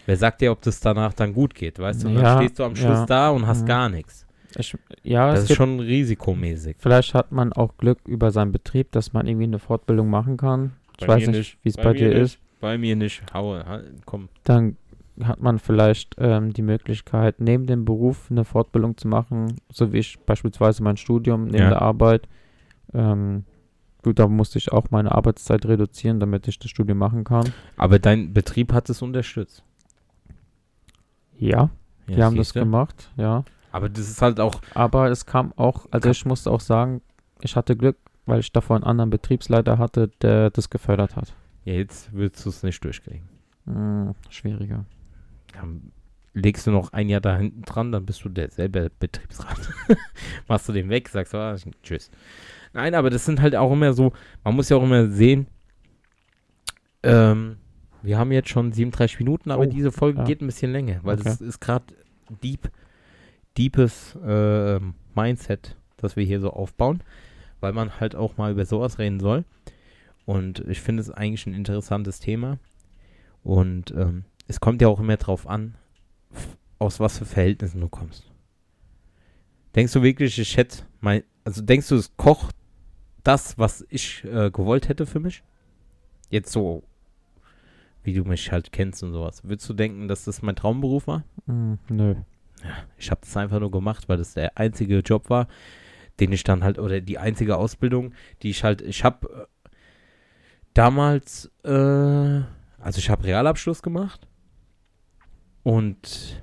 Wer 0.07 0.17
sagt 0.17 0.41
dir, 0.41 0.53
ob 0.53 0.61
das 0.63 0.81
danach 0.81 1.13
dann 1.15 1.33
gut 1.35 1.55
geht, 1.55 1.79
weißt 1.79 2.05
du? 2.05 2.09
Und 2.09 2.17
Ja, 2.17 2.23
dann 2.23 2.39
stehst 2.43 2.59
du 2.59 2.65
am 2.65 2.77
Schluss 2.77 3.01
ja. 3.01 3.07
da 3.07 3.31
und 3.31 3.47
hast 3.47 3.63
Mhm. 3.63 3.67
gar 3.67 3.89
nichts. 3.89 4.27
ich, 4.57 4.77
ja, 5.03 5.31
Das 5.33 5.45
ist 5.51 5.55
schon 5.57 5.81
risikomäßig. 5.81 6.77
vielleicht 6.79 7.15
hat 7.15 7.33
man 7.33 7.53
auch 7.53 7.77
Glück 7.77 7.99
über 8.07 8.31
seinen 8.31 8.53
Betrieb, 8.53 8.93
dass 8.93 9.13
man 9.13 9.27
irgendwie 9.27 9.45
eine 9.45 9.59
Fortbildung 9.59 10.09
machen 10.09 10.37
kann. 10.37 10.73
Ich 11.01 11.07
Bei 11.07 11.15
weiß 11.17 11.29
nicht, 11.29 11.59
wie 11.63 11.69
es 11.69 11.77
Bei 11.77 11.85
bei, 11.85 11.93
dir 11.95 12.09
nicht. 12.09 12.19
ist. 12.19 12.39
Bei 12.61 12.77
mir 12.79 12.97
nicht. 12.97 13.23
Haue, 13.33 13.65
ha- 13.67 13.83
komm. 14.05 14.29
Dann 14.45 14.77
hat 15.23 15.41
man 15.41 15.59
vielleicht 15.59 16.15
ähm, 16.19 16.53
die 16.53 16.63
Möglichkeit, 16.63 17.41
neben 17.41 17.67
dem 17.67 17.85
Beruf 17.85 18.29
eine 18.31 18.45
Fortbildung 18.45 18.97
zu 18.97 19.07
machen, 19.09 19.57
so 19.71 19.93
wie 19.93 19.99
ich 19.99 20.19
beispielsweise 20.21 20.83
mein 20.83 20.97
Studium 20.97 21.45
neben 21.47 21.59
Ja. 21.65 21.69
der 21.71 21.83
Arbeit. 21.83 22.27
Ähm, 22.95 23.45
gut, 24.03 24.19
da 24.19 24.27
musste 24.29 24.59
ich 24.59 24.73
auch 24.73 24.91
meine 24.91 25.13
Arbeitszeit 25.13 25.67
reduzieren, 25.67 26.21
damit 26.21 26.49
ich 26.49 26.59
das 26.59 26.71
Studium 26.71 26.99
machen 26.99 27.25
kann. 27.25 27.53
Aber 27.77 27.99
dein 27.99 28.33
Betrieb 28.33 28.73
hat 28.73 28.89
es 28.91 29.03
unterstützt. 29.03 29.63
Ja, 31.39 31.71
Ja, 32.07 32.17
die 32.17 32.23
haben 32.23 32.37
das 32.37 32.49
siehste. 32.49 32.61
gemacht, 32.61 33.11
ja. 33.17 33.45
Aber 33.71 33.89
das 33.89 34.09
ist 34.09 34.23
halt 34.23 34.41
auch, 34.41 34.61
Aber 34.75 35.11
es 35.11 35.27
kam 35.27 35.53
auch, 35.57 35.87
also 35.91 36.09
ich 36.11 36.25
musste 36.25 36.51
auch 36.51 36.61
sagen, 36.61 37.03
ich 37.43 37.55
hatte 37.55 37.77
Glück, 37.77 37.97
weil 38.27 38.41
ich 38.41 38.51
davor 38.53 38.77
einen 38.77 38.85
anderen 38.85 39.11
Betriebsleiter 39.11 39.79
hatte, 39.79 40.09
der 40.23 40.51
das 40.51 40.71
gefördert 40.71 41.17
hat. 41.17 41.35
ja, 41.65 41.75
jetzt 41.75 42.13
würdest 42.13 42.45
du 42.47 42.49
es 42.51 42.63
nicht 42.63 42.83
durchkriegen. 42.83 43.29
Hm, 43.67 44.15
schwieriger. 44.31 44.85
Dann 45.53 45.93
legst 46.33 46.67
du 46.67 46.71
noch 46.71 46.93
ein 46.93 47.09
Jahr 47.09 47.21
da 47.21 47.37
hinten 47.37 47.63
dran, 47.63 47.93
dann 47.93 48.07
bist 48.07 48.25
du 48.25 48.29
derselbe 48.31 48.91
Betriebsrat. 48.99 49.59
Machst 50.49 50.69
du 50.69 50.73
den 50.73 50.89
weg, 50.89 51.09
sagst 51.11 51.35
du, 51.35 51.39
ah, 51.39 51.55
tschüss. 51.83 52.11
Nein, 52.73 52.95
aber 52.95 53.11
das 53.11 53.25
sind 53.25 53.41
halt 53.41 53.55
auch 53.57 53.73
immer 53.73 53.93
so, 53.93 54.13
man 54.45 54.55
muss 54.55 54.69
ja 54.69 54.77
auch 54.77 54.83
immer 54.83 55.09
sehen, 55.09 55.47
ähm, 57.03 57.59
wir 58.03 58.19
haben 58.19 58.33
jetzt 58.33 58.49
schon 58.49 58.73
37 58.73 59.19
Minuten, 59.19 59.51
aber 59.51 59.63
Oh, 59.65 59.67
diese 59.67 59.93
Folge 59.93 60.19
ja. 60.21 60.25
geht 60.25 60.41
ein 60.41 60.47
bisschen 60.47 60.73
länger, 60.73 61.01
weil 61.03 61.15
Okay. 61.19 61.25
das 61.25 61.41
ist 61.41 61.61
gerade 61.61 61.85
deep, 62.43 62.71
deepes 63.57 64.17
äh, 64.25 64.79
Mindset, 65.15 65.77
das 65.97 66.17
wir 66.17 66.25
hier 66.25 66.41
so 66.41 66.51
aufbauen, 66.51 67.03
weil 67.61 67.73
man 67.73 67.99
halt 68.01 68.15
auch 68.15 68.37
mal 68.37 68.53
über 68.53 68.65
sowas 68.65 68.99
reden 68.99 69.21
soll. 69.21 69.45
Und 70.27 70.61
ich 70.69 70.81
finde 70.81 71.01
es 71.01 71.11
eigentlich 71.11 71.47
ein 71.47 71.55
interessantes 71.55 72.21
Thema. 72.21 72.59
Und 73.43 73.93
ähm, 73.93 74.25
es 74.47 74.61
kommt 74.61 74.83
ja 74.83 74.89
auch 74.89 75.01
immer 75.01 75.17
drauf 75.17 75.47
an, 75.49 75.75
aus 76.79 77.01
was 77.01 77.19
für 77.19 77.25
Verhältnissen 77.25 77.81
du 77.81 77.89
kommst. 77.89 78.31
Denkst 79.75 79.93
du 79.93 80.03
wirklich, 80.03 80.39
ich 80.39 80.57
hätte 80.57 80.83
mein, 81.01 81.23
also 81.45 81.63
denkst 81.63 81.89
du, 81.89 81.97
es 81.97 82.15
kocht 82.17 82.55
das, 83.29 83.59
was 83.59 83.87
ich 83.91 84.25
äh, 84.25 84.51
gewollt 84.51 84.89
hätte 84.89 85.05
für 85.05 85.21
mich? 85.21 85.43
Jetzt 86.31 86.51
so, 86.51 86.83
wie 88.03 88.15
du 88.15 88.25
mich 88.25 88.51
halt 88.51 88.73
kennst 88.73 89.03
und 89.03 89.13
sowas. 89.13 89.45
Würdest 89.45 89.69
du 89.69 89.75
denken, 89.75 90.09
dass 90.09 90.25
das 90.25 90.41
mein 90.41 90.57
Traumberuf 90.57 91.07
war? 91.07 91.25
Hm, 91.47 91.79
nö. 91.91 92.15
Ich 92.97 93.11
habe 93.11 93.21
das 93.21 93.37
einfach 93.37 93.61
nur 93.61 93.71
gemacht, 93.71 94.09
weil 94.09 94.17
das 94.17 94.33
der 94.33 94.57
einzige 94.57 95.01
Job 95.01 95.29
war, 95.29 95.47
den 96.21 96.33
ich 96.33 96.43
dann 96.43 96.65
halt, 96.65 96.79
oder 96.79 97.03
die 97.03 97.19
einzige 97.19 97.59
Ausbildung, 97.59 98.15
die 98.43 98.49
ich 98.49 98.65
halt, 98.65 98.81
ich 98.81 99.05
habe 99.05 99.29
äh, 99.29 99.69
damals, 100.73 101.51
äh, 101.65 101.71
also 101.71 102.99
ich 102.99 103.11
habe 103.11 103.25
Realabschluss 103.25 103.83
gemacht 103.83 104.27
und 105.65 106.43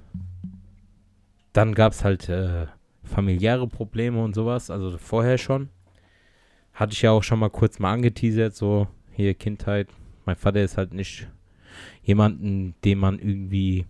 dann 1.52 1.74
gab 1.74 1.94
es 1.94 2.04
halt 2.04 2.30
äh, 2.30 2.68
familiäre 3.04 3.68
Probleme 3.68 4.24
und 4.24 4.36
sowas, 4.36 4.70
also 4.70 4.98
vorher 5.00 5.40
schon. 5.40 5.70
Hatte 6.76 6.94
ich 6.94 7.02
ja 7.02 7.12
auch 7.12 7.24
schon 7.24 7.40
mal 7.40 7.50
kurz 7.50 7.80
mal 7.80 7.94
angeteasert, 7.94 8.56
so 8.56 8.88
hier 9.12 9.34
Kindheit. 9.34 9.88
Mein 10.26 10.36
Vater 10.36 10.62
ist 10.62 10.78
halt 10.78 10.94
nicht 10.94 11.28
jemanden, 12.04 12.76
den 12.84 13.00
man 13.00 13.18
irgendwie 13.18 13.86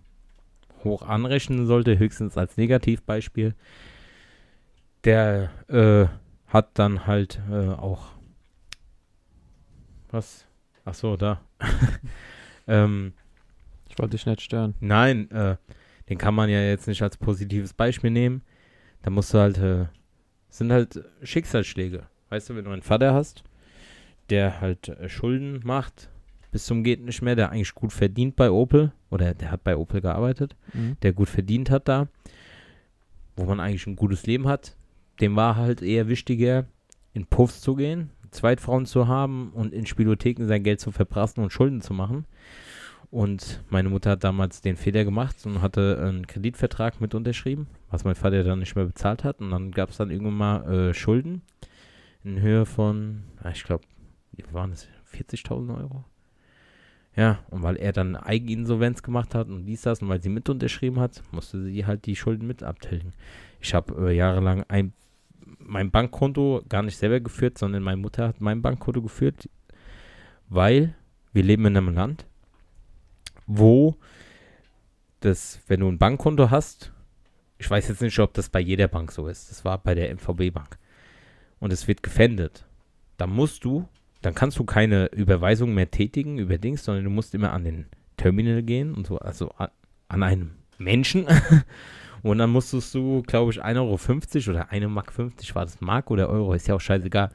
hoch 0.84 1.02
anrechnen 1.02 1.66
sollte, 1.66 1.98
höchstens 1.98 2.38
als 2.38 2.56
Negativbeispiel. 2.56 3.54
Der 5.04 5.50
äh, 5.68 6.06
hat 6.46 6.78
dann 6.78 7.06
halt 7.06 7.40
äh, 7.50 7.68
auch 7.68 8.12
was? 10.10 10.46
Ach 10.84 10.94
so, 10.94 11.16
da. 11.16 11.40
ähm, 12.68 13.12
Ich 13.88 13.98
wollte 13.98 14.16
dich 14.16 14.26
nicht 14.26 14.40
stören. 14.40 14.74
nein, 14.80 15.30
äh, 15.30 15.56
den 16.08 16.18
kann 16.18 16.34
man 16.34 16.48
ja 16.48 16.60
jetzt 16.60 16.86
nicht 16.86 17.02
als 17.02 17.16
positives 17.16 17.72
Beispiel 17.72 18.10
nehmen. 18.10 18.42
Da 19.02 19.10
musst 19.10 19.34
du 19.34 19.38
halt, 19.38 19.58
äh, 19.58 19.86
sind 20.48 20.72
halt 20.72 21.04
Schicksalsschläge. 21.22 22.06
Weißt 22.36 22.50
du, 22.50 22.56
wenn 22.56 22.66
du 22.66 22.70
einen 22.70 22.82
Vater 22.82 23.14
hast, 23.14 23.44
der 24.28 24.60
halt 24.60 24.90
äh, 24.90 25.08
Schulden 25.08 25.62
macht, 25.64 26.10
bis 26.50 26.66
zum 26.66 26.84
geht 26.84 27.02
nicht 27.02 27.22
mehr, 27.22 27.34
der 27.34 27.50
eigentlich 27.50 27.74
gut 27.74 27.94
verdient 27.94 28.36
bei 28.36 28.50
Opel, 28.50 28.92
oder 29.08 29.32
der 29.32 29.50
hat 29.50 29.64
bei 29.64 29.74
Opel 29.74 30.02
gearbeitet, 30.02 30.54
Hm? 30.72 30.98
der 31.00 31.14
gut 31.14 31.30
verdient 31.30 31.70
hat 31.70 31.88
da, 31.88 32.08
wo 33.36 33.46
man 33.46 33.58
eigentlich 33.58 33.86
ein 33.86 33.96
gutes 33.96 34.26
Leben 34.26 34.48
hat, 34.48 34.76
dem 35.18 35.34
war 35.34 35.56
halt 35.56 35.80
eher 35.80 36.08
wichtiger, 36.08 36.66
in 37.14 37.24
Puffs 37.24 37.62
zu 37.62 37.74
gehen, 37.74 38.10
Zweitfrauen 38.32 38.84
zu 38.84 39.08
haben 39.08 39.50
und 39.54 39.72
in 39.72 39.86
Spielotheken 39.86 40.44
sein 40.46 40.62
Geld 40.62 40.80
zu 40.80 40.90
verprassen 40.90 41.42
und 41.42 41.54
Schulden 41.54 41.80
zu 41.80 41.94
machen. 41.94 42.26
Und 43.10 43.64
meine 43.70 43.88
Mutter 43.88 44.10
hat 44.10 44.24
damals 44.24 44.60
den 44.60 44.76
Fehler 44.76 45.06
gemacht 45.06 45.36
und 45.46 45.62
hatte 45.62 46.02
einen 46.06 46.26
Kreditvertrag 46.26 47.00
mit 47.00 47.14
unterschrieben, 47.14 47.66
was 47.88 48.04
mein 48.04 48.14
Vater 48.14 48.44
dann 48.44 48.58
nicht 48.58 48.76
mehr 48.76 48.84
bezahlt 48.84 49.24
hat. 49.24 49.40
Und 49.40 49.52
dann 49.52 49.70
gab 49.70 49.88
es 49.88 49.96
dann 49.96 50.10
irgendwann 50.10 50.36
mal 50.36 50.90
äh, 50.90 50.92
Schulden 50.92 51.40
in 52.26 52.40
Höhe 52.40 52.66
von, 52.66 53.22
ah, 53.42 53.50
ich 53.50 53.64
glaube, 53.64 53.84
waren 54.52 54.72
es? 54.72 54.88
40.000 55.12 55.78
Euro? 55.78 56.04
Ja, 57.14 57.38
und 57.48 57.62
weil 57.62 57.76
er 57.76 57.92
dann 57.92 58.16
Eigeninsolvenz 58.16 59.02
gemacht 59.02 59.34
hat 59.34 59.48
und 59.48 59.64
dies, 59.64 59.82
das, 59.82 60.02
und 60.02 60.08
weil 60.08 60.22
sie 60.22 60.28
mit 60.28 60.48
unterschrieben 60.50 61.00
hat, 61.00 61.22
musste 61.30 61.62
sie 61.62 61.86
halt 61.86 62.04
die 62.04 62.16
Schulden 62.16 62.46
mit 62.46 62.62
abtilgen. 62.62 63.14
Ich 63.60 63.72
habe 63.72 64.10
äh, 64.10 64.14
jahrelang 64.14 64.64
ein, 64.68 64.92
mein 65.58 65.90
Bankkonto 65.90 66.62
gar 66.68 66.82
nicht 66.82 66.98
selber 66.98 67.20
geführt, 67.20 67.56
sondern 67.56 67.82
meine 67.82 67.96
Mutter 67.96 68.28
hat 68.28 68.40
mein 68.42 68.60
Bankkonto 68.60 69.00
geführt, 69.00 69.48
weil 70.48 70.94
wir 71.32 71.42
leben 71.42 71.64
in 71.64 71.76
einem 71.76 71.94
Land, 71.94 72.26
wo 73.46 73.96
das, 75.20 75.60
wenn 75.68 75.80
du 75.80 75.88
ein 75.88 75.98
Bankkonto 75.98 76.50
hast, 76.50 76.92
ich 77.58 77.70
weiß 77.70 77.88
jetzt 77.88 78.02
nicht, 78.02 78.18
ob 78.18 78.34
das 78.34 78.50
bei 78.50 78.60
jeder 78.60 78.88
Bank 78.88 79.10
so 79.10 79.26
ist, 79.26 79.50
das 79.50 79.64
war 79.64 79.78
bei 79.78 79.94
der 79.94 80.14
MVB 80.14 80.52
Bank, 80.52 80.78
und 81.58 81.72
es 81.72 81.88
wird 81.88 82.02
gefändet, 82.02 82.66
dann 83.16 83.30
musst 83.30 83.64
du 83.64 83.88
dann 84.26 84.34
kannst 84.34 84.58
du 84.58 84.64
keine 84.64 85.06
Überweisung 85.12 85.72
mehr 85.72 85.88
tätigen 85.88 86.38
über 86.38 86.58
Dings, 86.58 86.84
sondern 86.84 87.04
du 87.04 87.10
musst 87.10 87.32
immer 87.32 87.52
an 87.52 87.62
den 87.62 87.86
Terminal 88.16 88.62
gehen 88.62 88.92
und 88.92 89.06
so, 89.06 89.18
also 89.18 89.50
an, 89.50 89.68
an 90.08 90.24
einem 90.24 90.50
Menschen. 90.78 91.26
und 92.24 92.38
dann 92.38 92.50
musstest 92.50 92.92
du, 92.92 93.22
glaube 93.22 93.52
ich, 93.52 93.64
1,50 93.64 94.48
Euro 94.48 94.50
oder 94.50 94.72
1 94.72 94.88
Mark 94.88 95.12
50, 95.12 95.54
war 95.54 95.64
das 95.64 95.80
Mark 95.80 96.10
oder 96.10 96.28
Euro, 96.28 96.54
ist 96.54 96.66
ja 96.66 96.74
auch 96.74 96.80
scheißegal, 96.80 97.30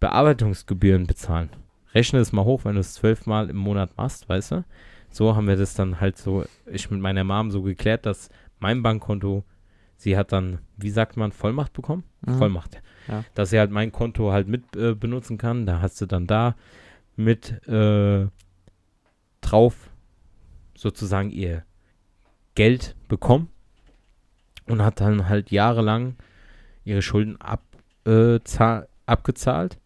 Bearbeitungsgebühren 0.00 1.06
bezahlen. 1.06 1.48
Rechne 1.94 2.18
es 2.18 2.32
mal 2.32 2.44
hoch, 2.44 2.66
wenn 2.66 2.74
du 2.74 2.80
es 2.80 2.92
zwölfmal 2.92 3.48
im 3.48 3.56
Monat 3.56 3.96
machst, 3.96 4.28
weißt 4.28 4.50
du? 4.50 4.64
So 5.10 5.34
haben 5.34 5.46
wir 5.48 5.56
das 5.56 5.72
dann 5.72 5.98
halt 5.98 6.18
so, 6.18 6.44
ich 6.66 6.90
mit 6.90 7.00
meiner 7.00 7.24
Mom 7.24 7.50
so 7.50 7.62
geklärt, 7.62 8.04
dass 8.04 8.28
mein 8.58 8.82
Bankkonto, 8.82 9.44
sie 9.96 10.18
hat 10.18 10.32
dann, 10.32 10.58
wie 10.76 10.90
sagt 10.90 11.16
man, 11.16 11.32
Vollmacht 11.32 11.72
bekommen? 11.72 12.04
Mhm. 12.20 12.36
Vollmacht 12.36 12.82
ja. 13.08 13.24
dass 13.34 13.50
sie 13.50 13.58
halt 13.58 13.70
mein 13.70 13.92
Konto 13.92 14.32
halt 14.32 14.48
mit 14.48 14.76
äh, 14.76 14.94
benutzen 14.94 15.38
kann. 15.38 15.66
Da 15.66 15.80
hast 15.80 16.00
du 16.00 16.06
dann 16.06 16.26
da 16.26 16.54
mit 17.16 17.66
äh, 17.66 18.26
drauf 19.40 19.90
sozusagen 20.76 21.30
ihr 21.30 21.64
Geld 22.54 22.94
bekommen 23.08 23.48
und 24.66 24.82
hat 24.82 25.00
dann 25.00 25.28
halt 25.28 25.50
jahrelang 25.50 26.16
ihre 26.84 27.02
Schulden 27.02 27.40
ab, 27.40 27.62
äh, 28.06 28.38
abgezahlt. 29.06 29.78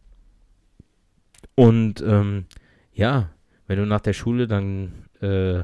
Und 1.55 2.03
ähm, 2.03 2.47
ja, 2.93 3.31
wenn 3.67 3.79
du 3.79 3.87
nach 3.87 4.01
der 4.01 4.13
Schule 4.13 4.47
dann, 4.47 5.07
äh, 5.21 5.63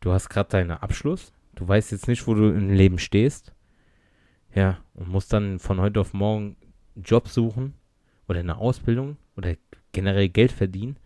du 0.00 0.12
hast 0.12 0.28
gerade 0.28 0.50
deinen 0.50 0.70
Abschluss, 0.70 1.32
du 1.54 1.66
weißt 1.66 1.92
jetzt 1.92 2.08
nicht, 2.08 2.26
wo 2.26 2.34
du 2.34 2.48
im 2.50 2.70
Leben 2.70 2.98
stehst, 2.98 3.52
ja, 4.58 4.78
und 4.94 5.08
musst 5.08 5.32
dann 5.32 5.60
von 5.60 5.80
heute 5.80 6.00
auf 6.00 6.12
morgen 6.12 6.56
einen 6.96 7.04
Job 7.04 7.28
suchen 7.28 7.74
oder 8.26 8.40
eine 8.40 8.58
Ausbildung 8.58 9.16
oder 9.36 9.54
generell 9.92 10.28
Geld 10.28 10.50
verdienen, 10.50 10.96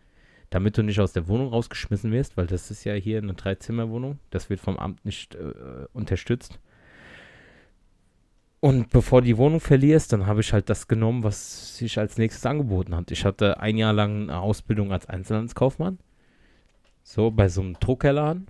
damit 0.48 0.78
du 0.78 0.82
nicht 0.82 1.00
aus 1.00 1.12
der 1.12 1.28
Wohnung 1.28 1.48
rausgeschmissen 1.48 2.10
wirst, 2.12 2.38
weil 2.38 2.46
das 2.46 2.70
ist 2.70 2.84
ja 2.84 2.94
hier 2.94 3.18
eine 3.18 3.34
Dreizimmerwohnung. 3.34 4.18
Das 4.30 4.48
wird 4.48 4.60
vom 4.60 4.78
Amt 4.78 5.04
nicht 5.04 5.34
äh, 5.34 5.52
unterstützt. 5.92 6.60
Und 8.60 8.88
bevor 8.88 9.20
die 9.20 9.36
Wohnung 9.36 9.60
verlierst, 9.60 10.14
dann 10.14 10.26
habe 10.26 10.40
ich 10.40 10.54
halt 10.54 10.70
das 10.70 10.88
genommen, 10.88 11.22
was 11.22 11.76
sich 11.76 11.98
als 11.98 12.16
nächstes 12.16 12.46
angeboten 12.46 12.94
hat. 12.94 13.10
Ich 13.10 13.26
hatte 13.26 13.60
ein 13.60 13.76
Jahr 13.76 13.92
lang 13.92 14.30
eine 14.30 14.38
Ausbildung 14.38 14.92
als 14.92 15.04
Einzelhandelskaufmann. 15.04 15.98
So, 17.02 17.30
bei 17.30 17.48
so 17.50 17.60
einem 17.60 17.74
Druckerladen. 17.74 18.46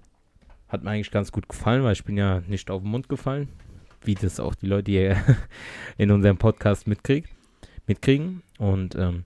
Hat 0.68 0.84
mir 0.84 0.90
eigentlich 0.90 1.10
ganz 1.10 1.32
gut 1.32 1.48
gefallen, 1.48 1.82
weil 1.82 1.94
ich 1.94 2.04
bin 2.04 2.16
ja 2.16 2.40
nicht 2.46 2.70
auf 2.70 2.82
den 2.82 2.90
Mund 2.92 3.08
gefallen 3.08 3.48
wie 4.04 4.14
das 4.14 4.40
auch 4.40 4.54
die 4.54 4.66
Leute 4.66 4.90
hier 4.90 5.16
in 5.98 6.10
unserem 6.10 6.38
Podcast 6.38 6.86
mitkrieg, 6.86 7.28
mitkriegen. 7.86 8.42
Und 8.58 8.94
ähm, 8.94 9.24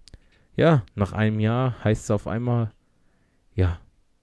ja, 0.57 0.85
nach 0.95 1.13
einem 1.13 1.41
Jahr 1.41 1.83
heißt 1.85 2.05
es 2.05 2.11
auf 2.11 2.27
einmal, 2.27 2.71
ja, 3.55 3.79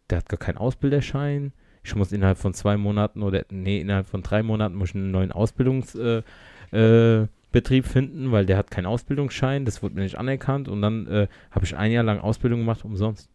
der 0.10 0.20
hat 0.20 0.30
gar 0.30 0.40
keinen 0.40 0.58
Ausbilderschein. 0.58 1.54
Ich 1.84 1.96
muss 1.96 2.12
innerhalb 2.12 2.38
von 2.38 2.54
zwei 2.54 2.78
Monaten 2.78 3.24
oder, 3.24 3.46
nee, 3.50 3.82
innerhalb 3.82 4.08
von 4.08 4.24
drei 4.24 4.42
Monaten 4.42 4.76
muss 4.76 4.90
ich 4.90 4.96
einen 4.96 5.12
neuen 5.12 5.32
Ausbildungsbetrieb 5.32 6.26
äh, 6.72 7.28
äh, 7.54 7.82
finden, 7.82 8.32
weil 8.32 8.46
der 8.46 8.58
hat 8.58 8.72
keinen 8.72 8.86
Ausbildungsschein. 8.86 9.66
Das 9.66 9.84
wurde 9.84 9.96
mir 9.96 10.04
nicht 10.04 10.18
anerkannt. 10.18 10.70
Und 10.70 10.82
dann 10.82 11.08
äh, 11.08 11.28
habe 11.52 11.66
ich 11.66 11.76
ein 11.76 11.92
Jahr 11.92 12.04
lang 12.04 12.20
Ausbildung 12.20 12.60
gemacht, 12.60 12.86
umsonst. 12.86 13.30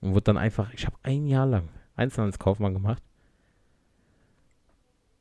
Und 0.00 0.10
wurde 0.10 0.24
dann 0.24 0.36
einfach, 0.38 0.72
ich 0.74 0.86
habe 0.86 0.96
ein 1.02 1.26
Jahr 1.26 1.46
lang 1.46 1.68
Einzelhandelskaufmann 1.96 2.74
gemacht. 2.74 3.02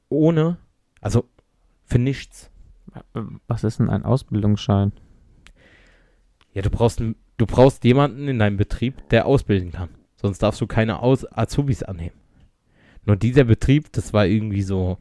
Ohne 0.09 0.57
also 1.01 1.29
für 1.85 1.99
nichts. 1.99 2.51
Was 3.47 3.63
ist 3.63 3.79
denn 3.79 3.89
ein 3.89 4.03
Ausbildungsschein? 4.03 4.91
Ja, 6.53 6.61
du 6.61 6.69
brauchst, 6.69 6.99
du 6.99 7.45
brauchst 7.45 7.83
jemanden 7.83 8.27
in 8.27 8.39
deinem 8.39 8.57
Betrieb, 8.57 9.07
der 9.09 9.25
ausbilden 9.25 9.71
kann. 9.71 9.89
Sonst 10.15 10.39
darfst 10.39 10.59
du 10.61 10.67
keine 10.67 10.99
Aus 11.01 11.31
Azubis 11.31 11.83
annehmen. 11.83 12.15
Nur 13.05 13.15
dieser 13.15 13.43
Betrieb, 13.43 13.91
das 13.93 14.13
war 14.13 14.25
irgendwie 14.25 14.63
so, 14.63 14.97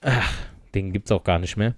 ach, 0.00 0.32
den 0.74 0.92
gibt's 0.92 1.12
auch 1.12 1.24
gar 1.24 1.38
nicht 1.38 1.56
mehr. 1.56 1.74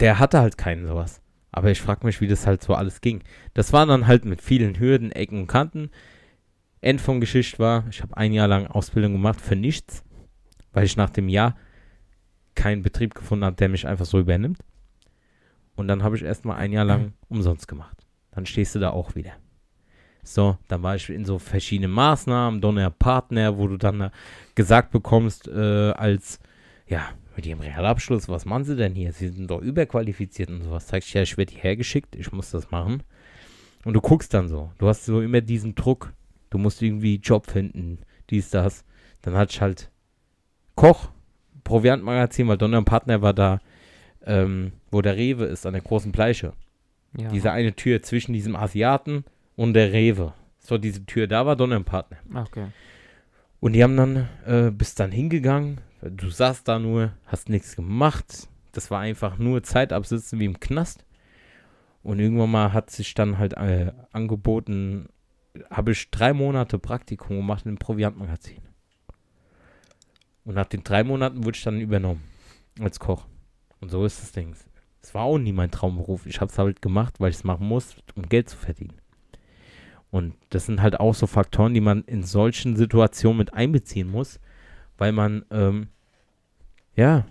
Der 0.00 0.18
hatte 0.18 0.40
halt 0.40 0.58
keinen 0.58 0.86
sowas. 0.86 1.20
Aber 1.52 1.70
ich 1.70 1.80
frage 1.80 2.04
mich, 2.04 2.20
wie 2.20 2.26
das 2.26 2.46
halt 2.46 2.62
so 2.62 2.74
alles 2.74 3.00
ging. 3.00 3.22
Das 3.54 3.72
war 3.72 3.86
dann 3.86 4.08
halt 4.08 4.24
mit 4.24 4.42
vielen 4.42 4.78
Hürden, 4.78 5.12
Ecken 5.12 5.42
und 5.42 5.46
Kanten. 5.46 5.90
End 6.80 7.00
von 7.00 7.20
Geschichte 7.20 7.60
war, 7.60 7.84
ich 7.88 8.02
habe 8.02 8.16
ein 8.16 8.32
Jahr 8.32 8.48
lang 8.48 8.66
Ausbildung 8.66 9.12
gemacht 9.12 9.40
für 9.40 9.56
nichts, 9.56 10.02
weil 10.72 10.84
ich 10.84 10.96
nach 10.96 11.10
dem 11.10 11.28
Jahr 11.28 11.56
keinen 12.54 12.82
Betrieb 12.82 13.14
gefunden 13.14 13.44
habe, 13.44 13.56
der 13.56 13.68
mich 13.68 13.86
einfach 13.86 14.06
so 14.06 14.18
übernimmt. 14.18 14.58
Und 15.76 15.88
dann 15.88 16.02
habe 16.02 16.16
ich 16.16 16.22
erstmal 16.22 16.56
ein 16.56 16.72
Jahr 16.72 16.84
lang 16.84 17.12
umsonst 17.28 17.66
gemacht. 17.68 18.06
Dann 18.30 18.46
stehst 18.46 18.74
du 18.74 18.78
da 18.78 18.90
auch 18.90 19.14
wieder. 19.14 19.32
So, 20.22 20.56
dann 20.68 20.82
war 20.82 20.96
ich 20.96 21.10
in 21.10 21.24
so 21.24 21.38
verschiedenen 21.38 21.90
Maßnahmen, 21.90 22.60
Donner 22.60 22.90
Partner, 22.90 23.58
wo 23.58 23.68
du 23.68 23.76
dann 23.76 24.00
äh, 24.00 24.10
gesagt 24.54 24.90
bekommst, 24.90 25.48
äh, 25.48 25.90
als, 25.90 26.40
ja, 26.86 27.10
mit 27.36 27.46
ihrem 27.46 27.60
Realabschluss, 27.60 28.28
was 28.28 28.44
machen 28.44 28.64
sie 28.64 28.76
denn 28.76 28.94
hier? 28.94 29.12
Sie 29.12 29.28
sind 29.28 29.50
doch 29.50 29.60
überqualifiziert 29.60 30.50
und 30.50 30.62
sowas. 30.62 30.86
Zeigst 30.86 31.12
du, 31.12 31.18
ja, 31.18 31.22
ich 31.22 31.36
werde 31.36 31.52
hierher 31.52 31.76
geschickt, 31.76 32.16
ich 32.16 32.32
muss 32.32 32.50
das 32.50 32.70
machen. 32.70 33.02
Und 33.84 33.92
du 33.92 34.00
guckst 34.00 34.32
dann 34.32 34.48
so. 34.48 34.72
Du 34.78 34.88
hast 34.88 35.04
so 35.04 35.20
immer 35.20 35.40
diesen 35.40 35.74
Druck. 35.74 36.12
Du 36.48 36.58
musst 36.58 36.80
irgendwie 36.80 37.16
Job 37.16 37.50
finden, 37.50 37.98
dies, 38.30 38.50
das. 38.50 38.84
Dann 39.22 39.34
hatte 39.34 39.52
ich 39.52 39.60
halt 39.60 39.90
Koch, 40.74 41.10
Proviantmagazin, 41.64 42.46
weil 42.48 42.58
Donner 42.58 42.78
und 42.78 42.84
Partner 42.84 43.22
war 43.22 43.34
da, 43.34 43.60
ähm, 44.26 44.72
wo 44.90 45.02
der 45.02 45.16
Rewe 45.16 45.44
ist, 45.44 45.66
an 45.66 45.72
der 45.72 45.82
großen 45.82 46.12
Bleiche. 46.12 46.52
Ja. 47.16 47.28
Diese 47.28 47.52
eine 47.52 47.74
Tür 47.74 48.02
zwischen 48.02 48.32
diesem 48.32 48.56
Asiaten 48.56 49.24
und 49.56 49.74
der 49.74 49.92
Rewe. 49.92 50.34
So, 50.58 50.78
diese 50.78 51.04
Tür, 51.04 51.26
da 51.26 51.46
war 51.46 51.56
Donner 51.56 51.76
und 51.76 51.84
Partner. 51.84 52.18
Okay. 52.34 52.66
Und 53.60 53.72
die 53.72 53.82
haben 53.82 53.96
dann, 53.96 54.28
äh, 54.46 54.70
bist 54.70 55.00
dann 55.00 55.10
hingegangen, 55.10 55.80
du 56.02 56.28
saßt 56.28 56.66
da 56.68 56.78
nur, 56.78 57.12
hast 57.26 57.48
nichts 57.48 57.76
gemacht. 57.76 58.48
Das 58.72 58.90
war 58.90 59.00
einfach 59.00 59.38
nur 59.38 59.62
Zeit 59.62 59.92
absitzen 59.92 60.38
wie 60.40 60.44
im 60.44 60.60
Knast. 60.60 61.04
Und 62.02 62.18
irgendwann 62.18 62.50
mal 62.50 62.72
hat 62.72 62.90
sich 62.90 63.14
dann 63.14 63.38
halt 63.38 63.54
äh, 63.54 63.92
angeboten, 64.12 65.08
habe 65.70 65.92
ich 65.92 66.10
drei 66.10 66.34
Monate 66.34 66.78
Praktikum 66.78 67.36
gemacht 67.38 67.64
im 67.64 67.78
Proviantmagazin. 67.78 68.60
Und 70.44 70.54
nach 70.54 70.66
den 70.66 70.84
drei 70.84 71.04
Monaten 71.04 71.44
wurde 71.44 71.56
ich 71.56 71.64
dann 71.64 71.80
übernommen 71.80 72.22
als 72.80 73.00
Koch. 73.00 73.26
Und 73.80 73.90
so 73.90 74.04
ist 74.04 74.20
das 74.20 74.32
Ding. 74.32 74.54
Es 75.02 75.14
war 75.14 75.24
auch 75.24 75.38
nie 75.38 75.52
mein 75.52 75.70
Traumberuf. 75.70 76.26
Ich 76.26 76.40
habe 76.40 76.50
es 76.50 76.58
halt 76.58 76.82
gemacht, 76.82 77.20
weil 77.20 77.30
ich 77.30 77.36
es 77.36 77.44
machen 77.44 77.66
muss, 77.66 77.96
um 78.14 78.28
Geld 78.28 78.48
zu 78.48 78.56
verdienen. 78.56 78.94
Und 80.10 80.34
das 80.50 80.66
sind 80.66 80.80
halt 80.80 81.00
auch 81.00 81.14
so 81.14 81.26
Faktoren, 81.26 81.74
die 81.74 81.80
man 81.80 82.04
in 82.04 82.22
solchen 82.22 82.76
Situationen 82.76 83.38
mit 83.38 83.52
einbeziehen 83.52 84.10
muss, 84.10 84.38
weil 84.96 85.12
man, 85.12 85.44
ähm, 85.50 85.88
ja, 86.94 87.26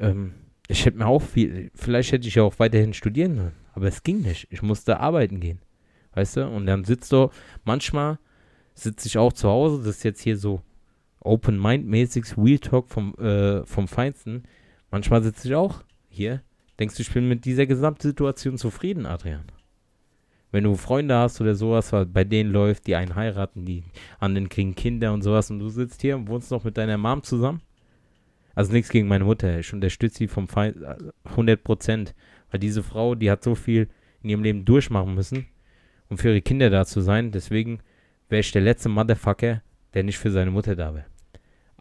ähm, 0.00 0.34
ich 0.68 0.84
hätte 0.84 0.98
mir 0.98 1.06
auch 1.06 1.22
viel, 1.22 1.70
vielleicht 1.74 2.12
hätte 2.12 2.26
ich 2.26 2.34
ja 2.34 2.42
auch 2.42 2.58
weiterhin 2.58 2.92
studieren 2.92 3.36
können, 3.36 3.56
aber 3.72 3.86
es 3.86 4.02
ging 4.02 4.22
nicht. 4.22 4.48
Ich 4.50 4.62
musste 4.62 4.98
arbeiten 5.00 5.38
gehen. 5.38 5.60
Weißt 6.14 6.36
du? 6.36 6.48
Und 6.48 6.66
dann 6.66 6.84
sitzt 6.84 7.12
du, 7.12 7.30
manchmal 7.64 8.18
sitze 8.74 9.06
ich 9.06 9.16
auch 9.16 9.32
zu 9.32 9.48
Hause, 9.48 9.78
das 9.78 9.98
ist 9.98 10.02
jetzt 10.02 10.20
hier 10.20 10.36
so 10.36 10.60
Open-Mind-mäßiges 11.24 12.36
Real 12.36 12.58
Talk 12.58 12.88
vom, 12.88 13.14
äh, 13.14 13.64
vom 13.64 13.88
Feinsten. 13.88 14.44
Manchmal 14.90 15.22
sitze 15.22 15.48
ich 15.48 15.54
auch 15.54 15.82
hier. 16.08 16.42
Denkst 16.78 16.96
du, 16.96 17.02
ich 17.02 17.12
bin 17.12 17.28
mit 17.28 17.44
dieser 17.44 17.66
Gesamtsituation 17.66 18.58
zufrieden, 18.58 19.06
Adrian? 19.06 19.44
Wenn 20.50 20.64
du 20.64 20.74
Freunde 20.74 21.16
hast 21.16 21.40
oder 21.40 21.54
sowas, 21.54 21.92
was 21.92 22.06
bei 22.12 22.24
denen 22.24 22.52
läuft, 22.52 22.86
die 22.86 22.94
einen 22.94 23.14
heiraten, 23.14 23.64
die 23.64 23.84
anderen 24.20 24.50
kriegen 24.50 24.74
Kinder 24.74 25.12
und 25.12 25.22
sowas 25.22 25.50
und 25.50 25.58
du 25.58 25.68
sitzt 25.70 26.02
hier 26.02 26.14
und 26.14 26.28
wohnst 26.28 26.50
noch 26.50 26.64
mit 26.64 26.76
deiner 26.76 26.98
Mom 26.98 27.22
zusammen? 27.22 27.62
Also 28.54 28.72
nichts 28.72 28.90
gegen 28.90 29.08
meine 29.08 29.24
Mutter, 29.24 29.58
ich 29.58 29.72
unterstütze 29.72 30.18
sie 30.18 30.28
vom 30.28 30.46
Feind 30.46 30.76
100 31.24 31.64
Prozent, 31.64 32.14
weil 32.50 32.60
diese 32.60 32.82
Frau, 32.82 33.14
die 33.14 33.30
hat 33.30 33.42
so 33.42 33.54
viel 33.54 33.88
in 34.22 34.28
ihrem 34.28 34.42
Leben 34.42 34.64
durchmachen 34.66 35.14
müssen, 35.14 35.46
um 36.08 36.18
für 36.18 36.28
ihre 36.28 36.42
Kinder 36.42 36.68
da 36.68 36.84
zu 36.84 37.00
sein. 37.00 37.32
Deswegen 37.32 37.80
wäre 38.28 38.40
ich 38.40 38.52
der 38.52 38.62
letzte 38.62 38.90
Motherfucker, 38.90 39.62
der 39.94 40.02
nicht 40.02 40.18
für 40.18 40.30
seine 40.30 40.50
Mutter 40.50 40.76
da 40.76 40.94
wäre. 40.94 41.11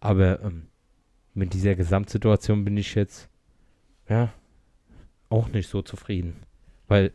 Aber 0.01 0.41
ähm, 0.41 0.67
mit 1.33 1.53
dieser 1.53 1.75
Gesamtsituation 1.75 2.65
bin 2.65 2.75
ich 2.75 2.93
jetzt, 2.95 3.29
ja, 4.09 4.33
auch 5.29 5.47
nicht 5.47 5.69
so 5.69 5.81
zufrieden. 5.81 6.35
Weil 6.89 7.13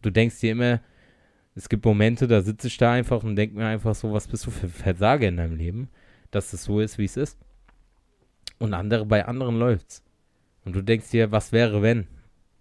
du 0.00 0.08
denkst 0.08 0.40
dir 0.40 0.52
immer, 0.52 0.80
Es 1.58 1.68
gibt 1.68 1.84
Momente, 1.84 2.28
da 2.28 2.40
sitze 2.40 2.68
ich 2.68 2.76
da 2.76 2.92
einfach 2.92 3.24
und 3.24 3.34
denke 3.34 3.56
mir 3.56 3.66
einfach 3.66 3.92
so, 3.96 4.12
was 4.12 4.28
bist 4.28 4.46
du 4.46 4.52
für 4.52 4.68
Versager 4.68 5.26
in 5.26 5.38
deinem 5.38 5.56
Leben, 5.56 5.88
dass 6.30 6.52
es 6.52 6.62
so 6.62 6.78
ist, 6.78 6.98
wie 6.98 7.04
es 7.04 7.16
ist. 7.16 7.36
Und 8.58 8.74
andere, 8.74 9.04
bei 9.06 9.26
anderen 9.26 9.58
läuft's. 9.58 10.04
Und 10.64 10.76
du 10.76 10.82
denkst 10.82 11.10
dir, 11.10 11.32
was 11.32 11.50
wäre, 11.50 11.82
wenn? 11.82 12.06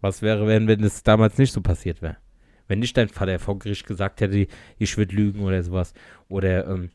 Was 0.01 0.23
wäre, 0.23 0.47
wenn, 0.47 0.67
wenn 0.67 0.83
es 0.83 1.03
damals 1.03 1.38
nicht 1.38 1.53
so 1.53 1.61
passiert 1.61 2.01
wäre? 2.01 2.17
Wenn 2.67 2.79
nicht 2.79 2.97
dein 2.97 3.09
Vater 3.09 3.38
vor 3.38 3.59
Gericht 3.59 3.85
gesagt 3.85 4.19
hätte, 4.19 4.47
ich 4.79 4.97
würde 4.97 5.15
lügen 5.15 5.41
oder 5.41 5.61
sowas. 5.61 5.93
Oder, 6.27 6.67
ähm, 6.67 6.89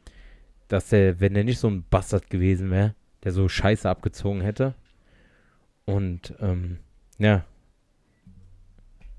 dass 0.73 0.91
er, 0.91 1.21
wenn 1.21 1.37
er 1.37 1.45
nicht 1.45 1.59
so 1.59 1.69
ein 1.69 1.85
Bastard 1.91 2.31
gewesen 2.31 2.71
wäre, 2.71 2.95
der 3.25 3.33
so 3.33 3.47
Scheiße 3.47 3.89
abgezogen 3.89 4.41
hätte. 4.41 4.75
Und, 5.85 6.35
ähm, 6.41 6.79
ja, 7.19 7.45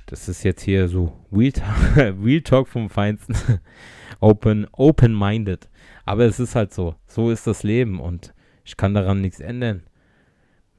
das 0.08 0.28
ist 0.28 0.44
jetzt 0.44 0.64
hier 0.64 0.88
so 0.88 1.14
Real 1.32 1.52
Talk, 1.52 1.98
Real 2.24 2.42
Talk 2.42 2.68
vom 2.68 2.90
Feinsten. 2.90 3.36
Open, 4.20 4.68
open-minded. 4.72 5.70
Aber 6.06 6.24
es 6.26 6.40
ist 6.40 6.56
halt 6.56 6.74
so. 6.74 6.96
So 7.08 7.30
ist 7.30 7.46
das 7.46 7.64
Leben 7.64 8.00
und 8.00 8.34
ich 8.64 8.78
kann 8.78 8.94
daran 8.94 9.22
nichts 9.22 9.40
ändern. 9.40 9.84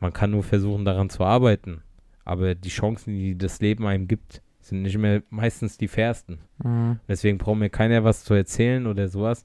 Man 0.01 0.13
kann 0.13 0.31
nur 0.31 0.43
versuchen, 0.43 0.85
daran 0.85 1.11
zu 1.11 1.23
arbeiten. 1.25 1.83
Aber 2.25 2.55
die 2.55 2.71
Chancen, 2.71 3.13
die 3.13 3.37
das 3.37 3.61
Leben 3.61 3.87
einem 3.87 4.09
gibt, 4.09 4.41
sind 4.61 4.83
nicht 4.83 4.97
mehr 4.97 5.23
meistens 5.29 5.77
die 5.77 5.89
fairsten. 5.89 6.39
Mhm. 6.63 7.01
Deswegen 7.07 7.37
braucht 7.39 7.59
mir 7.59 7.71
keiner 7.71 8.03
was 8.03 8.25
zu 8.25 8.33
erzählen 8.35 8.87
oder 8.87 9.09
sowas. 9.09 9.45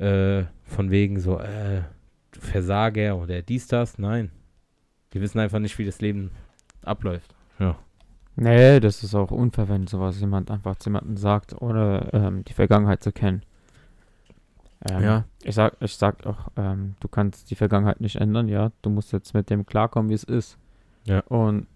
Äh, 0.00 0.44
von 0.64 0.90
wegen 0.90 1.20
so, 1.20 1.38
äh, 1.38 1.82
Versager 2.32 3.16
oder 3.16 3.42
dies, 3.42 3.66
das. 3.66 3.98
Nein. 3.98 4.30
Die 5.12 5.20
wissen 5.20 5.38
einfach 5.40 5.58
nicht, 5.58 5.78
wie 5.78 5.84
das 5.84 6.00
Leben 6.00 6.30
abläuft. 6.82 7.34
Ja. 7.58 7.76
Nee, 8.36 8.80
das 8.80 9.02
ist 9.02 9.14
auch 9.14 9.30
wenn 9.32 9.86
sowas 9.86 10.20
jemand 10.20 10.50
einfach 10.50 10.76
zu 10.76 10.88
jemandem 10.88 11.16
sagt, 11.16 11.60
ohne 11.60 12.08
ähm, 12.12 12.44
die 12.44 12.52
Vergangenheit 12.54 13.02
zu 13.02 13.12
kennen. 13.12 13.42
Ähm, 14.88 15.02
Ja. 15.02 15.24
Ich 15.42 15.54
sag, 15.56 15.76
ich 15.80 15.94
sag 15.96 16.24
auch, 16.26 16.48
ähm, 16.56 16.94
du 17.00 17.08
kannst 17.08 17.50
die 17.50 17.56
Vergangenheit 17.56 18.00
nicht 18.00 18.16
ändern, 18.16 18.48
ja. 18.48 18.70
Du 18.82 18.88
musst 18.90 19.12
jetzt 19.12 19.34
mit 19.34 19.50
dem 19.50 19.66
klarkommen, 19.66 20.08
wie 20.08 20.14
es 20.14 20.24
ist. 20.24 20.56
Ja. 21.04 21.20
Und 21.28 21.66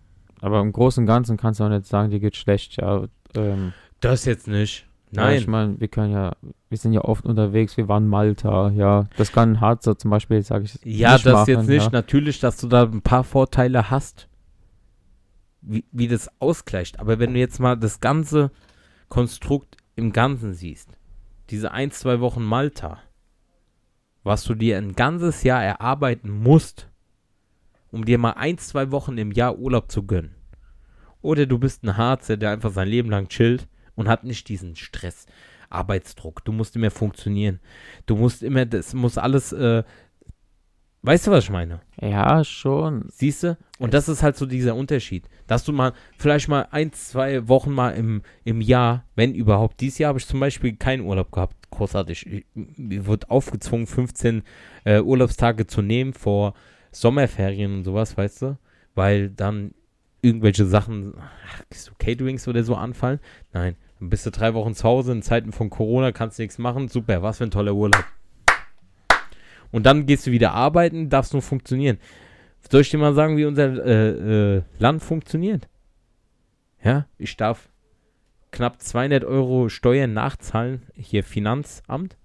aber 0.41 0.61
im 0.61 0.73
Großen 0.73 1.03
und 1.03 1.07
Ganzen 1.07 1.37
kannst 1.37 1.61
du 1.61 1.65
auch 1.65 1.69
nicht 1.69 1.87
sagen, 1.87 2.11
dir 2.11 2.21
geht 2.21 2.37
schlecht, 2.37 2.77
ja. 2.81 3.05
Ähm, 3.35 3.73
Das 4.01 4.25
jetzt 4.25 4.47
nicht. 4.49 4.87
Ja, 5.15 5.25
Nein. 5.25 5.39
ich 5.39 5.47
meine, 5.47 5.81
wir 5.81 5.89
können 5.89 6.13
ja, 6.13 6.35
wir 6.69 6.79
sind 6.79 6.93
ja 6.93 7.03
oft 7.03 7.25
unterwegs, 7.25 7.77
wir 7.77 7.89
waren 7.89 8.09
Malta, 8.09 8.71
ja. 8.71 9.07
Das 9.17 9.31
kann 9.31 9.61
hart 9.61 9.83
so 9.83 9.95
zum 9.95 10.11
Beispiel, 10.11 10.43
sage 10.43 10.65
ich. 10.65 10.79
Ja, 10.85 11.13
nicht 11.13 11.27
das 11.27 11.33
machen, 11.33 11.51
jetzt 11.51 11.69
nicht. 11.69 11.85
Ja. 11.85 11.91
Natürlich, 11.91 12.41
dass 12.41 12.57
du 12.57 12.67
da 12.67 12.83
ein 12.83 13.03
paar 13.03 13.23
Vorteile 13.23 13.91
hast, 13.91 14.29
wie, 15.61 15.85
wie 15.93 16.09
das 16.09 16.29
ausgleicht. 16.41 16.99
Aber 16.99 17.19
wenn 17.19 17.35
du 17.35 17.39
jetzt 17.39 17.61
mal 17.61 17.77
das 17.77 18.01
ganze 18.01 18.51
Konstrukt 19.09 19.77
im 19.95 20.13
Ganzen 20.13 20.53
siehst, 20.53 20.91
diese 21.51 21.71
ein, 21.71 21.93
zwei 21.93 22.19
Wochen 22.21 22.43
Malta, 22.43 22.99
was 24.25 24.43
du 24.43 24.55
dir 24.55 24.79
ein 24.79 24.95
ganzes 24.95 25.45
Jahr 25.45 25.63
erarbeiten 25.63 26.31
musst, 26.31 26.89
um 27.93 28.05
dir 28.05 28.19
mal 28.19 28.33
ein, 28.33 28.59
zwei 28.59 28.91
Wochen 28.91 29.17
im 29.17 29.31
Jahr 29.31 29.59
Urlaub 29.59 29.93
zu 29.93 30.05
gönnen. 30.05 30.35
Oder 31.23 31.47
du 31.47 31.59
bist 31.59 31.85
ein 31.85 31.97
Harzer, 31.97 32.37
der 32.37 32.51
einfach 32.51 32.73
sein 32.73 32.89
Leben 32.89 33.11
lang 33.11 33.29
chillt 33.29 33.69
und 33.97 34.09
hat 34.09 34.25
nicht 34.25 34.49
diesen 34.49 34.77
Stress, 34.77 35.27
Arbeitsdruck. 35.71 36.45
Du 36.45 36.53
musst 36.53 36.77
immer 36.77 36.91
funktionieren. 36.91 37.61
Du 38.07 38.17
musst 38.17 38.43
immer, 38.43 38.65
das 38.67 38.95
muss 38.95 39.19
alles, 39.19 39.53
äh, 39.53 39.83
weißt 41.03 41.27
du, 41.27 41.31
was 41.33 41.45
ich 41.45 41.51
meine? 41.51 41.81
Ja, 42.01 42.43
schon. 42.45 43.07
Siehst 43.11 43.43
du? 43.43 43.59
Und 43.79 43.93
das 43.95 44.09
ist 44.09 44.23
halt 44.23 44.37
so 44.37 44.47
dieser 44.47 44.75
Unterschied. 44.75 45.29
Dass 45.47 45.65
du 45.65 45.73
mal, 45.73 45.93
vielleicht 46.17 46.49
mal 46.49 46.69
ein, 46.71 46.93
zwei 46.93 47.49
Wochen 47.49 47.73
mal 47.73 47.91
im, 47.91 48.23
im 48.45 48.61
Jahr, 48.61 49.05
wenn 49.15 49.35
überhaupt, 49.35 49.81
dieses 49.81 49.99
Jahr 49.99 50.09
habe 50.09 50.19
ich 50.19 50.27
zum 50.27 50.41
Beispiel 50.41 50.77
keinen 50.77 51.03
Urlaub 51.03 51.31
gehabt, 51.33 51.71
großartig. 51.71 52.27
Ich- 52.27 52.47
Mir 52.55 53.07
wurde 53.07 53.31
aufgezwungen, 53.31 53.87
15 53.87 54.43
äh, 54.85 55.01
Urlaubstage 55.01 55.67
zu 55.67 55.83
nehmen 55.83 56.13
vor 56.15 56.55
Sommerferien 56.93 57.75
und 57.75 57.85
sowas, 57.85 58.17
weißt 58.17 58.43
du? 58.43 58.59
Weil 58.95 59.29
dann 59.31 59.75
irgendwelche 60.23 60.65
Sachen, 60.65 61.15
ach, 61.19 61.63
so 61.75 61.93
Caterings 61.99 62.49
oder 62.49 62.63
so 62.65 62.77
anfallen. 62.77 63.19
Nein, 63.53 63.77
dann 63.99 64.11
bist 64.11 64.27
du 64.27 64.31
drei 64.31 64.55
Wochen 64.55 64.75
zu 64.75 64.85
Hause, 64.85 65.13
in 65.13 65.23
Zeiten 65.23 65.53
von 65.53 65.71
Corona 65.71 66.13
kannst 66.13 66.39
du 66.39 66.43
nichts 66.43 66.59
machen. 66.59 66.89
Super, 66.89 67.23
was 67.23 67.39
für 67.39 67.45
ein 67.45 67.51
toller 67.51 67.75
Urlaub. 67.75 68.05
Und 69.71 69.87
dann 69.87 70.07
gehst 70.07 70.27
du 70.27 70.31
wieder 70.31 70.53
arbeiten, 70.53 71.09
darfst 71.09 71.33
nur 71.33 71.43
funktionieren. 71.43 71.99
Soll 72.71 72.83
ich 72.83 72.91
dir 72.91 72.99
mal 72.99 73.15
sagen, 73.15 73.37
wie 73.37 73.45
unser 73.45 73.85
äh, 73.85 74.57
äh, 74.57 74.63
Land 74.79 75.03
funktioniert? 75.03 75.69
Ja, 76.83 77.07
ich 77.19 77.37
darf 77.37 77.69
knapp 78.51 78.81
200 78.81 79.25
Euro 79.25 79.69
Steuern 79.69 80.13
nachzahlen, 80.13 80.83
hier 80.95 81.25
Finanzamt, 81.25 82.17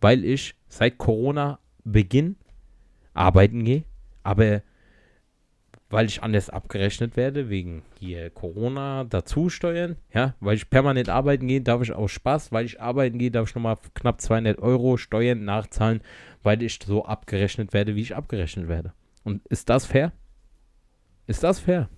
weil 0.00 0.24
ich 0.24 0.54
seit 0.68 0.98
Corona 0.98 1.60
Beginn 1.84 2.36
arbeiten 3.14 3.64
gehe, 3.64 3.84
aber 4.22 4.62
weil 5.90 6.06
ich 6.06 6.22
anders 6.22 6.48
abgerechnet 6.50 7.16
werde, 7.16 7.50
wegen 7.50 7.82
hier 7.98 8.30
Corona 8.30 9.04
dazu 9.04 9.48
steuern, 9.50 9.96
ja, 10.14 10.34
weil 10.40 10.56
ich 10.56 10.70
permanent 10.70 11.08
arbeiten 11.08 11.48
gehe, 11.48 11.60
darf 11.60 11.82
ich 11.82 11.92
aus 11.92 12.12
Spaß, 12.12 12.52
weil 12.52 12.64
ich 12.64 12.80
arbeiten 12.80 13.18
gehe, 13.18 13.30
darf 13.30 13.48
ich 13.48 13.54
nochmal 13.54 13.76
knapp 13.94 14.20
200 14.20 14.58
Euro 14.60 14.96
Steuern 14.96 15.44
nachzahlen, 15.44 16.00
weil 16.42 16.62
ich 16.62 16.78
so 16.84 17.04
abgerechnet 17.04 17.72
werde, 17.72 17.96
wie 17.96 18.02
ich 18.02 18.14
abgerechnet 18.16 18.68
werde. 18.68 18.92
Und 19.24 19.44
ist 19.48 19.68
das 19.68 19.84
fair? 19.84 20.12
Ist 21.26 21.42
das 21.42 21.58
fair? 21.58 21.88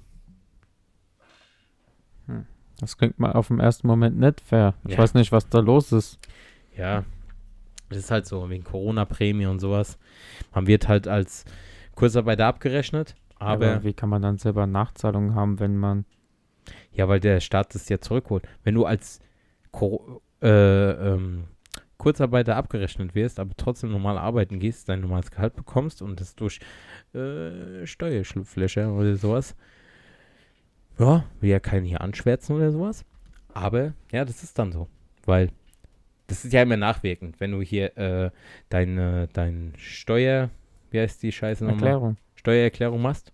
Das 2.80 2.97
klingt 2.97 3.18
mal 3.20 3.32
auf 3.32 3.49
den 3.49 3.61
ersten 3.61 3.86
Moment 3.86 4.18
nicht 4.18 4.40
fair. 4.40 4.74
Ich 4.84 4.93
Ja. 4.95 4.99
weiß 4.99 5.14
nicht, 5.14 5.30
was 5.30 5.49
da 5.49 5.61
los 5.61 5.93
ist. 5.93 6.18
Ja, 6.76 7.05
das 7.90 7.99
ist 7.99 8.11
halt 8.11 8.26
so, 8.26 8.49
wegen 8.51 8.64
Corona-Prämie 8.64 9.47
und 9.47 9.61
sowas. 9.61 9.99
Man 10.53 10.66
wird 10.66 10.88
halt 10.88 11.07
als 11.07 11.45
Kurzarbeiter 11.95 12.47
abgerechnet, 12.47 13.14
aber, 13.43 13.84
wie 13.84 13.93
kann 13.93 14.09
man 14.09 14.22
dann 14.22 14.38
selber 14.38 14.66
Nachzahlungen 14.66 15.34
haben, 15.34 15.61
wenn 15.61 15.76
man. 15.76 16.05
ja, 16.93 17.09
weil 17.09 17.20
der 17.20 17.40
Staat 17.40 17.74
das 17.74 17.88
ja 17.88 18.01
zurückholt. 18.01 18.45
Wenn 18.64 18.74
du 18.74 18.84
als 18.84 19.20
Ko 19.70 20.22
äh, 20.43 20.90
ähm, 20.90 21.45
Kurzarbeiter 21.99 22.57
abgerechnet 22.57 23.14
wirst, 23.14 23.38
aber 23.38 23.53
trotzdem 23.57 23.93
normal 23.93 24.18
arbeiten 24.18 24.59
gehst, 24.59 24.88
dein 24.88 25.01
normales 25.01 25.30
Gehalt 25.30 25.55
bekommst 25.55 26.03
und 26.03 26.20
das 26.20 26.34
durch 26.34 26.59
äh, 27.14 27.86
Steuerschlupflöcher 27.86 28.93
oder 28.93 29.14
sowas, 29.14 29.55
ja, 30.99 31.24
will 31.40 31.51
ja 31.51 31.61
keinen 31.61 31.84
hier 31.86 32.01
anschwärzen 32.01 32.57
oder 32.57 32.72
sowas, 32.72 33.05
aber 33.55 33.95
ja, 34.11 34.24
das 34.24 34.43
ist 34.43 34.59
dann 34.59 34.72
so, 34.72 34.88
weil 35.24 35.51
das 36.26 36.45
ist 36.45 36.53
ja 36.53 36.62
immer 36.62 36.76
nachwirkend, 36.76 37.38
wenn 37.38 37.53
du 37.53 37.62
hier 37.62 37.97
äh, 37.97 38.30
deine 38.68 39.28
dein 39.32 39.72
Steuer, 39.76 40.51
wie 40.90 40.99
heißt 40.99 41.22
die 41.22 41.30
Scheiße 41.30 41.64
nochmal? 41.64 41.84
Erklärung. 41.84 42.16
Steuererklärung 42.43 43.01
machst. 43.01 43.32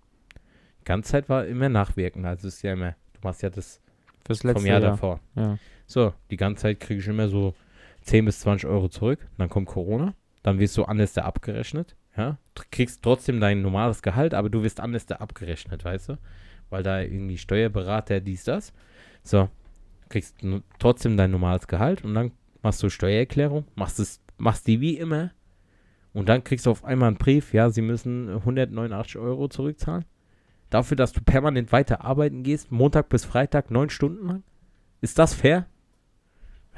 Die 0.81 0.85
ganze 0.85 1.13
Zeit 1.13 1.29
war 1.31 1.47
immer 1.47 1.71
nachwirkend, 1.71 2.27
also 2.27 2.49
ist 2.49 2.63
ja 2.63 2.75
immer, 2.75 2.95
du 3.15 3.21
machst 3.23 3.43
ja 3.43 3.49
das 3.49 3.81
Fürs 4.27 4.43
letzte 4.43 4.61
vom 4.61 4.67
Jahr, 4.67 4.81
Jahr. 4.81 4.91
davor. 4.91 5.21
Ja. 5.35 5.59
So, 5.87 6.13
die 6.31 6.37
ganze 6.37 6.63
Zeit 6.63 6.81
kriege 6.81 7.01
ich 7.01 7.09
immer 7.09 7.29
so 7.29 7.55
10 8.03 8.27
bis 8.27 8.41
20 8.41 8.69
Euro 8.69 8.89
zurück. 8.89 9.27
Dann 9.39 9.49
kommt 9.49 9.69
Corona. 9.69 10.13
Dann 10.43 10.59
wirst 10.59 10.77
du 10.77 10.85
anders 10.85 11.15
da 11.15 11.23
abgerechnet. 11.23 11.97
Ja, 12.15 12.37
du 12.55 12.63
kriegst 12.71 13.03
trotzdem 13.03 13.41
dein 13.41 13.63
normales 13.63 14.03
Gehalt, 14.03 14.35
aber 14.35 14.51
du 14.51 14.63
wirst 14.63 14.81
anders 14.81 15.07
da 15.07 15.17
abgerechnet, 15.17 15.83
weißt 15.85 16.11
du? 16.11 16.19
Weil 16.69 16.83
da 16.83 17.01
irgendwie 17.01 17.39
Steuerberater, 17.39 18.21
dies, 18.21 18.45
das. 18.45 18.75
So, 19.23 19.49
kriegst 20.11 20.37
trotzdem 20.79 21.17
dein 21.17 21.31
normales 21.31 21.67
Gehalt 21.67 22.05
und 22.05 22.15
dann 22.15 22.33
machst 22.61 22.83
du 22.83 22.91
Steuererklärung, 22.91 23.65
machst 23.77 23.99
es, 23.99 24.21
machst 24.37 24.67
die 24.67 24.83
wie 24.83 24.99
immer 24.99 25.31
und 26.13 26.29
dann 26.29 26.45
kriegst 26.45 26.67
du 26.67 26.71
auf 26.71 26.85
einmal 26.85 27.09
einen 27.09 27.19
Brief, 27.19 27.53
ja, 27.53 27.71
sie 27.71 27.83
müssen 27.83 28.29
189 28.29 29.19
Euro 29.19 29.49
zurückzahlen. 29.49 30.05
Dafür, 30.71 30.97
dass 30.97 31.13
du 31.13 31.21
permanent 31.21 31.73
weiter 31.73 32.05
arbeiten 32.05 32.43
gehst, 32.43 32.71
Montag 32.71 33.09
bis 33.09 33.25
Freitag, 33.25 33.71
neun 33.71 33.91
Stunden 33.91 34.27
lang. 34.27 34.43
Ist 35.01 35.19
das 35.19 35.35
fair? 35.35 35.67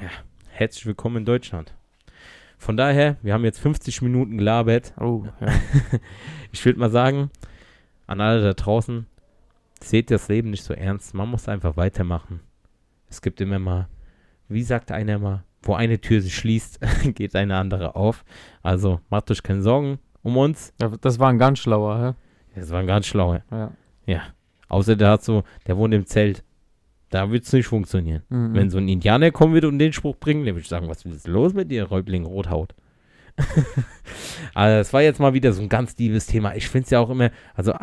Ja, 0.01 0.11
herzlich 0.51 0.87
willkommen 0.87 1.19
in 1.19 1.25
Deutschland. 1.25 1.75
Von 2.59 2.77
daher, 2.77 3.17
wir 3.23 3.33
haben 3.33 3.45
jetzt 3.45 3.59
50 3.59 4.03
Minuten 4.03 4.39
gelabert. 4.39 4.93
Oh, 5.01 5.25
ja. 5.41 5.49
Ich 6.53 6.65
würde 6.65 6.81
mal 6.81 6.91
sagen, 6.91 7.31
an 8.07 8.21
alle 8.21 8.43
da 8.43 8.53
draußen, 8.53 9.07
seht 9.81 10.11
das 10.11 10.29
Leben 10.29 10.51
nicht 10.51 10.65
so 10.65 10.75
ernst. 10.75 11.15
Man 11.15 11.29
muss 11.29 11.49
einfach 11.49 11.77
weitermachen. 11.77 12.41
Es 13.09 13.23
gibt 13.23 13.41
immer 13.41 13.59
mal, 13.59 13.89
wie 14.49 14.63
sagt 14.63 14.91
einer 14.93 15.19
mal, 15.19 15.45
wo 15.63 15.75
eine 15.75 16.01
Tür 16.01 16.21
sich 16.21 16.35
schließt, 16.35 16.81
geht 17.15 17.35
eine 17.37 17.57
andere 17.57 17.97
auf. 17.97 18.25
Also 18.63 19.01
macht 19.11 19.31
euch 19.31 19.43
keine 19.43 19.63
Sorgen 19.63 19.99
um 20.23 20.37
uns. 20.37 20.73
Ja, 20.81 20.91
Das 21.01 21.19
war 21.19 21.29
ein 21.29 21.39
ganz 21.39 21.59
schlauer, 21.59 22.17
Das 22.55 22.71
war 22.71 22.81
ein 22.81 22.87
ganz 22.87 23.07
schlauer. 23.07 23.43
hä? 23.51 23.69
Ja. 24.07 24.23
Außer 24.69 24.97
der 24.97 25.11
hat 25.11 25.25
so, 25.25 25.43
der 25.67 25.77
wohnt 25.77 25.95
im 25.95 26.07
Zelt. 26.07 26.45
Da 27.11 27.31
wird 27.31 27.45
es 27.45 27.53
nicht 27.53 27.67
funktionieren. 27.67 28.23
Mhm. 28.29 28.55
Wenn 28.55 28.71
so 28.71 28.79
ein 28.79 28.89
Indianer 28.89 29.33
kommen 29.33 29.53
würde 29.53 29.67
und 29.69 29.79
den 29.81 29.93
Spruch 29.93 30.17
bringen, 30.17 30.45
dann 30.45 30.55
würde 30.55 30.61
ich 30.63 30.69
sagen, 30.69 30.89
was 30.89 31.05
ist 31.05 31.27
los 31.27 31.55
mit 31.55 31.71
dir, 31.71 31.85
Räubling 31.85 32.25
Rothaut? 32.25 32.75
also 34.55 34.77
das 34.79 34.93
war 34.93 35.03
jetzt 35.03 35.19
mal 35.19 35.35
wieder 35.35 35.53
so 35.53 35.63
ein 35.63 35.69
ganz 35.69 35.97
liebes 35.99 36.27
Thema. 36.27 36.55
Ich 36.55 36.69
finde 36.69 36.85
es 36.85 36.91
ja 36.91 37.01
auch 37.01 37.11
immer, 37.11 37.31
also 37.55 37.75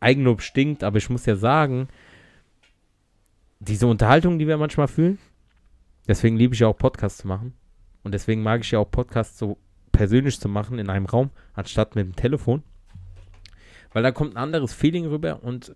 Eigenlob 0.00 0.42
stinkt, 0.42 0.84
aber 0.84 0.98
ich 0.98 1.08
muss 1.08 1.24
ja 1.26 1.36
sagen, 1.36 1.88
diese 3.60 3.86
Unterhaltung, 3.86 4.38
die 4.38 4.46
wir 4.46 4.58
manchmal 4.58 4.88
fühlen, 4.88 5.18
Deswegen 6.06 6.36
liebe 6.36 6.54
ich 6.54 6.60
ja 6.60 6.68
auch 6.68 6.78
Podcasts 6.78 7.18
zu 7.18 7.26
machen. 7.26 7.54
Und 8.02 8.12
deswegen 8.12 8.42
mag 8.42 8.62
ich 8.62 8.70
ja 8.70 8.78
auch 8.78 8.90
Podcasts 8.90 9.38
so 9.38 9.58
persönlich 9.92 10.38
zu 10.38 10.48
machen 10.48 10.78
in 10.78 10.90
einem 10.90 11.06
Raum, 11.06 11.30
anstatt 11.54 11.96
mit 11.96 12.06
dem 12.06 12.14
Telefon. 12.14 12.62
Weil 13.92 14.02
da 14.02 14.12
kommt 14.12 14.34
ein 14.34 14.42
anderes 14.42 14.72
Feeling 14.72 15.06
rüber 15.06 15.42
und 15.42 15.74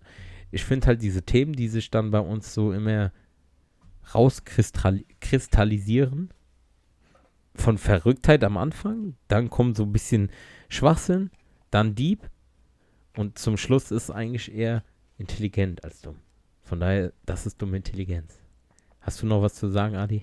ich 0.51 0.63
finde 0.63 0.87
halt 0.87 1.01
diese 1.01 1.23
Themen, 1.23 1.53
die 1.53 1.67
sich 1.67 1.91
dann 1.91 2.11
bei 2.11 2.19
uns 2.19 2.53
so 2.53 2.71
immer 2.71 3.11
rauskristallisieren, 4.13 6.33
von 7.53 7.77
Verrücktheit 7.77 8.43
am 8.43 8.57
Anfang, 8.57 9.15
dann 9.27 9.49
kommt 9.49 9.77
so 9.77 9.83
ein 9.83 9.91
bisschen 9.91 10.31
Schwachsinn, 10.69 11.29
dann 11.69 11.95
Dieb 11.95 12.29
und 13.17 13.37
zum 13.37 13.57
Schluss 13.57 13.91
ist 13.91 14.09
eigentlich 14.09 14.53
eher 14.53 14.83
intelligent 15.17 15.83
als 15.83 16.01
dumm. 16.01 16.19
Von 16.61 16.79
daher, 16.79 17.11
das 17.25 17.45
ist 17.45 17.61
dumme 17.61 17.77
Intelligenz. 17.77 18.40
Hast 19.01 19.21
du 19.21 19.25
noch 19.25 19.41
was 19.41 19.55
zu 19.55 19.67
sagen, 19.67 19.95
Adi? 19.95 20.21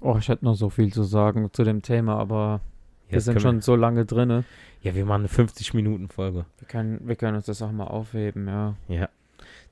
Oh, 0.00 0.16
ich 0.18 0.28
hätte 0.28 0.44
noch 0.44 0.54
so 0.54 0.68
viel 0.68 0.92
zu 0.92 1.02
sagen 1.02 1.48
zu 1.52 1.64
dem 1.64 1.82
Thema, 1.82 2.16
aber 2.16 2.60
wir 3.08 3.16
Jetzt 3.16 3.26
sind 3.26 3.40
schon 3.40 3.60
so 3.60 3.76
lange 3.76 4.04
drinne. 4.04 4.44
Ja, 4.82 4.94
wir 4.94 5.04
machen 5.04 5.22
eine 5.22 5.28
50-Minuten-Folge. 5.28 6.44
Wir 6.58 6.68
können, 6.68 7.06
wir 7.06 7.16
können 7.16 7.36
uns 7.36 7.46
das 7.46 7.62
auch 7.62 7.72
mal 7.72 7.86
aufheben, 7.86 8.48
ja. 8.48 8.74
Ja. 8.88 9.08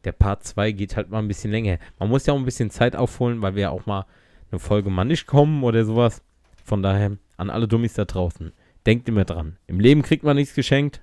Der 0.05 0.13
Part 0.13 0.45
2 0.45 0.73
geht 0.73 0.97
halt 0.97 1.11
mal 1.11 1.19
ein 1.19 1.29
bisschen 1.29 1.51
länger. 1.51 1.79
Man 1.99 2.09
muss 2.09 2.27
ja 2.27 2.33
auch 2.33 2.39
ein 2.39 2.45
bisschen 2.45 2.71
Zeit 2.71 2.97
aufholen, 2.97 3.43
weil 3.43 3.55
wir 3.55 3.63
ja 3.63 3.71
auch 3.71 3.87
mal 3.87 4.07
eine 4.51 4.59
Folge 4.59 4.91
mal 4.91 5.05
nicht 5.05 5.27
kommen 5.27 5.63
oder 5.63 5.85
sowas. 5.85 6.23
Von 6.65 6.83
daher, 6.83 7.17
an 7.37 7.51
alle 7.51 7.69
Dummies 7.69 7.95
da 7.95 8.05
draußen, 8.05 8.53
denkt 8.87 9.09
immer 9.09 9.25
dran. 9.25 9.57
Im 9.67 9.81
Leben 9.81 10.03
kriegt 10.03 10.23
man 10.23 10.37
nichts 10.37 10.55
geschenkt. 10.55 11.03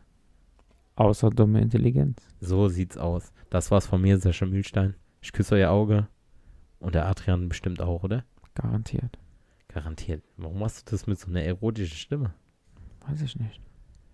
Außer 0.96 1.30
dumme 1.30 1.62
Intelligenz. 1.62 2.22
So 2.40 2.70
sieht's 2.70 2.98
aus. 2.98 3.32
Das 3.50 3.72
war's 3.72 3.88
von 3.88 4.02
mir, 4.02 4.18
Sascha 4.18 4.46
Mühlstein. 4.46 4.96
Ich 5.22 5.32
küsse 5.32 5.56
euer 5.56 5.72
Auge. 5.72 6.08
Und 6.80 6.96
der 6.96 7.08
Adrian 7.08 7.50
bestimmt 7.50 7.82
auch, 7.82 8.04
oder? 8.04 8.24
Garantiert. 8.56 9.18
Garantiert. 9.68 10.24
Warum 10.38 10.60
machst 10.60 10.88
du 10.88 10.92
das 10.92 11.08
mit 11.08 11.20
so 11.20 11.28
einer 11.28 11.44
erotischen 11.44 11.98
Stimme? 11.98 12.34
Weiß 13.08 13.22
ich 13.22 13.36
nicht. 13.36 13.62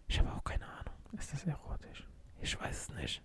Ich 0.07 0.19
habe 0.19 0.31
auch 0.33 0.43
keine 0.43 0.65
Ahnung. 0.65 0.93
Ist 1.17 1.33
das 1.33 1.45
erotisch? 1.45 2.07
Ich 2.41 2.59
weiß 2.59 2.89
es 2.89 2.95
nicht. 2.95 3.21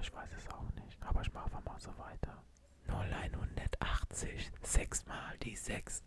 Ich 0.00 0.14
weiß 0.14 0.28
es 0.36 0.52
auch 0.52 0.64
nicht. 0.82 0.96
Aber 1.00 1.22
ich 1.22 1.32
mache 1.32 1.44
einfach 1.44 1.64
mal 1.64 1.78
so 1.78 1.90
weiter. 1.98 2.42
0180, 2.88 4.50
sechsmal 4.62 5.34
die 5.42 5.56
sechs. 5.56 6.02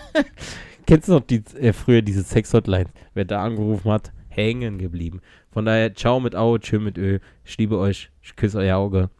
Kennst 0.86 1.08
du 1.08 1.12
noch 1.12 1.26
die, 1.26 1.42
äh, 1.58 1.72
früher 1.72 2.02
diese 2.02 2.22
Sex-Hotlines? 2.22 2.90
Wer 3.14 3.24
da 3.24 3.42
angerufen 3.42 3.90
hat, 3.90 4.12
hängen 4.28 4.78
geblieben. 4.78 5.20
Von 5.50 5.64
daher, 5.64 5.94
ciao 5.94 6.20
mit 6.20 6.36
Au, 6.36 6.58
tschö 6.58 6.78
mit 6.78 6.98
Ö. 6.98 7.18
Ich 7.44 7.56
liebe 7.58 7.78
euch, 7.78 8.10
ich 8.22 8.36
küsse 8.36 8.58
euer 8.58 8.76
Auge 8.76 9.10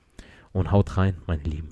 und 0.53 0.71
haut 0.71 0.97
rein, 0.97 1.17
meine 1.27 1.43
Lieben. 1.43 1.69